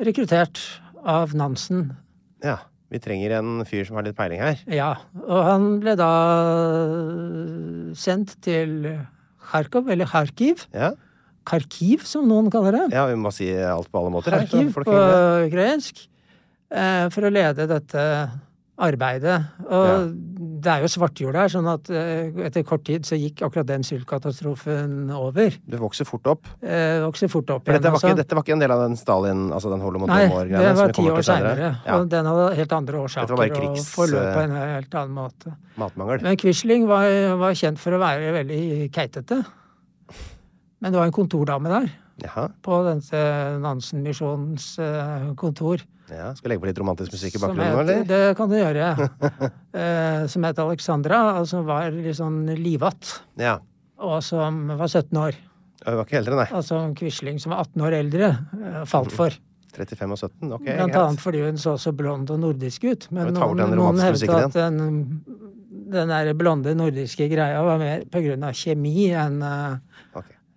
rekruttert 0.00 0.62
av 1.04 1.34
Nansen 1.36 1.90
Ja. 2.42 2.56
Vi 2.94 3.00
trenger 3.02 3.32
en 3.40 3.64
fyr 3.66 3.84
som 3.84 3.96
har 3.98 4.04
litt 4.06 4.14
peiling 4.14 4.38
her. 4.38 4.60
Ja, 4.70 4.92
og 5.26 5.40
han 5.44 5.64
ble 5.82 5.96
da 5.98 6.10
sendt 7.98 8.36
til 8.44 8.84
Kharkov, 9.50 9.88
eller 9.90 10.06
Kharkiv. 10.06 10.62
Ja, 10.72 10.92
Kharkiv, 11.44 12.04
som 12.08 12.26
noen 12.28 12.50
kaller 12.50 12.72
det. 12.72 12.86
ja 12.96 13.06
vi 13.10 13.14
må 13.20 13.32
si 13.34 13.50
alt 13.52 13.90
på 13.92 14.00
alle 14.00 14.10
måter. 14.14 14.32
Karkiv 14.38 14.72
på 14.74 14.98
ukrainsk. 15.50 16.06
eh, 16.70 17.08
For 17.12 17.22
å 17.28 17.30
lede 17.32 17.66
dette 17.68 18.30
arbeidet. 18.76 19.36
Og 19.70 20.08
det 20.64 20.66
er 20.72 20.80
jo 20.82 20.88
svartjord 20.90 21.36
der, 21.36 21.50
sånn 21.52 21.68
at 21.70 21.86
eh, 21.94 22.32
etter 22.48 22.64
kort 22.66 22.82
tid 22.88 23.04
så 23.06 23.14
gikk 23.14 23.44
akkurat 23.46 23.68
den 23.68 23.84
sultkatastrofen 23.86 25.12
over. 25.14 25.54
Det 25.62 25.78
vokser 25.78 26.08
fort 26.08 26.26
opp. 26.32 26.48
Eh, 26.60 26.98
vokser 27.04 27.30
fort 27.30 27.52
opp 27.54 27.68
For 27.68 27.76
dette 27.76 27.86
var, 27.86 28.00
altså. 28.00 28.10
ikke, 28.10 28.18
dette 28.24 28.34
var 28.34 28.42
ikke 28.42 28.56
en 28.56 28.64
del 28.64 28.74
av 28.74 28.82
den 28.88 28.96
Stalin, 28.98 29.44
altså 29.54 29.70
den 29.70 29.84
Holodomor-greia? 29.84 30.26
Nei, 30.50 30.58
det 30.64 30.74
var 30.80 30.94
ti 30.96 31.06
år 31.06 31.22
seinere. 31.22 31.70
Ja. 31.86 32.00
Og 32.00 32.08
den 32.10 32.26
hadde 32.32 32.48
helt 32.58 32.72
andre 32.80 33.02
årsaker 33.04 33.36
var 33.36 33.44
bare 33.44 33.52
og 33.54 33.60
krigs- 33.76 33.90
forløp 33.94 34.30
på 34.34 34.42
en 34.48 34.56
helt 34.58 34.94
annen 35.04 35.14
måte. 35.20 35.54
Matmangel. 35.78 36.22
Men 36.26 36.36
Quisling 36.42 36.88
var, 36.90 37.06
var 37.44 37.54
kjent 37.54 37.78
for 37.78 37.94
å 37.94 38.02
være 38.02 38.32
veldig 38.40 38.90
keitete. 38.94 39.44
Men 40.84 40.92
det 40.92 41.00
var 41.00 41.08
en 41.08 41.14
kontordame 41.16 41.70
der, 41.72 41.86
Jaha. 42.20 42.42
på 42.60 42.78
denne 42.84 43.20
Nansen-misjonens 43.62 44.66
eh, 44.84 45.30
kontor. 45.40 45.80
Ja. 46.12 46.26
Skal 46.36 46.52
legge 46.52 46.60
på 46.60 46.68
litt 46.68 46.80
romantisk 46.82 47.14
musikk 47.16 47.38
i 47.38 47.40
bakgrunnen 47.40 47.78
eller? 47.80 48.02
Det 48.04 48.18
kan 48.36 48.50
du 48.52 48.58
gjøre. 48.58 48.90
eh, 49.80 50.26
som 50.28 50.44
het 50.44 50.60
Alexandra, 50.60 51.22
og 51.38 51.48
som 51.48 51.64
var 51.64 51.88
litt 51.94 52.18
sånn 52.20 52.42
livatt. 52.60 53.14
Ja. 53.40 53.56
Og 53.96 54.20
som 54.26 54.66
var 54.76 54.92
17 54.92 55.22
år. 55.22 55.40
Hun 55.86 55.98
var 56.02 56.04
ikke 56.04 56.20
eldre, 56.20 56.36
nei. 56.42 56.46
Altså 56.52 56.82
Quisling, 57.00 57.40
som 57.40 57.56
var 57.56 57.64
18 57.64 57.88
år 57.88 57.98
eldre, 58.02 58.30
eh, 58.60 58.78
falt 58.92 59.16
for. 59.16 59.40
35 59.74 60.12
og 60.12 60.20
17? 60.20 60.52
Ok, 60.58 60.68
Blant 60.68 61.00
annet 61.00 61.24
fordi 61.24 61.46
hun 61.48 61.56
så 61.64 61.78
så 61.80 61.96
blond 61.96 62.28
og 62.30 62.44
nordisk 62.44 62.84
ut. 62.84 63.08
Men 63.08 63.32
noen, 63.40 63.64
noen 63.72 64.04
hevdet 64.04 64.36
at 64.36 64.60
den, 64.60 65.24
den 65.96 66.12
der 66.12 66.36
blonde 66.36 66.76
nordiske 66.76 67.32
greia 67.32 67.64
var 67.64 67.80
mer 67.80 68.04
på 68.04 68.20
grunn 68.28 68.44
av 68.44 68.52
kjemi 68.52 69.08
enn 69.16 69.40
Ok. 69.40 69.93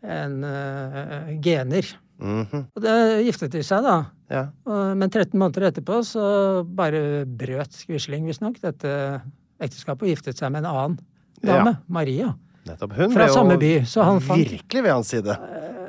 Enn, 0.03 0.43
uh, 0.43 1.31
gener. 1.41 1.85
Mhm. 2.19 2.63
Og 2.75 2.81
det 2.81 3.25
giftet 3.27 3.51
de 3.53 3.61
seg, 3.63 3.83
da. 3.85 3.97
Ja. 4.29 4.47
Og- 4.65 4.97
Men 4.97 5.09
13 5.09 5.37
måneder 5.39 5.71
etterpå 5.71 5.99
så 6.03 6.63
bare 6.65 7.25
brøt 7.25 7.85
Quisling 7.87 8.25
visstnok 8.25 8.59
dette 8.61 9.21
ekteskapet 9.61 10.01
og 10.01 10.09
giftet 10.15 10.37
seg 10.37 10.51
med 10.51 10.65
en 10.65 10.71
annen 10.71 10.99
dame. 11.43 11.75
Ja. 11.77 11.77
Maria. 11.87 12.35
Nettopp. 12.67 12.93
Hun 12.97 13.11
Fra 13.13 13.25
ble 13.25 13.33
samme 13.33 13.57
by, 13.61 13.73
så 13.85 14.03
han 14.03 14.19
fant- 14.19 14.43
virkelig 14.49 14.83
ved 14.83 14.91
hans 14.91 15.07
side. 15.13 15.37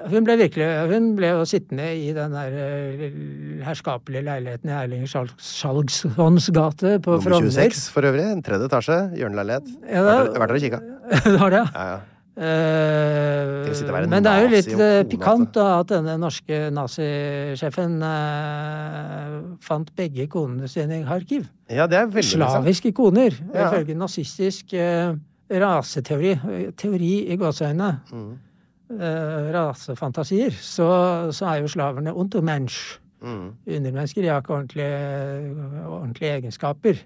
Hun 0.08 0.24
ble 0.24 0.36
virkelig 0.38 0.88
Hun 0.92 1.08
ble 1.16 1.26
jo 1.34 1.42
sittende 1.44 1.84
i 1.92 2.12
den 2.16 2.30
der 2.32 2.52
eh, 2.54 3.10
herskapelige 3.66 4.22
leiligheten 4.24 4.70
i 4.70 4.76
Erling 4.84 5.02
Skjalgssons 5.10 6.48
gate 6.54 6.98
på 7.04 7.16
Nummer 7.16 7.24
Frogner. 7.26 7.50
26 7.50 7.90
for 7.92 8.02
øvrig. 8.08 8.24
En 8.32 8.42
tredje 8.42 8.68
etasje. 8.70 8.98
Hjørneleilighet. 9.18 9.68
Ja, 9.90 10.04
da, 10.06 10.14
Vært 10.38 10.48
der 10.48 10.54
og 10.54 10.62
kikka. 10.64 10.80
det 11.24 11.40
var 11.42 11.50
det, 11.50 11.58
ja. 11.58 11.66
Ja, 11.74 11.88
ja. 11.90 11.98
Eh, 12.38 13.90
være 13.90 14.06
men 14.06 14.22
det 14.22 14.30
er 14.30 14.44
jo 14.44 14.50
litt 14.52 14.68
eh, 14.78 15.00
pikant 15.10 15.50
da, 15.56 15.80
at 15.80 15.88
denne 15.90 16.14
norske 16.22 16.68
nazisjefen 16.70 17.96
eh, 18.06 19.38
fant 19.64 19.90
begge 19.98 20.28
konene 20.30 20.68
sine 20.70 21.00
i 21.00 21.06
Kharkiv. 21.06 21.48
ja, 21.70 21.86
det 21.90 21.98
er 21.98 22.06
veldig. 22.06 22.30
Slaviske 22.38 22.92
koner, 22.94 23.34
Ja. 23.54 23.66
ifølge 23.72 23.94
nazistisk 23.98 24.72
eh, 24.74 25.16
raseteori. 25.50 26.36
Teori 26.76 27.12
i 27.32 27.36
gåseøynene. 27.36 27.90
Mm. 28.12 28.30
Eh, 29.00 29.50
rasefantasier. 29.52 30.50
Så, 30.54 30.86
så 31.32 31.46
er 31.50 31.60
jo 31.64 31.68
slaverne 31.68 32.14
untermensch. 32.14 32.98
Mm. 33.20 33.50
Undermennesker. 33.66 34.22
De 34.22 34.28
har 34.30 34.40
ikke 34.40 34.54
ordentlige, 34.54 35.86
ordentlige 35.88 36.36
egenskaper. 36.38 37.02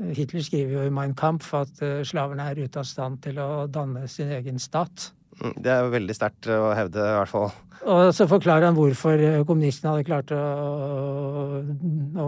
Hitler 0.00 0.44
skriver 0.44 0.72
jo 0.76 0.84
i 0.88 0.94
Mein 0.94 1.14
Kampf 1.18 1.52
at 1.54 1.82
eh, 1.84 2.00
slaverne 2.06 2.48
er 2.50 2.62
ute 2.64 2.80
av 2.80 2.86
stand 2.88 3.20
til 3.24 3.38
å 3.42 3.66
danne 3.70 4.06
sin 4.10 4.32
egen 4.34 4.58
stat. 4.62 5.10
Mm. 5.40 5.54
Det 5.64 5.70
er 5.72 5.84
jo 5.84 5.92
veldig 5.94 6.16
sterkt 6.16 6.48
å 6.52 6.72
hevde, 6.76 7.02
i 7.02 7.18
hvert 7.18 7.30
fall. 7.30 7.52
Og 7.82 8.12
så 8.14 8.28
forklarer 8.30 8.68
han 8.68 8.76
hvorfor 8.78 9.18
eh, 9.18 9.40
kommunistene 9.46 9.94
hadde 9.94 10.06
klart 10.06 10.32
å, 10.36 10.42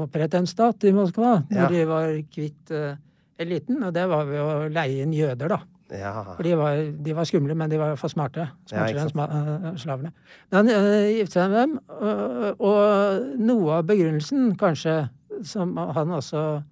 opprette 0.00 0.40
en 0.40 0.50
stat 0.50 0.86
i 0.88 0.94
Moskva 0.94 1.36
når 1.50 1.60
Ja. 1.60 1.68
de 1.70 1.84
var 1.90 2.16
kvitt 2.32 2.74
eh, 2.74 2.96
eliten. 3.38 3.82
Og 3.82 3.94
det 3.94 4.08
var 4.10 4.26
ved 4.28 4.42
å 4.42 4.68
leie 4.72 5.04
inn 5.04 5.14
jøder, 5.14 5.56
da. 5.56 5.60
Ja. 5.94 6.12
For 6.34 6.42
de 6.42 6.54
var, 6.58 6.78
de 7.06 7.14
var 7.14 7.26
skumle, 7.28 7.54
men 7.54 7.70
de 7.70 7.78
var 7.78 7.94
for 8.00 8.10
smarte. 8.10 8.48
Smartere 8.66 9.04
ja, 9.04 9.06
enn 9.06 9.66
eh, 9.68 9.78
slavene. 9.78 10.14
Men 10.50 10.58
han 10.58 10.70
uh, 10.72 11.08
giftet 11.12 11.36
seg 11.36 11.52
med 11.52 11.58
dem, 11.60 11.74
og, 11.92 12.62
og 12.64 13.34
noe 13.38 13.78
av 13.78 13.88
begrunnelsen, 13.90 14.54
kanskje, 14.58 14.96
som 15.46 15.76
han 15.76 16.14
også 16.14 16.62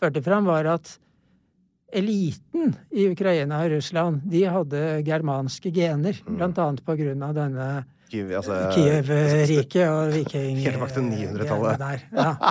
førte 0.00 0.22
fram, 0.24 0.48
var 0.48 0.68
at 0.76 0.96
eliten 1.92 2.74
i 2.94 3.08
Ukraina 3.10 3.64
og 3.64 3.72
Russland, 3.74 4.22
de 4.30 4.44
hadde 4.46 4.82
germanske 5.06 5.72
gener. 5.74 6.20
Blant 6.28 6.60
annet 6.62 6.84
på 6.86 6.96
grunn 7.00 7.24
av 7.26 7.34
denne 7.36 7.70
Kiev, 8.10 8.30
altså, 8.40 8.56
Kiev-riket 8.74 9.86
og 9.86 10.10
viking... 10.16 10.62
Helt 10.64 10.78
tilbake 10.78 10.96
til 10.96 11.10
900-tallet. 11.10 11.82
der, 11.82 12.06
Ja. 12.14 12.32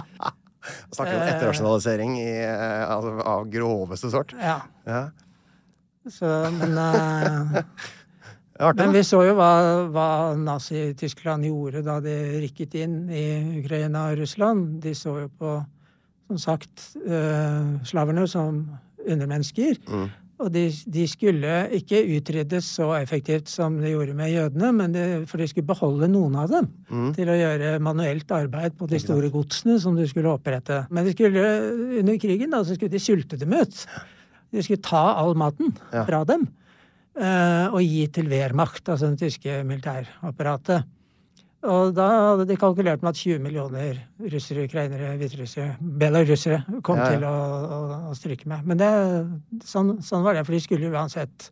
Snakker 0.94 1.16
om 1.16 1.24
etterrasjonalisering 1.24 2.18
i, 2.20 2.32
eh, 2.44 2.84
altså, 2.92 3.14
av 3.26 3.48
groveste 3.50 4.12
sort. 4.12 4.36
ja. 4.38 4.60
Ja. 4.88 5.08
Så, 6.10 6.26
men 6.56 6.78
eh, 6.78 7.60
artig, 8.60 8.80
Men 8.82 8.94
vi 8.96 9.02
så 9.06 9.22
jo 9.28 9.36
hva, 9.38 9.50
hva 9.94 10.08
Nazi-Tyskland 10.40 11.48
gjorde 11.48 11.84
da 11.86 12.00
de 12.04 12.16
rykket 12.44 12.78
inn 12.82 12.96
i 13.12 13.26
Ukraina 13.60 14.08
og 14.10 14.22
Russland. 14.22 14.80
De 14.84 14.96
så 14.98 15.16
jo 15.24 15.30
på, 15.40 15.58
som 16.30 16.38
sagt, 16.38 16.92
eh, 17.04 17.70
slaverne 17.90 18.28
som 18.30 18.64
undermennesker. 19.10 19.80
Mm. 19.90 20.10
Og 20.40 20.52
de, 20.56 20.62
de 20.88 21.04
skulle 21.12 21.56
ikke 21.76 22.00
utryddes 22.16 22.64
så 22.78 22.94
effektivt 23.02 23.50
som 23.52 23.76
de 23.82 23.90
gjorde 23.92 24.14
med 24.16 24.30
jødene, 24.32 24.70
men 24.78 24.94
det, 24.96 25.08
for 25.28 25.42
de 25.42 25.48
skulle 25.52 25.68
beholde 25.68 26.08
noen 26.08 26.38
av 26.40 26.48
dem 26.54 26.70
Mm. 26.90 27.10
til 27.18 27.28
å 27.28 27.36
gjøre 27.36 27.74
manuelt 27.84 28.32
arbeid 28.32 28.78
på 28.80 28.88
de 28.88 29.00
store 29.04 29.30
godsene 29.34 29.76
som 29.84 29.98
de 29.98 30.06
skulle 30.08 30.32
opprette. 30.32 30.86
Men 30.90 31.04
de 31.06 31.12
skulle, 31.12 31.44
under 32.00 32.16
krigen 32.18 32.52
da, 32.56 32.64
så 32.64 32.78
skulle 32.78 32.94
de 32.96 33.00
sulte 33.04 33.38
dem 33.38 33.52
ut. 33.54 33.84
De 34.54 34.64
skulle 34.64 34.82
ta 34.82 35.04
all 35.20 35.36
maten 35.36 35.76
Ja. 35.92 36.06
fra 36.08 36.24
dem 36.26 36.48
eh, 37.20 37.68
og 37.74 37.82
gi 37.84 38.08
til 38.08 38.30
Wehrmacht, 38.32 38.88
altså 38.88 39.10
det 39.12 39.20
tyske 39.20 39.60
militærapparatet. 39.68 40.86
Og 41.68 41.92
da 41.92 42.06
hadde 42.08 42.46
de 42.48 42.56
kalkulert 42.56 43.02
med 43.04 43.12
at 43.12 43.20
20 43.20 43.42
millioner 43.44 43.98
russere, 44.32 44.64
ukrainere, 44.70 45.10
hviterussere, 45.20 45.74
belarussere 46.00 46.62
kom 46.88 47.02
Ja, 47.02 47.10
til 47.12 47.26
å, 47.28 47.34
å, 47.34 47.80
å 48.12 48.14
stryke 48.16 48.48
med. 48.48 48.64
Men 48.70 48.80
det, 48.80 48.92
sånn, 49.68 49.98
sånn 50.06 50.24
var 50.24 50.38
det, 50.38 50.46
for 50.48 50.56
de 50.56 50.62
skulle 50.64 50.92
uansett 50.94 51.50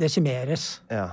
desimeres. 0.00 0.78
Ja. 0.88 1.10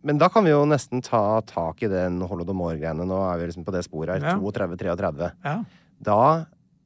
Men 0.00 0.16
da 0.16 0.30
kan 0.32 0.46
vi 0.46 0.54
jo 0.54 0.62
nesten 0.64 1.04
ta 1.04 1.42
tak 1.44 1.84
i 1.84 1.90
den 1.92 2.22
holodomor-greiene. 2.24 3.04
Nå 3.04 3.20
er 3.28 3.42
vi 3.42 3.50
liksom 3.50 3.66
på 3.68 3.74
det 3.74 3.84
sporet 3.84 4.16
her. 4.16 4.32
Ja. 4.32 4.38
32-33. 4.40 5.30
Ja. 5.44 5.58
Da 6.08 6.22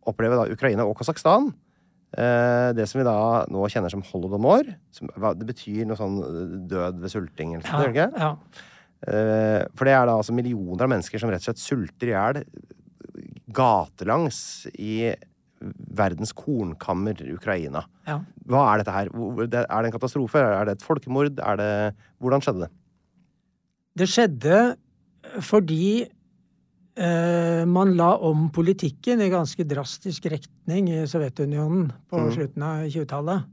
opplever 0.07 0.43
da 0.43 0.51
Ukraina 0.51 0.87
og 0.87 0.99
Kasakhstan 0.99 1.53
eh, 2.17 2.73
det 2.77 2.87
som 2.91 3.01
vi 3.01 3.07
da 3.07 3.19
nå 3.53 3.67
kjenner 3.73 3.93
som 3.93 4.03
holodomor. 4.11 4.69
Som, 4.95 5.11
det 5.15 5.49
betyr 5.49 5.87
noe 5.87 5.99
sånn 5.99 6.19
eh, 6.27 6.57
død 6.73 7.05
ved 7.05 7.15
sulting 7.15 7.55
eller 7.55 7.67
noe 7.67 7.71
sånt, 7.71 7.87
ja, 7.87 8.09
ikke? 8.09 8.27
ja. 8.27 8.73
Eh, 9.05 9.63
for 9.77 9.85
det 9.85 9.93
er 9.93 10.07
da 10.09 10.15
altså 10.17 10.33
millioner 10.35 10.87
av 10.87 10.91
mennesker 10.95 11.21
som 11.21 11.29
rett 11.31 11.43
og 11.45 11.51
slett 11.51 11.61
sulter 11.63 12.09
i 12.09 12.15
hjel 12.15 12.41
gatelangs 13.57 14.39
i 14.79 15.13
verdens 15.97 16.33
kornkammer, 16.37 17.17
Ukraina. 17.33 17.85
ja. 18.07 18.19
Hva 18.47 18.61
er 18.75 18.83
dette 18.83 18.93
her? 18.95 19.09
Er 19.11 19.47
det 19.51 19.89
en 19.89 19.95
katastrofe? 19.97 20.39
Er 20.39 20.65
det 20.69 20.77
et 20.77 20.83
folkemord? 20.87 21.39
Er 21.41 21.57
det 21.59 21.71
Hvordan 22.23 22.43
skjedde 22.45 22.67
det? 22.67 22.71
Det 23.97 24.07
skjedde 24.13 24.59
fordi 25.43 26.07
eh, 26.97 27.65
man 27.67 27.97
la 27.97 28.13
om 28.23 28.51
politikken 28.55 29.21
i 29.25 29.31
ganske 29.33 29.65
drastisk 29.67 30.29
retning 30.31 30.89
i 30.93 31.01
Sovjetunionen 31.11 31.89
på 32.11 32.21
Mm. 32.21 32.31
slutten 32.37 32.63
av 32.63 32.85
20-tallet. 32.87 33.45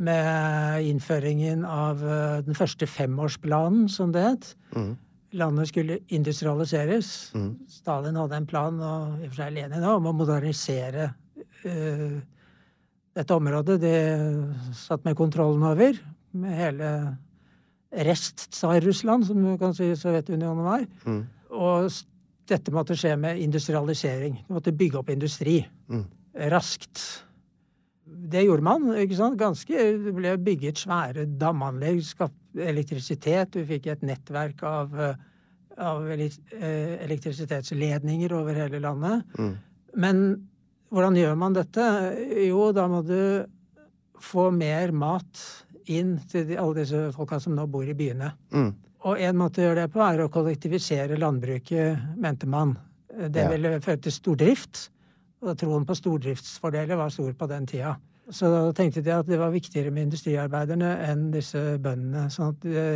Med 0.00 0.86
innføringen 0.86 1.64
av 1.66 2.02
eh, 2.04 2.38
den 2.46 2.54
første 2.54 2.86
femårsplanen, 2.86 3.88
som 3.90 4.12
det 4.14 4.24
het. 4.24 4.48
Mm. 4.76 4.96
Landet 5.38 5.68
skulle 5.68 5.98
industrialiseres. 6.08 7.30
Mm. 7.34 7.50
Stalin 7.68 8.16
hadde 8.16 8.36
en 8.38 8.48
plan, 8.48 8.80
og 8.80 9.18
i 9.20 9.26
og 9.26 9.32
for 9.32 9.42
seg 9.42 9.56
Lenin 9.56 9.84
òg, 9.84 9.98
om 9.98 10.08
å 10.08 10.16
modernisere 10.16 11.10
uh, 11.66 12.14
dette 13.18 13.36
området. 13.36 13.76
Det 13.82 13.98
satt 14.78 15.04
med 15.04 15.18
kontrollen 15.18 15.66
over, 15.68 15.98
med 16.32 16.56
hele 16.56 16.92
rest-Tsar-Russland, 18.08 19.26
som 19.28 19.42
du 19.44 19.52
kan 19.60 19.76
si 19.76 19.90
Sovjetunionen 19.96 20.64
var. 20.64 20.86
Mm. 21.04 21.22
Og 21.58 21.92
dette 22.48 22.72
måtte 22.72 22.96
skje 22.96 23.14
med 23.20 23.40
industrialisering. 23.44 24.42
Du 24.48 24.56
måtte 24.56 24.72
bygge 24.76 25.02
opp 25.02 25.10
industri 25.12 25.60
Mm. 25.88 26.04
raskt. 26.50 27.24
Det 28.08 28.44
gjorde 28.44 28.64
man. 28.64 28.90
ikke 28.96 29.16
sant? 29.18 29.38
Ganske, 29.40 29.74
Det 30.04 30.14
ble 30.16 30.34
bygget 30.42 30.82
svære 30.82 31.26
damanlegg, 31.40 32.02
skapt 32.04 32.58
elektrisitet. 32.58 33.52
Du 33.54 33.64
fikk 33.68 33.88
et 33.92 34.04
nettverk 34.06 34.62
av, 34.66 34.94
av 35.78 36.10
eh, 36.10 36.28
elektrisitetsledninger 37.06 38.34
over 38.36 38.58
hele 38.58 38.82
landet. 38.84 39.24
Mm. 39.38 39.54
Men 39.96 40.24
hvordan 40.92 41.16
gjør 41.16 41.38
man 41.38 41.56
dette? 41.56 41.86
Jo, 42.48 42.70
da 42.76 42.88
må 42.90 43.02
du 43.06 43.46
få 44.18 44.48
mer 44.50 44.92
mat 44.92 45.40
inn 45.88 46.16
til 46.28 46.46
de, 46.50 46.58
alle 46.60 46.82
disse 46.82 47.08
folka 47.16 47.38
som 47.40 47.54
nå 47.56 47.64
bor 47.70 47.86
i 47.88 47.96
byene. 47.96 48.32
Mm. 48.52 48.70
Og 49.08 49.20
en 49.24 49.38
måte 49.38 49.62
å 49.62 49.68
gjøre 49.68 49.84
det 49.84 49.92
på 49.94 50.02
er 50.02 50.24
å 50.24 50.30
kollektivisere 50.32 51.18
landbruket, 51.20 52.16
mente 52.18 52.48
man. 52.50 52.74
Det 53.08 53.46
ville 53.50 53.78
føre 53.82 54.02
til 54.04 54.14
stordrift. 54.14 54.88
Og 55.42 55.56
troen 55.58 55.84
på 55.86 55.94
stordriftsfordeler 55.94 56.98
var 56.98 57.12
stor 57.14 57.32
på 57.38 57.46
den 57.50 57.66
tida. 57.70 57.96
Så 58.30 58.48
da 58.52 58.72
tenkte 58.76 59.00
de 59.00 59.12
at 59.14 59.28
det 59.28 59.38
var 59.40 59.52
viktigere 59.54 59.90
med 59.94 60.08
industriarbeiderne 60.08 60.90
enn 61.08 61.28
disse 61.32 61.60
bøndene. 61.80 62.26
Sånn 62.32 62.50
at 62.52 62.64
det, 62.66 62.86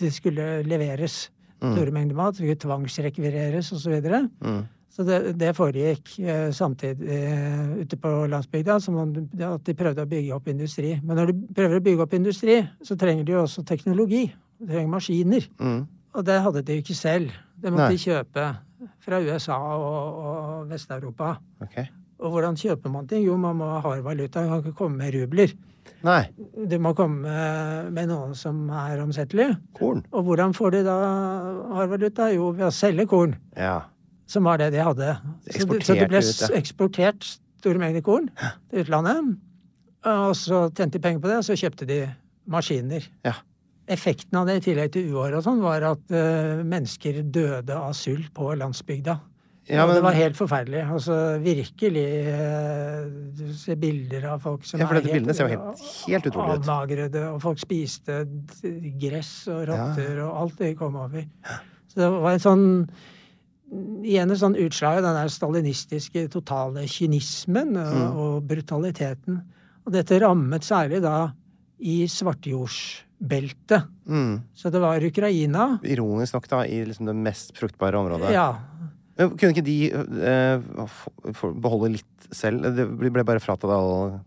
det 0.00 0.10
skulle 0.12 0.48
leveres 0.66 1.30
store 1.56 1.92
mengder 1.94 2.18
mat, 2.18 2.34
det 2.36 2.42
skulle 2.42 2.58
tvangsrekvireres 2.66 3.70
osv. 3.72 3.86
Så, 3.86 3.92
videre. 3.94 4.26
Mm. 4.44 4.58
så 4.92 5.06
det, 5.08 5.20
det 5.40 5.54
foregikk 5.56 6.12
eh, 6.20 6.50
samtidig 6.52 7.08
eh, 7.08 7.72
ute 7.80 7.96
på 8.00 8.12
landsbygda, 8.28 8.76
som 8.84 8.98
om 9.00 9.14
de- 9.16 9.48
at 9.48 9.64
de 9.64 9.74
prøvde 9.78 10.04
å 10.04 10.10
bygge 10.10 10.36
opp 10.36 10.52
industri. 10.52 10.92
Men 11.02 11.16
når 11.16 11.32
du 11.32 11.46
prøver 11.56 11.80
å 11.80 11.86
bygge 11.88 12.04
opp 12.04 12.18
industri, 12.18 12.58
så 12.84 12.98
trenger 13.00 13.24
de 13.24 13.32
jo 13.38 13.46
også 13.46 13.64
teknologi. 13.64 14.26
Du 14.60 14.68
trenger 14.68 14.92
maskiner. 14.92 15.48
Mm. 15.56 15.82
Og 16.16 16.24
det 16.28 16.38
hadde 16.44 16.62
de 16.64 16.76
jo 16.76 16.84
ikke 16.84 16.96
selv. 17.00 17.32
Det 17.56 17.72
måtte 17.72 17.88
Nei. 17.88 17.96
de 17.96 18.04
kjøpe 18.04 18.46
fra 19.02 19.20
USA 19.22 19.56
og, 19.76 20.18
og 20.30 20.66
Vest-Europa. 20.70 21.36
Okay. 21.64 21.86
Og 22.22 22.32
hvordan 22.32 22.56
kjøper 22.56 22.92
man 22.92 23.08
ting? 23.08 23.24
Jo, 23.26 23.36
man 23.40 23.58
må 23.58 23.68
ha 23.74 23.80
hard 23.84 24.04
valuta. 24.06 24.44
Man 24.46 24.62
kan 24.62 24.70
ikke 24.70 24.78
komme 24.78 25.02
med 25.02 25.14
rubler. 25.16 25.52
Nei. 26.06 26.22
Du 26.70 26.76
må 26.82 26.92
komme 26.96 27.34
med, 27.92 28.08
noe 28.10 28.36
som 28.38 28.66
er 28.72 29.02
omsettelig. 29.02 29.50
Korn. 29.76 30.04
Og 30.12 30.26
hvordan 30.28 30.54
får 30.56 30.78
de 30.78 30.84
da 30.86 30.96
hard 31.76 31.92
valuta? 31.92 32.30
Jo, 32.34 32.52
ved 32.56 32.68
å 32.68 32.74
selge 32.74 33.06
korn. 33.10 33.36
Ja. 33.56 33.80
Som 34.30 34.48
var 34.48 34.60
det 34.62 34.72
de 34.74 34.82
hadde. 34.82 35.16
Så 35.46 35.66
det, 35.68 35.82
så 35.86 35.98
det 35.98 36.08
ble 36.10 36.22
eksportert 36.58 37.28
store 37.60 37.82
mengder 37.82 38.04
korn 38.06 38.30
til 38.70 38.84
utlandet. 38.84 39.36
Og 40.06 40.32
så 40.38 40.66
tjente 40.70 40.96
de 40.96 41.02
penger 41.02 41.22
på 41.22 41.30
det, 41.30 41.40
og 41.42 41.46
så 41.46 41.58
kjøpte 41.58 41.88
de 41.88 42.00
maskiner. 42.50 43.06
Ja. 43.26 43.36
Effekten 43.88 44.38
av 44.40 44.46
det, 44.48 44.56
i 44.58 44.64
tillegg 44.72 44.90
til 44.96 45.12
uår 45.14 45.36
og 45.38 45.44
sånn, 45.46 45.60
var 45.62 45.84
at 45.92 46.10
uh, 46.10 46.62
mennesker 46.66 47.20
døde 47.30 47.70
av 47.76 47.92
sult 47.94 48.32
på 48.34 48.48
landsbygda. 48.58 49.14
Ja, 49.68 49.84
men- 49.86 49.96
det 49.96 50.02
var 50.02 50.14
helt 50.14 50.36
forferdelig. 50.38 50.82
Altså 50.94 51.14
virkelig 51.42 52.04
uh, 52.30 53.06
Du 53.34 53.52
ser 53.54 53.76
bilder 53.82 54.26
av 54.32 54.40
folk 54.42 54.64
som 54.66 54.78
Ja, 54.80 54.86
for 54.86 54.96
er 54.98 55.02
helt, 55.02 55.12
bildene 55.12 55.34
ser 55.34 55.48
jo 55.48 55.56
helt, 55.56 55.82
helt 56.06 56.26
utrolig 56.30 56.54
ut. 56.58 56.66
avmagrede, 56.66 57.24
og 57.34 57.40
folk 57.42 57.58
spiste 57.62 58.20
gress 59.00 59.32
og 59.48 59.68
rotter 59.70 60.20
og 60.24 60.36
alt 60.42 60.58
det 60.58 60.76
kom 60.78 60.96
over. 60.96 61.26
Så 61.90 62.02
det 62.02 62.10
var 62.10 62.32
en 62.36 62.38
sånn 62.46 62.66
Igjen 64.06 64.30
et 64.30 64.38
sånn 64.38 64.54
utslag 64.62 65.00
av 65.00 65.02
den 65.08 65.16
der 65.18 65.30
stalinistiske 65.34 66.28
totale 66.30 66.84
kynismen 66.86 67.72
og, 67.76 67.94
Mm. 67.96 68.16
og 68.22 68.44
brutaliteten. 68.46 69.40
Og 69.84 69.92
dette 69.92 70.20
rammet 70.22 70.62
særlig 70.62 71.00
da 71.02 71.32
i 71.80 72.04
svartjordsbeltet. 73.20 73.82
Mm. 74.08 74.40
Så 74.54 74.70
det 74.70 74.78
var 74.80 75.00
Ukraina. 75.04 75.78
Ironisk 75.82 76.34
nok, 76.34 76.48
da, 76.48 76.64
i 76.66 76.84
liksom 76.84 77.06
det 77.06 77.14
mest 77.14 77.56
fruktbare 77.56 77.96
området. 77.96 78.32
Ja. 78.32 78.54
Men 79.16 79.36
kunne 79.38 79.54
ikke 79.54 79.64
de 79.64 79.92
eh, 79.92 80.60
beholde 81.56 81.94
litt 81.96 82.26
selv? 82.32 82.62
Det 82.76 82.86
ble 82.86 83.24
bare 83.24 83.40
fratatt 83.40 83.70
all 83.70 84.20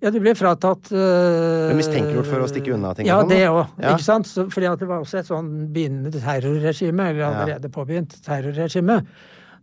Ja, 0.00 0.10
de 0.10 0.20
ble 0.22 0.34
fratatt 0.34 0.90
eh, 0.92 1.74
mistenkeliggjort 1.74 2.26
for 2.26 2.42
å 2.42 2.48
stikke 2.50 2.74
unna 2.74 2.94
Ja, 2.98 3.20
sånn, 3.20 3.30
det 3.30 3.48
òg. 3.48 3.66
Ja. 3.78 3.94
Ikke 3.94 4.04
sant? 4.04 4.26
Så, 4.26 4.48
fordi 4.50 4.66
det 4.78 4.88
var 4.88 5.02
også 5.02 5.18
et 5.18 5.26
sånn 5.30 5.68
begynnende 5.72 6.12
terrorregime, 6.18 7.10
eller 7.10 7.20
Ja. 7.20 7.30
allerede 7.30 7.70
påbegynt 7.70 8.18
terrorregime. 8.22 9.04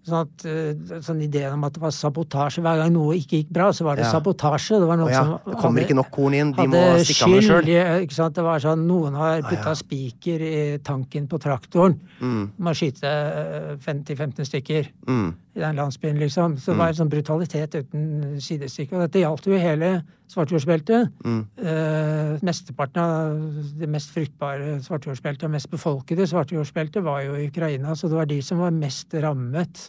Sånn 0.05 0.19
at 0.21 0.43
uh, 0.45 0.99
sånn 1.01 1.21
ideen 1.25 1.53
om 1.55 1.63
at 1.65 1.73
det 1.73 1.81
var 1.81 1.89
sabotasje 1.89 2.61
hver 2.61 2.77
gang 2.77 2.91
noe 2.93 3.15
ikke 3.17 3.39
gikk 3.39 3.49
bra, 3.49 3.71
så 3.73 3.87
var 3.87 3.95
det 3.97 4.05
Ja. 4.05 4.11
sabotasje. 4.13 4.77
Det 4.79 4.87
var 4.87 4.97
noe 5.01 5.07
noen 5.07 5.13
ja, 5.15 5.23
som 5.23 5.31
det 5.51 5.57
kommer 5.59 5.81
hadde- 5.81 5.85
ikke 5.87 5.95
nok 5.97 6.11
korn 6.11 6.33
inn, 6.37 6.51
de 6.53 6.67
må 6.67 6.81
stikke 7.01 7.25
av 7.25 7.33
det 7.33 7.43
sjøl. 7.47 8.33
Det 8.35 8.43
var 8.43 8.59
sånn 8.59 8.85
noen 8.85 9.13
har 9.15 9.41
putta 9.41 9.71
ja. 9.73 9.73
spiker 9.73 10.41
i 10.45 10.77
tanken 10.85 11.27
på 11.27 11.39
traktoren. 11.41 11.99
Mm. 12.21 12.51
Må 12.59 12.73
skyte 12.77 13.03
eh, 13.09 13.75
50-15 13.81 14.45
stykker 14.45 14.87
Mm. 15.07 15.33
i 15.55 15.59
den 15.59 15.75
landsbyen, 15.75 16.19
liksom. 16.19 16.57
Så 16.57 16.71
det 16.73 16.77
var 16.77 16.87
en 16.87 16.93
sånn 17.01 17.09
brutalitet 17.09 17.75
uten 17.75 18.37
sidestykke. 18.39 18.93
Og 18.93 19.01
dette 19.09 19.21
gjaldt 19.25 19.45
jo 19.47 19.57
hele 19.57 20.03
Svartjordsbeltet. 20.35 21.11
Mm. 21.23 21.41
Eh, 21.57 22.39
mesteparten 22.43 23.01
av 23.01 23.35
det 23.79 23.87
mest 23.87 24.11
fruktbare 24.11 24.79
svartjordsbeltet, 24.83 25.47
og 25.47 25.53
mest 25.55 25.69
befolkede 25.71 26.27
svartjordsbeltet, 26.27 27.03
var 27.05 27.21
jo 27.23 27.37
i 27.39 27.47
Ukraina, 27.47 27.95
så 27.95 28.09
det 28.11 28.19
var 28.19 28.27
de 28.27 28.41
som 28.43 28.59
var 28.59 28.75
mest 28.75 29.15
rammet 29.23 29.85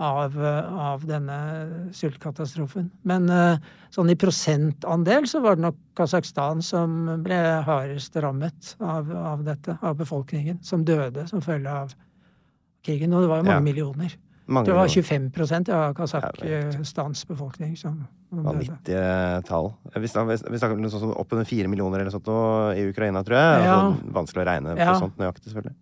av, 0.00 0.34
av 0.40 1.04
denne 1.06 1.36
sultkatastrofen. 1.94 2.88
Men 3.06 3.28
eh, 3.30 3.60
sånn 3.94 4.10
i 4.10 4.16
prosentandel 4.18 5.28
så 5.30 5.42
var 5.44 5.58
det 5.58 5.66
nok 5.68 5.78
Kasakhstan 6.00 6.64
som 6.66 6.96
ble 7.22 7.38
hardest 7.68 8.16
rammet 8.24 8.72
av, 8.80 9.12
av 9.14 9.44
dette, 9.46 9.76
av 9.84 10.00
befolkningen, 10.00 10.58
som 10.66 10.82
døde 10.88 11.28
som 11.30 11.44
følge 11.44 11.70
av 11.84 11.94
krigen. 12.84 13.14
Og 13.14 13.22
det 13.22 13.30
var 13.30 13.42
jo 13.44 13.50
mange 13.50 13.60
Ja. 13.60 13.68
millioner. 13.68 14.16
Mange 14.46 14.68
Det 14.68 14.74
var 14.76 14.88
millioner. 14.88 15.30
25 15.32 15.70
av 15.72 15.94
Kasakhstans 15.96 17.24
befolkning 17.28 17.76
som. 17.80 18.06
Vanvittige 18.34 19.44
tall. 19.46 19.70
Vi 19.94 20.08
snakker, 20.10 20.72
om 20.74 20.90
sånn 20.90 21.14
oppunder 21.16 21.46
fire 21.48 21.68
millioner 21.70 22.00
eller 22.02 22.10
sånt 22.10 22.26
i 22.76 22.82
Ukraina, 22.90 23.22
tror 23.24 23.38
jeg. 23.38 23.64
Ja. 23.64 23.76
Altså, 23.78 24.12
vanskelig 24.12 24.42
å 24.42 24.48
regne 24.48 24.74
på 24.74 24.80
Ja. 24.84 24.98
sånt 24.98 25.16
nøyaktig, 25.16 25.52
selvfølgelig. 25.52 25.76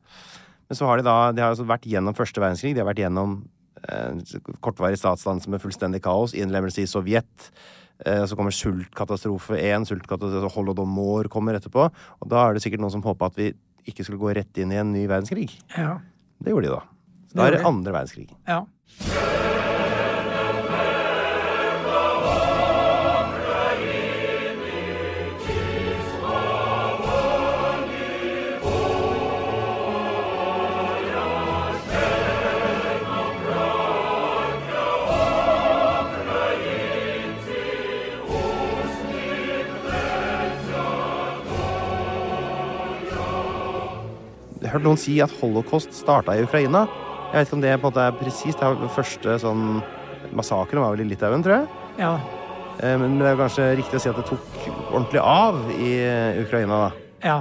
Men 0.68 0.76
så 0.76 0.86
har 0.86 0.96
de 0.96 1.02
da 1.02 1.32
De 1.32 1.40
har 1.42 1.50
altså 1.54 1.66
vært 1.66 1.88
gjennom 1.88 2.14
første 2.14 2.40
verdenskrig. 2.40 2.74
De 2.74 2.80
har 2.80 2.86
vært 2.92 3.02
gjennom 3.02 3.48
eh, 3.88 4.14
kortvarig 4.60 4.96
statsdannelse 5.00 5.48
med 5.48 5.60
fullstendig 5.60 6.02
kaos, 6.02 6.34
innlemmelse 6.34 6.82
i 6.82 6.86
Sovjet. 6.86 7.50
Eh, 8.06 8.24
så 8.26 8.36
kommer 8.36 8.50
sultkatastrofe 8.52 9.58
1, 9.58 9.86
sultkatastrofe 9.88 10.54
Holodomor 10.54 11.28
kommer 11.28 11.54
etterpå. 11.58 11.90
Og 12.20 12.28
da 12.28 12.46
er 12.48 12.54
det 12.54 12.62
sikkert 12.62 12.80
noen 12.80 12.92
som 12.94 13.02
håpa 13.02 13.26
at 13.26 13.36
vi 13.36 13.52
ikke 13.88 14.04
skulle 14.04 14.20
gå 14.22 14.34
rett 14.36 14.58
inn 14.58 14.70
i 14.70 14.76
en 14.78 14.92
ny 14.92 15.06
verdenskrig. 15.08 15.50
Ja. 15.76 15.98
Det 16.42 16.52
gjorde 16.52 16.68
de 16.68 16.74
da. 16.76 16.82
Da 17.32 17.46
er 17.46 17.56
det 17.56 17.62
de. 17.62 17.66
andre 17.66 17.92
verdenskrig. 17.92 18.28
ja. 18.48 18.62
Hørt 44.72 44.86
noen 44.86 44.96
si 44.96 45.18
at 45.20 45.32
holocaust 45.42 45.92
starta 45.92 46.32
i 46.32 46.46
Ukraina. 46.46 46.86
Jeg 47.32 47.38
vet 47.40 47.48
ikke 47.48 47.56
om 47.56 47.62
det 47.64 47.72
på 47.80 47.88
en 47.88 47.88
måte 47.88 48.02
er 48.04 48.16
presist. 48.18 48.60
Det 48.60 48.70
den 48.82 48.92
første 48.92 49.38
sånn 49.40 49.62
Massakren 50.36 50.82
var 50.84 50.92
vel 50.94 51.04
i 51.04 51.08
Litauen, 51.10 51.42
tror 51.44 51.60
jeg. 51.62 51.68
ja. 51.98 52.12
Eh, 52.82 52.96
Men 52.98 53.18
det 53.18 53.26
er 53.28 53.34
jo 53.34 53.42
kanskje 53.42 53.64
riktig 53.76 53.98
å 53.98 54.00
si 54.02 54.08
at 54.08 54.16
det 54.16 54.24
tok 54.28 54.68
ordentlig 54.92 55.20
av 55.20 55.58
i 55.76 55.90
eh, 56.00 56.42
Ukraina. 56.44 56.88
da. 56.88 56.92
ja. 57.24 57.40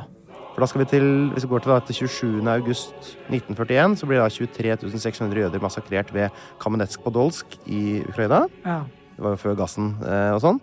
For 0.51 0.59
da 0.59 0.67
skal 0.67 0.81
vi 0.81 0.87
til, 0.91 1.05
Hvis 1.31 1.45
vi 1.45 1.49
går 1.53 1.61
til, 1.63 1.71
da, 1.71 1.79
til 1.79 1.95
27. 1.95 2.47
august 2.51 3.11
1941, 3.31 3.95
så 4.01 4.07
blir 4.09 4.19
da 4.19 4.27
23 4.27 4.99
600 4.99 5.39
jøder 5.39 5.63
massakrert 5.63 6.11
ved 6.13 6.29
Kamenetsk-Podolsk 6.59 7.55
i 7.67 8.01
Ukraina. 8.07 8.47
ja. 8.65 8.81
Det 9.15 9.23
var 9.27 9.35
jo 9.35 9.41
før 9.43 9.55
gassen 9.59 9.89
eh, 10.01 10.31
og 10.33 10.39
sånn. 10.41 10.59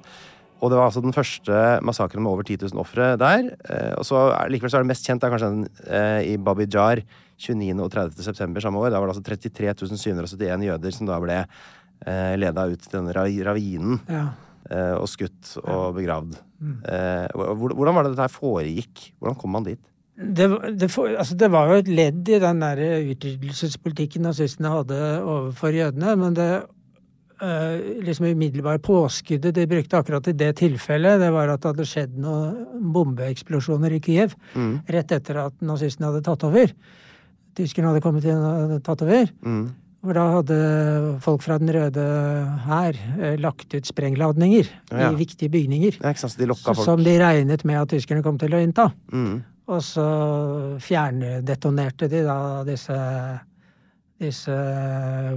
Og 0.59 0.71
det 0.73 0.79
var 0.79 0.89
altså 0.89 1.01
den 1.05 1.13
første 1.15 1.79
massakren 1.87 2.25
med 2.25 2.33
over 2.33 2.43
10 2.43 2.65
000 2.73 2.81
ofre 2.81 3.13
der. 3.21 3.53
Eh, 3.71 3.93
og 3.95 4.05
så 4.09 4.33
er, 4.35 4.49
Likevel 4.51 4.73
så 4.73 4.81
er 4.81 4.83
det 4.87 4.91
mest 4.91 5.07
kjent 5.07 5.23
er 5.23 5.31
kanskje 5.31 5.51
den 5.53 5.69
eh, 5.87 6.33
i 6.33 6.37
Babijar 6.37 7.05
29. 7.39 7.79
og 7.85 7.91
30. 7.95 8.23
september 8.27 8.61
samme 8.65 8.81
år. 8.83 8.91
Da 8.93 9.01
var 9.01 9.09
det 9.11 9.17
altså 9.17 9.27
33 9.31 9.75
771 9.95 10.67
jøder 10.69 10.95
som 10.97 11.07
da 11.09 11.19
ble 11.23 11.39
eh, 11.41 12.35
leda 12.39 12.67
ut 12.71 12.83
til 12.85 12.99
denne 12.99 13.15
ravinen 13.17 14.01
ja. 14.11 14.25
eh, 14.71 14.95
og 14.99 15.07
skutt 15.11 15.55
og 15.65 15.95
begravd. 15.99 16.35
Eh, 16.59 17.29
hvordan 17.39 17.95
var 17.95 18.03
det 18.09 18.15
dette 18.17 18.27
her 18.27 18.35
foregikk? 18.35 19.13
Hvordan 19.21 19.39
kom 19.39 19.55
man 19.55 19.69
dit? 19.69 19.81
Det, 20.19 20.49
det, 20.75 20.89
for- 20.91 21.15
altså 21.15 21.37
det 21.39 21.47
var 21.55 21.71
jo 21.71 21.77
et 21.79 21.89
ledd 21.95 22.27
i 22.35 22.41
den 22.43 22.59
der 22.65 22.81
utryddelsespolitikken 23.13 24.25
nazistene 24.27 24.73
hadde 24.73 24.99
overfor 25.23 25.71
jødene, 25.77 26.17
men 26.19 26.35
det 26.35 26.49
eh, 27.39 28.03
liksom 28.03 28.27
umiddelbare 28.33 28.83
påskuddet 28.83 29.55
de 29.55 29.67
brukte 29.71 30.01
akkurat 30.01 30.27
i 30.27 30.35
det 30.35 30.57
tilfellet, 30.59 31.21
det 31.23 31.31
var 31.35 31.53
at 31.55 31.63
det 31.63 31.71
hadde 31.71 31.87
skjedd 31.87 32.17
noen 32.19 32.91
bombeeksplosjoner 32.95 33.95
i 33.95 34.01
Kiev 34.03 34.35
Mm. 34.59 34.81
rett 34.91 35.13
etter 35.15 35.39
at 35.47 35.55
nazistene 35.63 36.11
hadde 36.11 36.25
tatt 36.27 36.43
over. 36.51 36.73
Tyskerne 37.59 37.91
hadde 37.91 38.03
kommet 38.05 38.25
inn 38.29 38.39
og 38.39 38.79
tatt 38.87 39.03
over. 39.03 39.31
Mm. 39.43 39.69
Hvor 39.99 40.15
da 40.15 40.25
hadde 40.37 40.57
folk 41.25 41.43
fra 41.43 41.57
Den 41.59 41.73
røde 41.75 42.03
hær 42.69 42.99
eh, 43.19 43.35
lagt 43.43 43.75
ut 43.75 43.89
sprengladninger 43.89 44.69
Ja. 44.93 45.09
i 45.11 45.19
viktige 45.19 45.51
bygninger. 45.51 45.99
Ja, 45.99 46.13
ikke 46.15 46.23
sant? 46.23 46.39
De. 46.39 46.47
Som 46.85 47.03
de 47.03 47.17
regnet 47.19 47.65
med 47.67 47.81
at 47.83 47.91
tyskerne 47.91 48.23
kom 48.23 48.39
til 48.39 48.55
å 48.55 48.61
innta. 48.63 48.93
Mm. 49.11 49.41
Og 49.69 49.83
så 49.85 50.05
fjerndetonerte 50.81 52.09
de 52.09 52.23
da 52.25 52.37
disse, 52.65 52.95
disse 54.23 54.55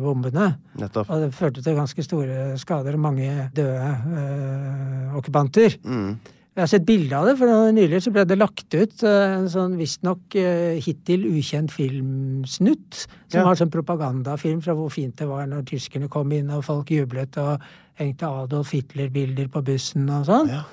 bombene. 0.02 0.52
Nettopp. 0.80 1.10
Og 1.12 1.26
det 1.26 1.32
førte 1.36 1.64
til 1.66 1.76
ganske 1.78 2.06
store 2.06 2.54
skader 2.62 2.96
og 2.98 3.04
mange 3.10 3.50
døde 3.58 3.90
øh, 4.14 5.18
okkupanter. 5.20 5.76
Mm. 5.84 6.14
Jeg 6.52 6.62
har 6.66 6.68
sett 6.68 6.84
bilde 6.86 7.16
av 7.16 7.30
det, 7.30 7.38
for 7.40 7.72
nylig 7.72 8.02
så 8.04 8.12
ble 8.12 8.26
det 8.28 8.36
lagt 8.36 8.74
ut 8.76 9.04
øh, 9.08 9.36
en 9.38 9.46
sånn 9.48 9.78
visstnok 9.80 10.36
øh, 10.36 10.82
hittil 10.84 11.24
ukjent 11.32 11.72
filmsnutt. 11.72 13.06
Som 13.32 13.40
Ja. 13.40 13.46
var 13.48 13.56
sånn 13.56 13.72
propagandafilm 13.72 14.60
fra 14.62 14.74
hvor 14.76 14.92
fint 14.92 15.16
det 15.16 15.28
var 15.30 15.46
når 15.48 15.64
tyskerne 15.70 16.10
kom 16.12 16.32
inn 16.36 16.50
og 16.52 16.66
folk 16.68 16.92
jublet 16.92 17.38
og 17.40 17.64
hengte 17.96 18.28
Adolf 18.28 18.72
Hitler-bilder 18.76 19.48
på 19.48 19.64
bussen 19.64 20.10
og 20.12 20.26
sånn. 20.28 20.50
Ja. 20.52 20.64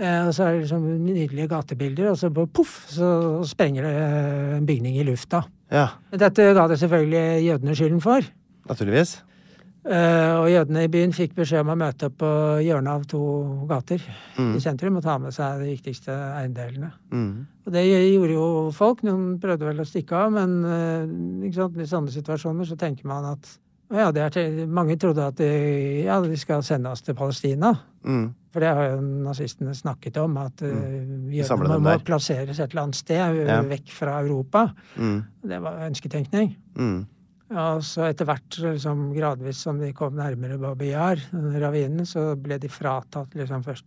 Eh, 0.00 0.26
og 0.26 0.32
så 0.32 0.46
er 0.46 0.52
det 0.56 0.62
liksom 0.64 0.88
nydelige 1.04 1.48
gatebilder, 1.52 2.10
og 2.10 2.16
så 2.16 2.30
poff, 2.32 2.86
så 2.88 3.44
sprenger 3.44 3.82
det 3.84 3.94
eh, 4.00 4.56
en 4.56 4.66
bygning 4.66 4.96
i 4.96 5.04
lufta. 5.04 5.44
ja. 5.70 5.90
Dette 6.16 6.54
ga 6.56 6.66
det 6.66 6.78
selvfølgelig 6.80 7.44
jødene 7.44 7.76
skylden 7.76 8.00
for. 8.00 8.22
Naturligvis. 8.70 9.18
Eh, 9.80 10.32
og 10.36 10.50
jødene 10.52 10.82
i 10.84 10.90
byen 10.92 11.12
fikk 11.16 11.32
beskjed 11.38 11.62
om 11.64 11.70
å 11.72 11.76
møte 11.80 12.10
opp 12.10 12.18
på 12.20 12.30
hjørnet 12.60 12.90
av 12.92 13.04
to 13.08 13.20
gater 13.70 14.02
Mm. 14.36 14.54
i 14.56 14.60
sentrum 14.60 14.96
og 14.96 15.02
ta 15.02 15.16
med 15.18 15.32
seg 15.32 15.60
de 15.62 15.70
viktigste 15.72 16.12
eiendelene. 16.12 16.90
Mm. 17.10 17.46
Og 17.66 17.72
det 17.72 17.84
gjorde 17.88 18.34
jo 18.34 18.70
folk. 18.76 19.02
Noen 19.02 19.38
prøvde 19.40 19.64
vel 19.64 19.80
å 19.80 19.86
stikke 19.88 20.12
av, 20.12 20.32
men 20.32 20.64
uh, 20.64 21.48
i 21.48 21.50
sånne 21.88 22.12
situasjoner 22.12 22.68
så 22.68 22.76
tenker 22.76 23.06
man 23.08 23.24
at 23.32 23.48
ja, 23.90 24.10
det 24.12 24.36
er 24.36 24.66
mange 24.70 24.94
trodde 25.00 25.24
at 25.26 25.36
de, 25.40 26.04
ja, 26.04 26.20
de 26.22 26.36
skal 26.38 26.62
sende 26.62 26.92
oss 26.92 27.02
til 27.02 27.14
Palestina. 27.18 27.72
Mm. 28.04 28.28
For 28.52 28.60
det 28.62 28.68
har 28.68 28.84
jo 28.92 29.00
nazistene 29.24 29.72
snakket 29.74 30.16
om, 30.22 30.36
at 30.44 30.60
uh, 30.62 30.76
jødene 31.32 31.78
må 31.80 31.96
plasseres 32.04 32.60
et 32.60 32.70
eller 32.70 32.82
annet 32.82 32.96
sted, 33.00 33.40
Ja. 33.48 33.62
vekk 33.62 33.90
fra 33.96 34.20
Europa. 34.20 34.68
Mm. 34.96 35.24
Det 35.42 35.62
var 35.62 35.80
ønsketenkning. 35.88 36.52
Mm. 36.76 37.06
Og 37.50 37.80
så 37.82 38.04
etter 38.06 38.28
hvert, 38.28 38.58
liksom, 38.62 39.08
gradvis 39.16 39.58
som 39.66 39.80
de 39.80 39.90
kom 39.96 40.14
nærmere 40.14 40.58
Babi 40.60 40.92
Yar, 40.92 41.18
den 41.32 41.56
ravinen, 41.58 42.06
så 42.06 42.36
ble 42.38 42.60
de 42.62 42.68
fratatt 42.70 43.34
liksom 43.34 43.64
først 43.66 43.86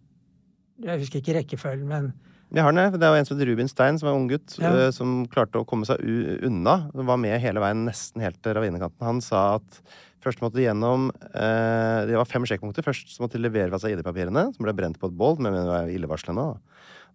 Jeg 0.83 0.99
husker 0.99 1.21
ikke 1.21 1.35
rekkefølgen, 1.37 1.87
men 1.87 2.09
Jeg 2.53 2.61
har 2.65 2.73
den. 2.75 2.91
Det 2.99 3.07
var 3.09 3.17
en 3.17 3.25
som 3.25 3.37
het 3.39 3.47
Rubin 3.47 3.69
Stein, 3.71 3.97
som 3.97 4.09
var 4.09 4.17
ung 4.17 4.27
gutt, 4.29 4.57
Ja. 4.59 4.69
eh, 4.87 4.91
som 4.91 5.25
klarte 5.27 5.57
å 5.61 5.65
komme 5.65 5.85
seg 5.87 5.97
unna. 6.43 6.91
Han 6.93 7.05
var 7.07 7.17
med 7.17 7.39
hele 7.41 7.59
veien 7.63 7.85
nesten 7.87 8.21
helt 8.21 8.41
til 8.43 8.53
ravinekanten. 8.53 9.01
Han 9.01 9.21
sa 9.21 9.55
at 9.55 9.79
først 10.21 10.41
måtte 10.43 10.59
de 10.59 10.67
gjennom 10.67 11.09
eh, 11.33 12.05
Det 12.05 12.15
var 12.19 12.25
fem 12.29 12.43
sjekkpunkter. 12.43 12.83
Først 12.83 13.09
så 13.15 13.23
måtte 13.23 13.39
de 13.39 13.47
levere 13.47 13.69
fra 13.71 13.79
seg 13.79 13.95
ID-papirene, 13.97 14.53
som 14.53 14.63
ble 14.67 14.73
brent 14.75 14.99
på 14.99 15.07
et 15.09 15.17
bål, 15.17 15.39
men 15.39 15.53
det 15.53 15.65
var 15.65 15.87
illevarslende. 15.89 16.53
da. 16.53 16.59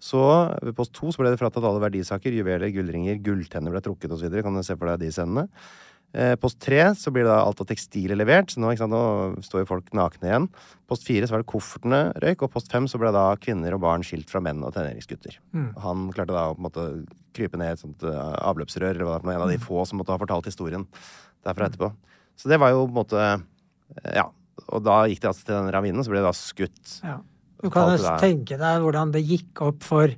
Så 0.01 0.19
ved 0.63 0.75
post 0.75 0.93
to 0.95 1.11
så 1.11 1.19
ble 1.23 1.31
det 1.31 1.39
fratatt 1.41 1.63
alle 1.67 1.83
verdisaker, 1.83 2.33
juveler, 2.33 2.71
gullringer, 2.71 3.19
gulltenner 3.23 3.71
ble 3.75 3.81
trukket 3.83 4.11
osv. 4.15 4.31
Kan 4.43 4.55
du 4.55 4.63
se 4.63 4.77
for 4.77 4.87
deg 4.87 5.01
de 5.01 5.11
scenene. 5.13 5.49
Eh, 6.17 6.35
Post 6.41 6.57
tre 6.65 6.81
så 6.97 7.13
blir 7.13 7.27
det 7.27 7.31
da 7.31 7.43
alt 7.45 7.61
av 7.61 7.69
tekstiler 7.69 8.17
levert, 8.17 8.53
så 8.53 8.63
nå, 8.63 8.71
sant, 8.81 8.95
nå 8.95 9.43
står 9.45 9.63
jo 9.63 9.69
folk 9.69 9.91
nakne 9.97 10.31
igjen. 10.31 10.49
Post 10.89 11.05
fire 11.05 11.29
så 11.29 11.37
var 11.37 11.45
det 11.45 11.51
koffertene 11.53 12.01
røyk, 12.25 12.47
og 12.47 12.53
post 12.55 12.73
fem 12.73 12.89
så 12.89 13.01
ble 13.01 13.13
da 13.13 13.27
kvinner 13.41 13.77
og 13.77 13.83
barn 13.85 14.07
skilt 14.07 14.31
fra 14.33 14.41
menn 14.45 14.65
og 14.65 14.73
tenåringsgutter. 14.77 15.37
Mm. 15.53 15.71
Han 15.85 16.09
klarte 16.17 16.33
da 16.33 16.47
å 16.49 16.57
på 16.57 16.63
en 16.63 16.69
måte 16.71 16.87
krype 17.37 17.61
ned 17.61 17.75
i 17.75 17.77
et 17.77 17.85
sånt 17.85 18.07
eh, 18.09 18.35
avløpsrør, 18.49 18.95
eller 18.95 19.05
hva 19.05 19.19
det 19.21 19.29
var, 19.29 19.37
en 19.37 19.47
av 19.47 19.53
de 19.53 19.61
få 19.63 19.85
som 19.89 20.01
måtte 20.01 20.15
ha 20.15 20.21
fortalt 20.21 20.49
historien 20.49 20.89
derfra 21.47 21.69
etterpå. 21.69 21.93
Så 22.39 22.49
det 22.51 22.59
var 22.63 22.73
jo 22.73 22.87
på 22.87 22.93
en 22.93 23.01
måte 23.03 23.25
eh, 23.29 24.15
Ja. 24.23 24.29
Og 24.75 24.83
da 24.83 25.05
gikk 25.07 25.21
de 25.23 25.29
altså 25.31 25.45
til 25.47 25.55
den 25.55 25.71
ravinen, 25.71 26.03
så 26.03 26.11
ble 26.11 26.19
det 26.19 26.27
da 26.27 26.35
skutt. 26.35 26.99
ja. 27.05 27.21
Du 27.59 27.71
kan 27.75 27.89
jo 27.91 28.11
tenke 28.23 28.55
deg 28.59 28.83
hvordan 28.85 29.11
det 29.15 29.23
gikk 29.27 29.63
opp 29.67 29.83
for 29.87 30.13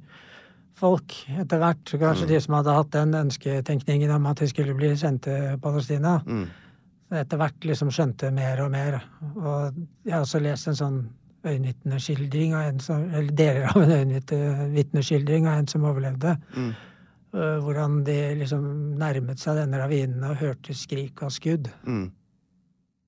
folk 0.81 1.15
etter 1.41 1.61
hvert. 1.61 1.95
Kanskje 2.01 2.29
de 2.31 2.41
som 2.43 2.57
hadde 2.59 2.75
hatt 2.75 2.91
den 2.97 3.15
ønsketenkningen 3.19 4.13
om 4.17 4.29
at 4.31 4.43
de 4.43 4.49
skulle 4.51 4.75
bli 4.79 4.95
sendt 4.99 5.27
til 5.29 5.61
Palestina. 5.63 6.21
Mm. 6.27 6.49
etter 7.11 7.41
hvert 7.41 7.65
liksom 7.67 7.89
skjønte 7.91 8.31
mer 8.31 8.61
og 8.65 8.71
mer. 8.71 9.01
Og 9.35 9.81
jeg 10.07 10.15
har 10.15 10.23
også 10.23 10.43
lest 10.43 10.71
en 10.71 10.79
sånn 10.79 11.01
øyenvitneskildring 11.47 12.55
av 12.55 12.69
en 12.69 12.81
som 12.85 13.03
Eller 13.15 13.33
deler 13.33 13.67
av 13.71 13.83
en 13.83 13.95
øyenvitneskildring 13.97 15.49
av 15.49 15.59
en 15.59 15.69
som 15.69 15.85
overlevde. 15.85 16.37
Mm. 16.55 16.71
Øh, 17.35 17.59
hvordan 17.65 18.05
de 18.05 18.35
liksom 18.35 18.63
nærmet 18.99 19.41
seg 19.41 19.57
denne 19.57 19.79
ravinen 19.79 20.25
og 20.27 20.37
hørte 20.37 20.75
skrik 20.75 21.23
og 21.23 21.33
skudd. 21.33 21.71
Mm. 21.87 22.11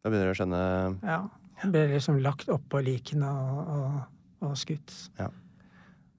Da 0.02 0.10
begynner 0.10 0.30
du 0.30 0.34
å 0.34 0.40
skjønne 0.40 0.64
Ja. 1.02 1.22
Ble 1.62 1.84
liksom 1.92 2.18
lagt 2.18 2.48
oppå 2.50 2.80
likene 2.82 3.28
og, 3.30 3.58
og, 3.70 3.98
og 4.48 4.56
skutt. 4.58 4.90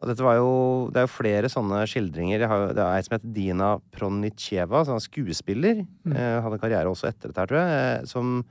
Og 0.03 0.09
dette 0.11 0.25
var 0.25 0.35
jo, 0.35 0.49
det 0.91 0.99
er 0.99 1.05
jo 1.07 1.13
flere 1.15 1.49
sånne 1.51 1.81
skildringer. 1.87 2.43
Har, 2.51 2.65
det 2.75 2.83
er 2.83 2.97
ei 2.97 3.03
som 3.05 3.15
heter 3.15 3.31
Dina 3.35 3.69
Pronicheva, 3.95 4.81
som 4.83 4.97
er 4.99 5.05
skuespiller. 5.05 5.79
Eh, 6.11 6.37
hadde 6.43 6.59
karriere 6.59 6.91
også 6.91 7.07
etter 7.07 7.31
dette, 7.31 7.45
tror 7.47 7.61
jeg. 7.61 8.01
eh, 8.03 8.05
Som 8.11 8.41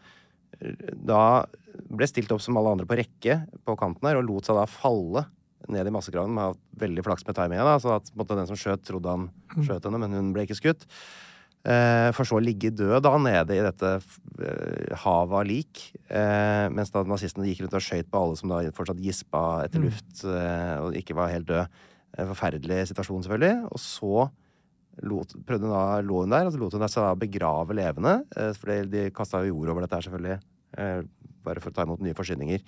da 0.97 1.45
ble 1.93 2.07
stilt 2.09 2.33
opp 2.33 2.43
som 2.45 2.57
alle 2.61 2.73
andre 2.75 2.87
på 2.89 2.97
rekke 3.01 3.39
på 3.67 3.77
kanten 3.81 4.09
her, 4.09 4.19
og 4.21 4.27
lot 4.29 4.49
seg 4.49 4.57
da 4.57 4.65
falle 4.69 5.27
ned 5.73 5.89
i 5.89 5.93
massegraven. 5.95 6.33
Med 6.37 6.57
veldig 6.81 7.05
flaks 7.07 7.27
med 7.29 7.37
timinga, 7.37 7.65
da, 7.69 7.77
så 7.83 7.97
at 7.99 8.09
måte, 8.19 8.37
den 8.39 8.49
som 8.49 8.59
skjøt, 8.59 8.83
trodde 8.89 9.13
han 9.13 9.29
skjøt 9.61 9.85
henne, 9.89 10.01
men 10.03 10.17
hun 10.17 10.33
ble 10.35 10.47
ikke 10.49 10.59
skutt. 10.59 10.89
Eh, 11.63 12.09
for 12.17 12.27
så 12.27 12.41
å 12.41 12.43
ligge 12.43 12.73
død 12.75 13.05
da 13.07 13.13
nede 13.23 13.55
i 13.55 13.63
dette 13.63 13.91
eh, 13.95 14.95
havet 15.05 15.39
av 15.39 15.47
lik. 15.47 15.83
Eh, 16.11 16.67
mens 16.75 16.91
da 16.91 17.05
nazistene 17.07 17.47
gikk 17.47 17.63
rundt 17.63 17.77
og 17.79 17.85
skøyt 17.87 18.11
på 18.11 18.23
alle 18.23 18.39
som 18.41 18.51
da 18.51 18.63
fortsatt 18.75 19.03
gispa 19.03 19.43
etter 19.69 19.85
luft 19.85 20.25
eh, 20.27 20.77
og 20.83 20.99
ikke 20.99 21.17
var 21.19 21.31
helt 21.31 21.47
død. 21.51 21.83
en 22.19 22.33
forferdelig 22.33 22.89
situasjon, 22.91 23.23
selvfølgelig. 23.25 23.69
Og 23.71 23.81
så 23.81 24.27
lot, 25.09 25.37
prøvde 25.47 25.69
hun 25.69 25.77
da, 25.77 25.85
lå 26.05 26.25
hun 26.25 26.35
der, 26.35 26.49
og 26.49 26.53
så 26.53 26.61
lot 26.61 26.75
hun 26.75 26.89
seg 26.89 27.07
da 27.07 27.15
begrave 27.17 27.79
levende. 27.79 28.17
For 28.59 28.91
de 28.91 29.07
kasta 29.15 29.45
jo 29.47 29.55
jord 29.55 29.73
over 29.73 29.87
dette 29.87 29.97
her, 29.97 30.09
selvfølgelig. 30.09 30.43
Eh, 30.83 30.99
bare 31.47 31.63
for 31.63 31.71
å 31.71 31.77
ta 31.77 31.87
imot 31.87 32.03
nye 32.03 32.17
forsyninger. 32.17 32.67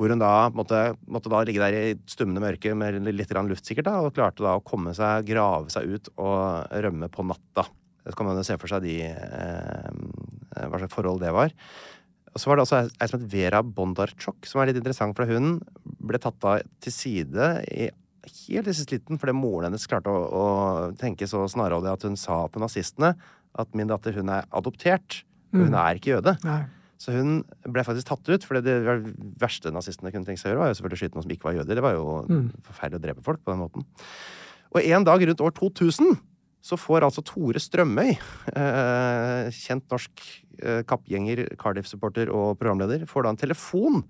Hvor 0.00 0.10
hun 0.10 0.22
da 0.22 0.48
måtte, 0.56 0.80
måtte 1.04 1.30
da 1.30 1.42
ligge 1.44 1.60
der 1.60 1.76
i 1.76 1.94
stummende 2.10 2.42
mørke 2.42 2.72
med 2.74 3.04
litt 3.12 3.36
luft, 3.36 3.68
sikkert, 3.68 3.90
da, 3.90 4.00
og 4.00 4.16
klarte 4.16 4.42
da 4.42 4.56
å 4.56 4.64
komme 4.64 4.96
seg, 4.96 5.28
grave 5.28 5.70
seg 5.70 5.92
ut 5.92 6.10
og 6.16 6.72
rømme 6.72 7.12
på 7.12 7.28
natta. 7.28 7.68
Så 8.06 8.18
kan 8.18 8.28
man 8.28 8.38
jo 8.40 8.44
se 8.46 8.58
for 8.58 8.70
seg 8.70 8.84
de, 8.84 8.96
eh, 9.06 9.90
hva 10.66 10.80
slags 10.80 10.94
forhold 10.94 11.22
det 11.22 11.32
var. 11.34 11.54
Og 12.32 12.40
så 12.40 12.48
var 12.48 12.58
det 12.58 12.64
også 12.64 12.78
ei 12.88 13.08
som 13.08 13.20
het 13.20 13.32
Vera 13.32 13.60
Bondarchok, 13.62 14.46
som 14.48 14.62
er 14.62 14.70
litt 14.70 14.80
interessant, 14.80 15.14
for 15.16 15.28
hun 15.28 15.58
ble 16.00 16.20
tatt 16.22 16.48
av 16.48 16.62
til 16.82 16.94
side 16.94 17.50
i 17.68 17.90
helt 18.22 18.68
i 18.70 18.74
siste 18.76 18.94
liten 18.94 19.18
fordi 19.18 19.34
moren 19.34 19.66
hennes 19.66 19.84
klarte 19.90 20.10
å, 20.10 20.20
å 20.30 20.44
tenke 20.98 21.26
så 21.26 21.42
snarrådig 21.50 21.90
at 21.90 22.04
hun 22.06 22.14
sa 22.18 22.44
på 22.46 22.62
nazistene 22.62 23.16
at 23.58 23.74
min 23.76 23.90
datter, 23.90 24.14
hun 24.16 24.30
er 24.32 24.46
adoptert. 24.54 25.24
Og 25.52 25.66
hun 25.66 25.74
er 25.76 25.98
ikke 25.98 26.14
jøde. 26.14 26.32
Nei. 26.46 26.62
Så 27.02 27.12
hun 27.12 27.42
ble 27.66 27.82
faktisk 27.84 28.06
tatt 28.08 28.28
ut, 28.30 28.44
for 28.46 28.62
det 28.62 28.76
verste 29.42 29.72
nazistene 29.74 30.12
kunne 30.14 30.24
tenke 30.24 30.40
seg 30.40 30.48
å 30.48 30.52
gjøre, 30.52 30.60
var 30.62 30.70
jo 30.70 30.76
selvfølgelig 30.78 30.98
å 30.98 31.02
skyte 31.02 31.18
noen 31.18 31.26
som 31.26 31.34
ikke 31.34 31.48
var 31.48 31.56
jøder. 31.58 31.78
Det 31.78 31.84
var 31.84 31.96
jo 31.98 32.04
forferdelig 32.68 33.00
å 33.00 33.04
drepe 33.04 33.24
folk 33.26 33.42
på 33.42 33.52
den 33.52 33.60
måten. 33.60 33.86
Og 34.72 34.86
en 34.86 35.06
dag 35.08 35.24
rundt 35.28 35.42
år 35.44 35.54
2000 35.58 36.14
så 36.62 36.78
får 36.78 37.06
altså 37.08 37.24
Tore 37.26 37.60
Strømøy, 37.62 38.14
eh, 38.54 39.50
kjent 39.56 39.88
norsk 39.90 40.22
eh, 40.62 40.80
kappgjenger, 40.86 41.48
Cardiff-supporter 41.58 42.30
og 42.30 42.54
programleder, 42.60 43.04
får 43.10 43.26
da 43.26 43.34
en 43.34 43.40
telefon 43.40 44.00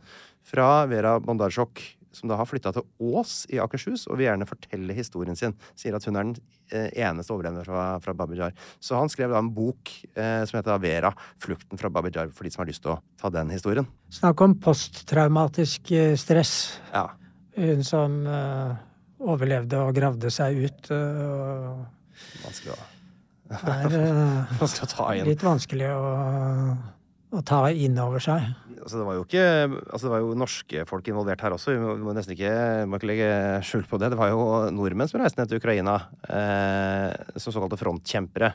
fra 0.44 0.84
Vera 0.90 1.16
Bondarsjok, 1.22 1.80
som 2.12 2.28
da 2.28 2.36
har 2.36 2.44
flytta 2.44 2.74
til 2.76 2.84
Ås 3.00 3.46
i 3.48 3.57
Akershus 3.62 4.05
og 4.05 4.18
vil 4.18 4.26
gjerne 4.26 4.44
fortelle 4.44 4.92
historien 4.92 5.38
sin. 5.38 5.55
Sier 5.80 5.96
at 5.96 6.05
hun 6.05 6.18
er 6.20 6.26
den 6.28 6.34
eh, 6.68 6.90
eneste 7.07 7.32
overlevende 7.32 7.64
fra, 7.64 7.86
fra 8.05 8.12
Babijar. 8.18 8.53
Så 8.84 9.00
han 9.00 9.09
skrev 9.09 9.32
da 9.32 9.40
en 9.40 9.48
bok 9.57 9.94
eh, 10.12 10.42
som 10.44 10.59
heter 10.61 10.82
Vera, 10.82 11.14
'Flukten 11.40 11.80
fra 11.80 11.88
Babijar', 11.88 12.34
for 12.36 12.44
de 12.44 12.53
som 12.53 12.66
har 12.66 12.68
lyst 12.68 12.84
til 12.84 12.92
å 12.92 13.00
ta 13.16 13.32
den 13.32 13.55
historien. 13.55 13.88
Snakk 14.12 14.44
om 14.44 14.59
posttraumatisk 14.61 15.94
stress. 16.20 16.55
Ja. 16.92 17.09
Hun 17.57 17.80
som 17.84 18.20
eh, 18.28 18.76
overlevde 19.24 19.80
og 19.80 19.96
gravde 19.96 20.28
seg 20.34 20.61
ut. 20.66 20.92
eh, 20.92 22.01
Vanskelig 22.44 22.74
å, 22.74 22.80
eh, 23.52 24.56
vanskelig 24.60 24.86
å 24.88 24.90
ta 24.96 25.06
inn. 25.18 25.26
litt 25.28 25.44
vanskelig 25.44 25.90
å, 25.92 26.10
å 27.32 27.42
ta 27.48 27.62
inn 27.72 27.98
over 28.00 28.22
seg. 28.22 28.50
Altså, 28.82 28.98
det 28.98 29.04
var 29.06 29.14
jo 29.14 29.22
ikke 29.28 29.42
Altså, 29.92 30.06
det 30.08 30.10
var 30.10 30.22
jo 30.24 30.32
norske 30.34 30.84
folk 30.90 31.06
involvert 31.12 31.44
her 31.44 31.54
også. 31.54 31.70
Vi 31.76 31.78
må, 31.82 31.94
vi 32.00 32.06
må 32.08 32.16
nesten 32.16 32.34
ikke, 32.34 32.52
må 32.90 32.98
ikke 32.98 33.10
legge 33.12 33.30
skjul 33.68 33.84
på 33.90 34.00
det. 34.02 34.10
Det 34.14 34.18
var 34.18 34.32
jo 34.32 34.42
nordmenn 34.74 35.10
som 35.10 35.20
reiste 35.22 35.38
ned 35.42 35.52
til 35.52 35.60
Ukraina 35.62 36.00
eh, 36.26 37.14
som 37.38 37.54
såkalte 37.54 37.78
frontkjempere. 37.80 38.52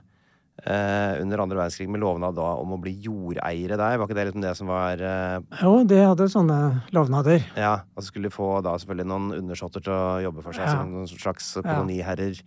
Eh, 0.57 1.21
under 1.21 1.43
andre 1.43 1.59
verdenskrig 1.59 1.85
med 1.93 2.01
lovnad 2.01 2.33
da 2.35 2.47
om 2.57 2.71
å 2.73 2.79
bli 2.81 2.95
jordeiere 3.05 3.77
der. 3.77 3.99
Var 4.01 4.07
ikke 4.09 4.17
det 4.17 4.23
liksom 4.31 4.41
det 4.43 4.53
som 4.57 4.71
var 4.73 5.03
eh, 5.05 5.37
Jo, 5.61 5.73
de 5.87 5.99
hadde 6.01 6.27
sånne 6.33 6.57
lovnader. 6.97 7.45
Ja, 7.55 7.75
og 7.93 8.01
så 8.03 8.09
skulle 8.09 8.27
de 8.31 8.33
få 8.35 8.49
da 8.65 8.73
selvfølgelig 8.81 9.09
noen 9.13 9.27
undersåtter 9.37 9.85
til 9.85 9.93
å 9.93 10.17
jobbe 10.25 10.43
for 10.43 10.57
seg 10.57 10.65
Ja. 10.65 10.79
som 10.79 10.91
noen 10.95 11.07
slags 11.11 11.53
koloniherrer. 11.61 12.41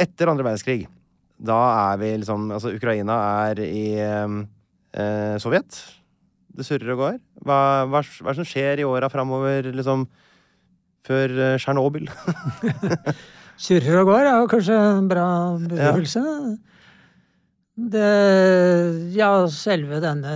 Etter 0.00 0.30
andre 0.32 0.46
verdenskrig, 0.46 0.86
da 1.42 1.58
er 1.92 2.00
vi 2.00 2.12
liksom 2.22 2.50
Altså, 2.54 2.72
Ukraina 2.76 3.18
er 3.50 3.60
i 3.64 3.86
eh, 4.00 4.38
eh, 4.94 5.36
Sovjet. 5.42 5.80
Det 6.52 6.66
surrer 6.68 6.94
og 6.94 7.00
går. 7.00 7.20
Hva, 7.46 7.60
hva, 7.88 8.02
hva 8.02 8.28
er 8.28 8.34
det 8.34 8.40
som 8.42 8.48
skjer 8.48 8.82
i 8.82 8.88
åra 8.88 9.08
framover, 9.12 9.70
liksom 9.72 10.04
før 11.06 11.38
eh, 11.38 11.56
Tsjernobyl? 11.60 12.10
Surrer 13.62 14.00
og 14.00 14.10
går 14.10 14.26
er 14.26 14.36
jo 14.40 14.50
kanskje 14.50 14.76
en 14.76 15.08
bra 15.10 15.26
beskrivelse. 15.60 16.22
Det 17.72 18.08
Ja, 19.16 19.30
selve 19.48 20.00
denne 20.02 20.32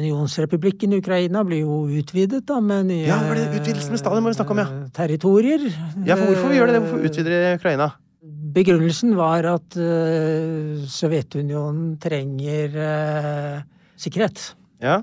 unionsrepublikken 0.00 0.96
Ukraina 0.98 1.44
blir 1.46 1.62
jo 1.62 1.84
utvidet, 2.00 2.42
da, 2.48 2.58
med 2.60 2.88
nye 2.90 3.06
Ja, 3.06 3.20
det 3.22 3.30
blir 3.30 3.44
det 3.44 3.60
utvidelsen 3.60 3.94
med 3.94 4.02
Stalin 4.02 4.24
må 4.24 4.32
vi 4.32 4.38
snakke 4.38 4.56
om, 4.56 4.62
ja. 4.62 4.66
eh, 4.66 4.88
territorier. 4.96 5.68
ja, 6.06 6.16
for 6.16 6.26
hvorfor 6.32 6.50
vi 6.50 6.58
gjør 6.58 6.72
de 6.72 6.74
det? 6.74 6.82
Hvorfor 6.82 7.06
utvider 7.10 7.30
de 7.36 7.54
Ukraina? 7.60 7.92
Begrunnelsen 8.54 9.16
var 9.18 9.46
at 9.50 9.76
eh, 9.80 10.84
Sovjetunionen 10.90 11.96
trenger 12.02 12.78
eh, 12.84 13.58
sikkerhet. 13.98 14.52
Ja. 14.82 15.00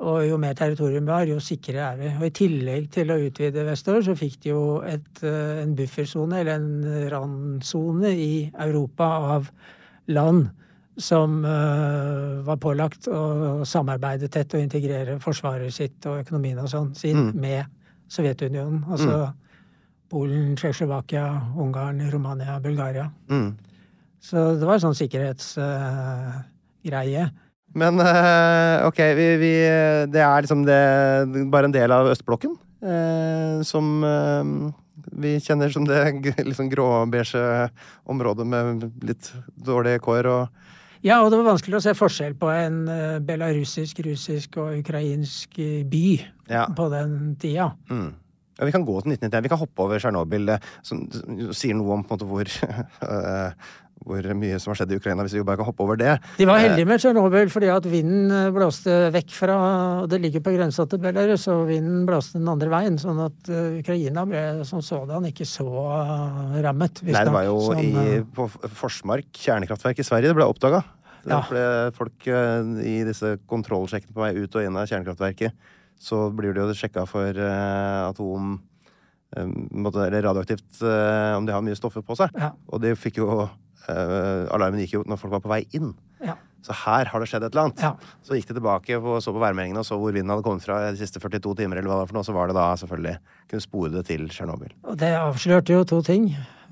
Og 0.00 0.24
jo 0.24 0.36
mer 0.40 0.56
territorium 0.56 1.08
vi 1.08 1.12
har, 1.12 1.26
jo 1.28 1.40
sikrere 1.44 1.86
er 1.86 1.98
vi. 2.00 2.12
Og 2.18 2.26
i 2.28 2.32
tillegg 2.36 2.88
til 2.92 3.12
å 3.12 3.18
utvide 3.20 3.64
vestover, 3.68 4.04
så 4.04 4.16
fikk 4.16 4.38
de 4.44 4.52
jo 4.52 4.62
et, 4.84 5.10
eh, 5.24 5.60
en 5.62 5.74
buffersone, 5.76 6.40
eller 6.40 6.60
en 6.60 7.10
randsone, 7.12 8.12
i 8.12 8.32
Europa 8.68 9.10
av 9.36 9.50
land 10.12 10.48
som 11.00 11.38
uh, 11.46 12.40
var 12.44 12.58
pålagt 12.60 13.06
å 13.08 13.62
samarbeide 13.64 14.28
tett 14.28 14.52
og 14.52 14.60
integrere 14.60 15.14
forsvaret 15.22 15.72
sitt 15.72 16.04
og 16.10 16.18
økonomien 16.26 16.58
og 16.60 16.68
sånn 16.68 16.90
sin 16.98 17.30
med 17.40 17.70
Sovjetunionen. 18.10 18.82
Altså 18.90 19.30
Polen, 20.10 20.56
Tsjekkoslovakia, 20.58 21.24
Ungarn, 21.56 22.02
Romania, 22.10 22.58
Bulgaria. 22.60 23.10
Mm. 23.30 23.54
Så 24.20 24.54
det 24.58 24.66
var 24.66 24.74
en 24.76 24.80
sånn 24.88 24.94
sikkerhetsgreie. 24.98 27.30
Men 27.78 28.00
uh, 28.02 28.82
ok, 28.88 28.98
vi, 29.14 29.26
vi, 29.38 29.52
det 30.10 30.22
er 30.26 30.42
liksom 30.42 30.64
det, 30.66 30.80
bare 31.52 31.66
en 31.70 31.74
del 31.76 31.90
av 31.94 32.08
østblokken. 32.10 32.56
uh, 32.82 33.62
som 33.62 34.02
eh, 34.04 34.44
vi 35.20 35.34
kjenner 35.40 35.68
som 35.70 35.84
det 35.84 36.14
liksom 36.48 36.70
gråbeige 36.72 37.68
området 38.08 38.46
med 38.48 38.84
litt 39.04 39.32
dårlige 39.54 39.98
kår 40.04 40.26
og 40.32 40.48
Ja, 41.00 41.22
og 41.24 41.30
det 41.32 41.38
var 41.40 41.46
vanskelig 41.54 41.78
å 41.78 41.80
se 41.80 41.94
forskjell 41.96 42.34
på 42.36 42.50
en 42.52 42.82
belarusisk, 43.24 44.02
russisk 44.04 44.58
og 44.60 44.74
ukrainsk 44.82 45.56
by 45.88 46.20
Ja. 46.50 46.66
på 46.76 46.90
den 46.92 47.36
tida. 47.40 47.70
Mm. 47.88 48.10
Ja, 48.60 48.68
vi 48.68 48.74
kan 48.76 48.84
gå 48.84 48.98
til 49.00 49.16
1991. 49.16 49.46
Vi 49.46 49.52
kan 49.54 49.62
hoppe 49.62 49.86
over 49.86 50.02
Tsjernobyl, 50.02 50.50
eh, 50.52 50.72
som 50.84 51.06
som 51.10 51.54
sier 51.56 51.78
noe 51.78 51.96
om 51.96 52.04
på 52.04 52.12
en 52.12 52.18
måte 52.18 52.28
hvor 52.28 52.50
eh, 53.10 53.70
hvor 54.06 54.24
mye 54.36 54.58
som 54.60 54.72
har 54.72 54.80
skjedd 54.80 54.94
i 54.94 54.98
Ukraina, 55.00 55.24
hvis 55.26 55.34
vi 55.36 55.42
bare 55.44 55.60
kan 55.60 55.68
hoppe 55.68 55.84
over 55.84 55.98
det. 56.00 56.14
De 56.38 56.46
var 56.48 56.62
heldige 56.62 56.88
med 56.88 57.02
Tsjernobyl 57.02 57.50
fordi 57.52 57.70
at 57.72 57.88
vinden 57.90 58.32
eh, 58.32 58.52
blåste 58.54 58.96
vekk 59.14 59.34
fra 59.36 59.58
og 60.00 60.08
Det 60.10 60.20
ligger 60.22 60.44
på 60.44 60.54
grensa 60.54 60.86
til 60.88 61.02
Belarus, 61.02 61.46
og 61.52 61.66
vinden 61.68 62.06
blåste 62.08 62.40
den 62.40 62.48
andre 62.50 62.70
veien. 62.72 62.96
Sånn 63.00 63.20
at 63.26 63.50
eh, 63.52 63.80
Ukraina 63.82 64.24
ble 64.28 64.44
som 64.68 64.84
sådan 64.84 65.28
ikke 65.28 65.48
så 65.48 65.66
eh, 65.66 66.56
rammet. 66.64 67.02
Nei, 67.04 67.26
det 67.26 67.34
var 67.34 67.48
jo 67.48 67.58
visstnok, 67.60 67.84
i, 67.84 68.16
eh, 68.20 68.24
på 68.36 68.48
Forsmark 68.80 69.28
kjernekraftverk 69.36 70.00
i 70.00 70.06
Sverige 70.06 70.32
det 70.32 70.38
ble 70.40 70.48
oppdaga. 70.48 70.82
Ja. 71.28 71.42
Ble 71.50 71.64
folk 71.96 72.30
eh, 72.30 72.72
i 72.86 72.96
disse 73.08 73.36
kontrollsjekkene 73.50 74.16
på 74.16 74.24
vei 74.24 74.32
ut 74.38 74.56
og 74.56 74.64
inn 74.64 74.80
av 74.80 74.88
kjernekraftverket, 74.88 75.68
så 76.00 76.26
blir 76.32 76.54
det 76.56 76.64
jo 76.64 76.76
sjekka 76.76 77.06
for 77.08 77.36
eh, 77.36 78.02
atom... 78.08 78.54
eh, 79.36 79.44
eller 79.44 80.22
radioaktivt 80.24 80.80
eh, 80.82 81.32
om 81.36 81.44
de 81.46 81.52
har 81.54 81.64
mye 81.64 81.76
stoffer 81.78 82.02
på 82.06 82.16
seg. 82.18 82.32
Ja. 82.40 82.54
Og 82.72 82.80
de 82.82 82.94
fikk 82.98 83.20
jo 83.20 83.28
eh, 83.44 84.46
Alarmen 84.54 84.80
gikk 84.82 84.96
jo 84.98 85.02
når 85.06 85.20
folk 85.20 85.36
var 85.36 85.44
på 85.44 85.52
vei 85.52 85.64
inn. 85.76 85.92
ja. 86.24 86.38
Så 86.60 86.74
her 86.76 87.08
har 87.08 87.22
det 87.22 87.26
skjedd 87.30 87.44
et 87.46 87.54
eller 87.54 87.70
annet. 87.70 87.78
Ja. 87.80 88.16
Så 88.20 88.36
gikk 88.36 88.50
de 88.50 88.54
tilbake 88.58 88.98
og 89.00 89.22
så 89.24 89.32
på 89.32 89.40
værmeldingene 89.40 89.80
og 89.80 89.86
så 89.88 89.96
hvor 89.96 90.12
vinden 90.12 90.28
hadde 90.28 90.44
kommet 90.44 90.60
fra 90.66 90.90
de 90.92 90.98
siste 91.00 91.16
42 91.22 91.54
timer, 91.56 91.78
eller 91.80 91.88
hva 91.88 91.94
det 91.96 92.02
var 92.02 92.10
for 92.10 92.18
noe. 92.18 92.26
Så 92.28 92.34
var 92.36 92.50
det 92.50 92.56
da 92.58 92.66
selvfølgelig 92.76 93.14
kunne 93.48 93.64
spore 93.64 93.92
det 93.94 94.02
til 94.10 94.26
Tsjernobyl. 94.28 94.74
Og 94.84 94.98
det 95.00 95.08
avslørte 95.16 95.72
jo 95.72 95.86
to 95.88 96.02
ting 96.04 96.26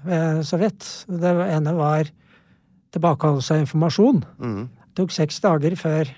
ved 0.04 0.42
Sovjet. 0.44 0.84
Det 1.08 1.32
ene 1.46 1.72
var 1.78 2.10
tilbakeholdelse 2.92 3.56
av 3.56 3.64
informasjon. 3.64 4.20
Mm. 4.36 4.60
Det 4.68 5.00
tok 5.00 5.16
seks 5.16 5.40
dager 5.46 5.78
før 5.80 6.12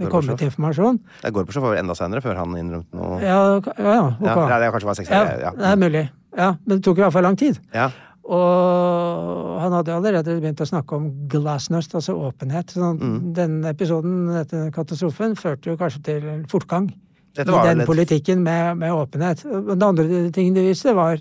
det 0.00 0.10
kom 0.10 0.28
ut 0.32 0.42
informasjon. 0.48 0.98
Det 1.22 1.32
går 1.36 1.46
på 1.48 1.52
så 1.56 1.72
enda 1.78 1.94
senere, 1.98 2.22
før 2.24 2.38
han 2.40 2.54
innrømte 2.58 2.96
noe 2.96 3.18
Ja, 3.22 3.40
ja, 3.60 3.74
ja, 3.78 4.04
ok. 4.16 4.44
Ja, 4.50 4.58
det 4.62 4.70
kanskje 4.74 4.88
var 4.90 4.98
seks 4.98 5.10
Ja, 5.12 5.24
ja. 5.46 5.50
det 5.56 5.66
er 5.74 5.80
mulig. 5.80 6.04
Ja, 6.36 6.54
men 6.64 6.78
det 6.78 6.84
tok 6.86 6.98
i 6.98 7.04
hvert 7.04 7.12
fall 7.16 7.26
lang 7.26 7.36
tid. 7.40 7.58
Ja. 7.74 7.90
Og 8.30 9.60
han 9.60 9.72
hadde 9.74 9.94
allerede 9.96 10.36
begynt 10.40 10.60
å 10.62 10.68
snakke 10.68 10.96
om 10.96 11.08
glassnust, 11.30 11.94
altså 11.98 12.14
åpenhet. 12.14 12.70
Så 12.76 12.92
Mm. 12.96 13.32
denne 13.34 13.72
episoden, 13.74 14.26
dette 14.32 14.70
katastrofen, 14.72 15.34
førte 15.36 15.70
jo 15.72 15.76
kanskje 15.76 16.02
til 16.04 16.44
fortgang 16.48 16.90
i 17.38 17.44
den 17.44 17.78
litt... 17.78 17.86
politikken 17.86 18.42
med, 18.42 18.76
med 18.78 18.92
åpenhet. 18.92 19.44
Men 19.44 19.78
det 19.78 19.86
andre 19.88 20.30
tingen 20.32 20.54
de 20.54 20.62
viste, 20.68 20.94
var 20.94 21.18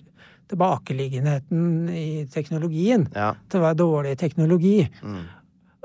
tilbakeliggenheten 0.50 1.90
i 1.90 2.26
teknologien. 2.34 3.08
Ja. 3.16 3.34
Det 3.52 3.60
var 3.62 3.74
dårlig 3.78 4.18
teknologi. 4.18 4.88
Mm. 5.04 5.24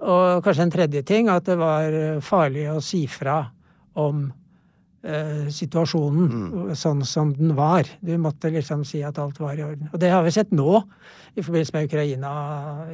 Og 0.04 0.42
kanskje 0.44 0.66
en 0.66 0.72
tredje 0.74 1.02
ting, 1.08 1.28
at 1.32 1.46
det 1.48 1.56
var 1.56 1.94
farlig 2.20 2.66
å 2.72 2.80
si 2.84 3.06
fra 3.08 3.38
om 3.96 4.26
eh, 5.04 5.46
situasjonen 5.52 6.28
Mm. 6.30 6.70
sånn 6.76 7.04
som 7.04 7.32
den 7.36 7.54
var. 7.56 7.84
Du 8.04 8.16
måtte 8.18 8.50
liksom 8.52 8.84
si 8.88 9.02
at 9.04 9.18
alt 9.18 9.38
var 9.40 9.54
i 9.56 9.62
orden. 9.64 9.88
Og 9.92 10.00
det 10.00 10.10
har 10.10 10.22
vi 10.24 10.30
sett 10.32 10.50
nå, 10.52 10.82
i 11.36 11.42
forbindelse 11.42 11.74
med 11.74 11.88
Ukraina, 11.90 12.32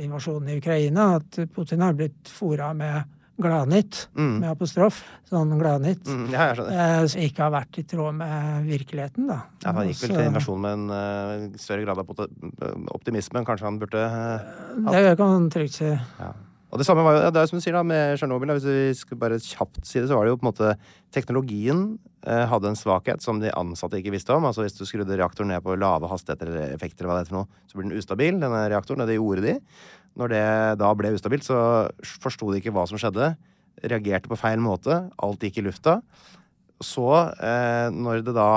invasjonen 0.01 0.49
i 0.51 0.59
Ukraina, 0.59 1.17
at 1.21 1.39
Putin 1.55 1.81
har 1.83 1.93
blitt 1.95 2.29
fora 2.31 2.73
med 2.75 3.05
gladnytt, 3.41 4.09
med 4.15 4.51
apostrof. 4.51 4.99
Sånn 5.31 5.55
gladnytt. 5.59 6.05
Mm, 6.05 6.27
ja, 6.35 6.51
eh, 6.53 7.07
Som 7.09 7.23
ikke 7.23 7.43
har 7.47 7.51
vært 7.55 7.79
i 7.79 7.85
tråd 7.89 8.15
med 8.19 8.67
virkeligheten, 8.69 9.27
da. 9.31 9.39
Ja, 9.65 9.73
han 9.73 9.89
gikk 9.89 10.03
vel 10.03 10.17
til 10.17 10.27
invasjon 10.27 10.61
med 10.61 10.73
en 10.73 10.91
uh, 10.91 11.57
større 11.57 11.85
grad 11.87 11.99
av 11.99 12.07
pot- 12.07 12.29
optimisme 12.93 13.39
enn 13.41 13.47
kanskje 13.49 13.65
han 13.71 13.79
burde 13.81 14.03
eh, 14.05 14.93
Det 14.93 15.17
kan 15.17 15.27
man 15.27 15.49
trygt 15.51 15.73
si. 15.79 15.89
Ja. 16.21 16.33
Og 16.71 16.79
det 16.79 16.87
samme 16.87 17.03
var 17.03 17.17
jo, 17.17 17.23
ja, 17.25 17.31
det 17.35 17.41
er 17.43 17.49
som 17.51 17.59
du 17.59 17.65
sier 17.65 17.75
da, 17.75 17.83
med 17.87 18.15
Tsjernobyl. 18.15 18.53
Hvis 18.55 18.67
vi 18.69 18.95
skal 19.01 19.19
bare 19.19 19.41
kjapt 19.43 19.83
si 19.83 19.99
det, 19.99 20.07
så 20.07 20.17
var 20.19 20.27
det 20.27 20.35
jo 20.35 20.39
på 20.39 20.47
en 20.47 20.51
måte 20.53 20.75
Teknologien 21.11 21.81
eh, 22.23 22.45
hadde 22.47 22.71
en 22.71 22.79
svakhet 22.79 23.25
som 23.25 23.41
de 23.43 23.51
ansatte 23.59 23.99
ikke 23.99 24.15
visste 24.15 24.37
om. 24.37 24.47
Altså 24.47 24.63
Hvis 24.63 24.79
du 24.79 24.85
skrudde 24.87 25.19
reaktoren 25.19 25.51
ned 25.51 25.65
på 25.67 25.75
lave 25.75 26.11
hastigheter 26.11 26.53
eller 26.53 26.75
effekter, 26.77 27.05
eller 27.05 27.11
hva 27.11 27.19
det 27.19 27.27
er 27.27 27.33
for 27.33 27.41
noe, 27.41 27.63
så 27.67 27.79
blir 27.79 27.89
den 27.89 27.99
ustabil, 27.99 28.39
denne 28.39 28.65
reaktoren. 28.71 29.03
Og 29.03 29.11
det 29.11 29.19
gjorde 29.19 29.47
de. 29.49 29.57
Når 30.21 30.35
det 30.35 30.45
da 30.83 30.91
ble 30.99 31.15
ustabilt, 31.17 31.47
så 31.47 31.59
forsto 32.23 32.53
de 32.53 32.63
ikke 32.63 32.75
hva 32.77 32.87
som 32.87 33.01
skjedde. 33.03 33.33
Reagerte 33.91 34.31
på 34.31 34.39
feil 34.39 34.63
måte. 34.63 35.03
Alt 35.19 35.47
gikk 35.47 35.59
i 35.59 35.67
lufta. 35.67 35.99
Så, 36.81 37.09
eh, 37.45 37.91
når 37.93 38.23
det 38.25 38.37
da 38.39 38.51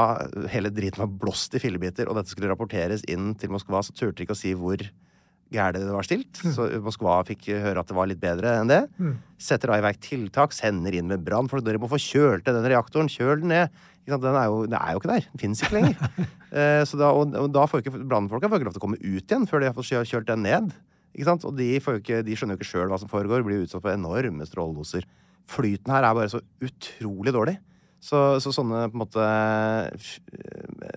hele 0.53 0.69
driten 0.71 1.01
var 1.01 1.09
blåst 1.25 1.57
i 1.57 1.63
fillebiter, 1.63 2.07
og 2.07 2.15
dette 2.19 2.31
skulle 2.31 2.53
rapporteres 2.53 3.03
inn 3.11 3.33
til 3.35 3.51
Moskva, 3.51 3.81
så 3.83 3.91
turte 3.91 4.21
de 4.21 4.27
ikke 4.27 4.37
å 4.37 4.39
si 4.39 4.53
hvor 4.55 4.85
gærent 5.53 5.79
det 5.85 5.93
var 5.93 6.07
stilt. 6.07 6.41
Så 6.55 6.67
Moskva 6.83 7.19
fikk 7.27 7.47
høre 7.53 7.81
at 7.81 7.89
det 7.89 7.97
var 7.97 8.09
litt 8.09 8.21
bedre 8.21 8.57
enn 8.59 8.71
det. 8.71 8.81
Setter 9.41 9.71
da 9.71 9.79
i 9.79 9.85
verk 9.85 9.99
tiltak, 10.03 10.55
sender 10.55 10.95
inn 10.97 11.09
med 11.11 11.23
brannfolk. 11.25 11.65
Dere 11.65 11.81
må 11.81 11.89
få 11.91 11.99
kjølt 12.01 12.47
ned 12.47 12.59
den 12.59 12.69
reaktoren. 12.73 13.11
Kjøl 13.11 13.43
den 13.43 13.53
ned. 13.53 13.83
Ikke 14.03 14.15
sant? 14.15 14.25
Den 14.25 14.37
er 14.39 14.47
jo, 14.51 14.63
den 14.67 14.79
er 14.79 14.95
jo 14.95 15.01
ikke 15.01 15.11
der. 15.13 15.27
Den 15.31 15.43
fins 15.43 15.63
ikke 15.63 15.77
lenger. 15.77 16.07
eh, 16.59 16.81
så 16.89 16.99
da, 16.99 17.11
og, 17.15 17.35
og 17.39 17.51
da 17.55 17.67
får 17.69 17.83
ikke 17.83 18.01
brannfolka 18.01 18.49
lov 18.51 18.73
til 18.73 18.81
å 18.81 18.85
komme 18.85 18.99
ut 18.99 19.23
igjen 19.23 19.47
før 19.49 19.63
de 19.63 19.69
har 19.69 19.77
fått 19.77 19.93
kjølt 19.93 20.31
den 20.31 20.43
ned. 20.43 20.73
Ikke 21.13 21.29
sant? 21.29 21.45
Og 21.47 21.53
de, 21.57 21.69
ikke, 21.77 22.23
de 22.25 22.35
skjønner 22.37 22.57
jo 22.57 22.61
ikke 22.61 22.71
sjøl 22.71 22.89
hva 22.91 22.99
som 23.01 23.11
foregår. 23.11 23.45
Blir 23.45 23.63
utsatt 23.63 23.83
for 23.83 23.93
enorme 23.93 24.47
stråledoser. 24.49 25.05
Flyten 25.53 25.93
her 25.93 26.07
er 26.07 26.17
bare 26.17 26.31
så 26.31 26.41
utrolig 26.63 27.35
dårlig. 27.35 27.57
Så, 28.03 28.19
så 28.43 28.51
sånne 28.51 28.89
på 28.91 28.97
en 28.97 29.01
måte 29.05 29.23
eh, 29.23 30.95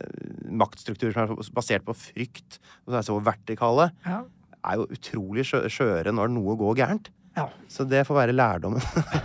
maktstrukturer 0.59 1.15
som 1.15 1.37
er 1.37 1.53
basert 1.55 1.85
på 1.87 1.95
frykt, 1.95 2.59
og 2.83 2.91
som 2.91 2.99
er 2.99 3.07
så 3.07 3.19
vertikale, 3.23 3.93
Ja. 4.07 4.25
Er 4.67 4.81
jo 4.81 4.89
utrolig 4.97 5.45
skjø- 5.49 5.67
skjøre 5.73 6.13
når 6.15 6.33
noe 6.35 6.57
går 6.61 6.77
gærent. 6.83 7.13
Ja. 7.37 7.49
Så 7.69 7.85
det 7.85 8.07
får 8.09 8.17
være 8.17 8.33
lærdommen 8.33 8.81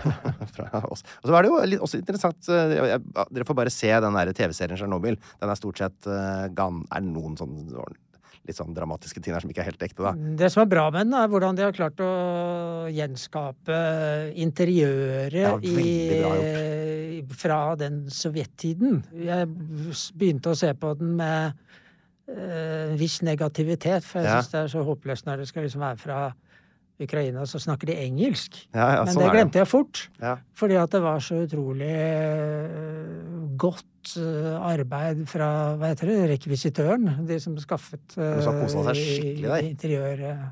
fra 0.55 0.81
oss. 0.91 0.99
Og 1.23 1.29
så 1.29 1.35
er 1.37 1.45
det 1.45 1.51
jo 1.53 1.59
litt, 1.71 1.79
også 1.85 1.99
interessant 2.01 2.49
eh, 2.51 2.73
jeg- 2.75 3.03
Dere 3.31 3.45
får 3.47 3.55
bare 3.61 3.71
se 3.71 3.87
den 4.03 4.17
TV-serien 4.35 4.75
Tsjernobyl. 4.79 5.15
Den 5.39 5.49
er 5.53 5.55
stort 5.59 5.79
sett 5.79 6.07
uh, 6.11 6.47
gan, 6.51 6.81
Er 6.91 7.05
noen 7.07 7.37
sånne 7.39 7.85
litt 8.41 8.57
sånn 8.57 8.73
dramatiske 8.73 9.21
ting 9.21 9.35
der 9.35 9.43
som 9.43 9.51
ikke 9.53 9.61
er 9.61 9.67
helt 9.69 9.83
ekte, 9.85 10.01
da. 10.01 10.11
Det 10.17 10.47
som 10.49 10.63
er 10.63 10.69
bra 10.71 10.87
med 10.89 11.05
den, 11.05 11.13
er 11.13 11.27
hvordan 11.29 11.55
de 11.59 11.61
har 11.67 11.75
klart 11.77 11.99
å 12.01 12.07
gjenskape 12.89 13.77
interiøret 14.33 15.35
Ja, 15.37 15.51
i, 15.61 17.21
fra 17.37 17.59
den 17.79 18.07
sovjettiden. 18.11 19.03
Jeg 19.13 19.45
begynte 20.17 20.55
å 20.55 20.57
se 20.57 20.73
på 20.73 20.95
den 20.99 21.13
med 21.19 21.53
en 22.27 22.97
viss 22.99 23.21
negativitet, 23.25 24.03
for 24.03 24.19
jeg 24.19 24.29
Ja. 24.29 24.41
syns 24.41 24.51
det 24.51 24.59
er 24.59 24.67
så 24.67 24.83
håpløst 24.83 25.25
når 25.25 25.37
det 25.37 25.47
skal 25.47 25.63
liksom 25.63 25.81
være 25.81 25.97
fra 25.97 26.33
Ukraina, 27.01 27.45
så 27.45 27.59
snakker 27.59 27.87
de 27.87 27.95
engelsk. 27.97 28.67
Ja, 28.73 28.93
ja, 28.93 29.03
Men 29.03 29.13
sånn 29.13 29.23
det 29.23 29.31
glemte 29.31 29.61
jeg 29.61 29.67
fort. 29.67 30.09
Ja. 30.21 30.35
Fordi 30.53 30.77
at 30.77 30.91
det 30.91 31.01
var 31.01 31.19
så 31.19 31.41
utrolig 31.47 31.89
eh, 31.89 33.55
godt 33.57 34.17
eh, 34.21 34.57
arbeid 34.61 35.23
fra 35.29 35.75
hva 35.79 35.91
heter 35.93 36.11
det, 36.11 36.19
rekvisitøren. 36.35 37.25
De 37.27 37.39
som 37.39 37.57
skaffet 37.57 38.17
uh, 38.17 38.37
interiørgreiene. 39.65 40.51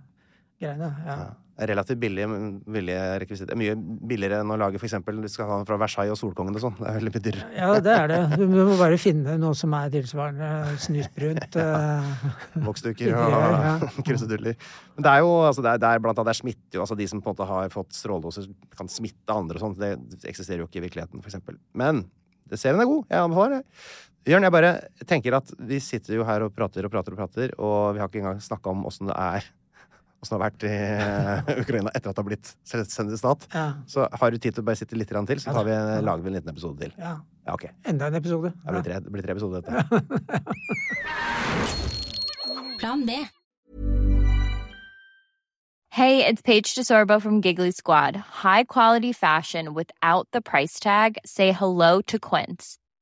Ja. 0.59 0.73
Ja. 1.05 1.19
Relativt 1.59 1.99
billig, 1.99 2.23
billige 2.71 2.99
rekvisitter. 3.19 3.57
Mye 3.59 3.73
billigere 4.07 4.37
enn 4.39 4.51
å 4.53 4.55
lage 4.59 4.79
den 4.79 5.65
fra 5.67 5.77
Versailles 5.81 6.13
og 6.13 6.19
Solkongen 6.19 6.55
og 6.55 6.63
sånn. 6.63 6.77
Det 6.77 6.87
er 6.87 6.99
veldig 6.99 7.11
mye 7.11 7.23
dyrere. 7.25 7.47
ja, 7.57 7.69
det 7.83 7.95
er 7.95 8.07
det. 8.07 8.19
Du 8.39 8.45
må 8.47 8.77
bare 8.79 8.99
finne 9.01 9.35
noe 9.41 9.57
som 9.57 9.73
er 9.75 9.91
tilsvarende 9.91 10.77
snusbrunt. 10.79 11.57
eh, 11.59 12.29
Voksdukker 12.67 13.11
og 13.11 13.35
ja. 13.35 13.73
kruseduller. 14.07 14.55
Men 14.95 15.07
det 15.07 15.11
er 15.11 15.25
jo 15.25 15.33
altså 15.49 15.65
det 15.65 15.73
er, 15.73 15.83
det 15.83 15.91
er 15.91 16.05
blant 16.05 16.21
annet 16.21 16.31
det 16.31 16.35
er 16.37 16.41
smitter 16.43 16.79
jo 16.79 16.85
altså 16.85 16.97
De 16.99 17.07
som 17.11 17.21
på 17.23 17.31
en 17.31 17.35
måte 17.35 17.49
har 17.51 17.73
fått 17.75 17.95
stråledoser, 17.97 18.47
kan 18.79 18.91
smitte 18.91 19.35
andre 19.35 19.59
og 19.59 19.65
sånn. 19.65 19.77
Det 19.79 20.29
eksisterer 20.31 20.63
jo 20.63 20.69
ikke 20.69 20.79
i 20.79 20.87
virkeligheten, 20.87 21.19
eksempel. 21.25 21.59
Men 21.75 22.05
det, 22.47 22.61
serien 22.61 22.79
er 22.79 22.87
god. 22.89 23.03
Jeg 23.11 23.25
anbefaler 23.25 23.59
det. 23.59 23.87
Jørn, 24.29 24.45
jeg 24.45 24.53
bare 24.53 24.73
tenker 25.09 25.35
at 25.37 25.51
vi 25.59 25.79
sitter 25.83 26.19
jo 26.19 26.25
her 26.27 26.43
og 26.45 26.53
prater 26.55 26.85
og 26.85 26.91
prater 26.93 27.15
og 27.15 27.19
prater, 27.21 27.53
og 27.57 27.95
vi 27.95 28.01
har 28.01 28.09
ikke 28.11 28.21
engang 28.21 28.43
snakka 28.43 28.71
om 28.71 28.85
åssen 28.87 29.09
det 29.09 29.15
er 29.15 29.47
Åssen 30.19 30.33
det 30.33 30.35
har 30.35 30.43
vært 30.49 30.63
i 30.67 30.75
eh, 30.75 31.59
Ukraina 31.63 31.91
etter 31.95 32.09
at 32.11 32.15
det 32.17 32.21
har 32.23 32.27
blitt 32.27 32.47
selvstendig 32.67 33.19
stat. 33.21 33.41
ja, 33.55 33.67
Så 33.87 33.99
har 34.11 34.27
du 34.31 34.35
tid 34.37 34.51
til 34.57 34.63
å 34.63 34.65
bare 34.67 34.75
sitte 34.79 34.99
litt 34.99 35.07
til, 35.11 35.39
så 35.39 35.53
tar 35.55 35.63
vi, 35.67 35.71
lager 36.03 36.23
vi 36.25 36.29
en 36.33 36.37
liten 36.41 36.51
episode 36.55 36.77
til. 36.85 36.91
ja. 36.99 37.13
Ja, 37.49 37.53
ok. 37.55 37.63
Enda 37.87 38.05
en 38.11 38.15
episode. 38.19 38.49
Det 38.53 38.69
blir 38.75 38.83
tre, 38.85 38.95
det 39.01 39.09
blir 39.09 39.23
tre 39.25 39.33
episoder, 39.33 39.57
dette. 39.65 39.79
Plan 42.79 43.05
B. 43.05 43.11
Hey, 45.91 46.25
it's 46.25 46.41
Paige 46.41 46.75
DeSorbo 46.75 47.21
from 47.21 47.41
Giggly 47.41 47.71
Squad. 47.71 48.15
High 48.15 48.63
quality 48.65 49.11
fashion 49.11 49.73
without 49.73 50.27
the 50.31 50.41
price 50.41 50.79
tag. 50.79 51.17
Say 51.25 51.51
hello 51.51 52.01
to 52.01 52.19
Quince. 52.19 52.77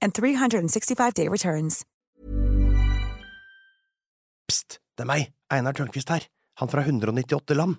and 0.00 0.12
365-day 0.12 1.28
returns. 1.28 1.84
Pst, 4.50 4.80
det 4.98 5.04
er 5.04 5.10
meg, 5.10 5.30
Einar 5.52 5.76
Tørnquist 5.78 6.10
her, 6.10 6.26
han 6.58 6.70
fra 6.72 6.82
198 6.82 7.54
land. 7.54 7.78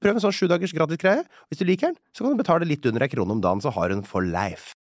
Prøv 0.00 0.16
en 0.16 0.24
sånn 0.24 0.36
sju 0.36 0.46
dagers 0.48 0.72
gratis 0.76 1.00
greie. 1.00 1.24
Hvis 1.50 1.60
du 1.60 1.66
liker 1.68 1.90
den, 1.90 2.00
så 2.16 2.24
kan 2.24 2.32
du 2.32 2.40
betale 2.40 2.68
litt 2.68 2.86
under 2.88 3.04
ei 3.04 3.12
krone 3.12 3.36
om 3.36 3.42
dagen, 3.44 3.60
så 3.60 3.72
har 3.76 3.92
den 3.92 4.06
for 4.06 4.24
life. 4.24 4.72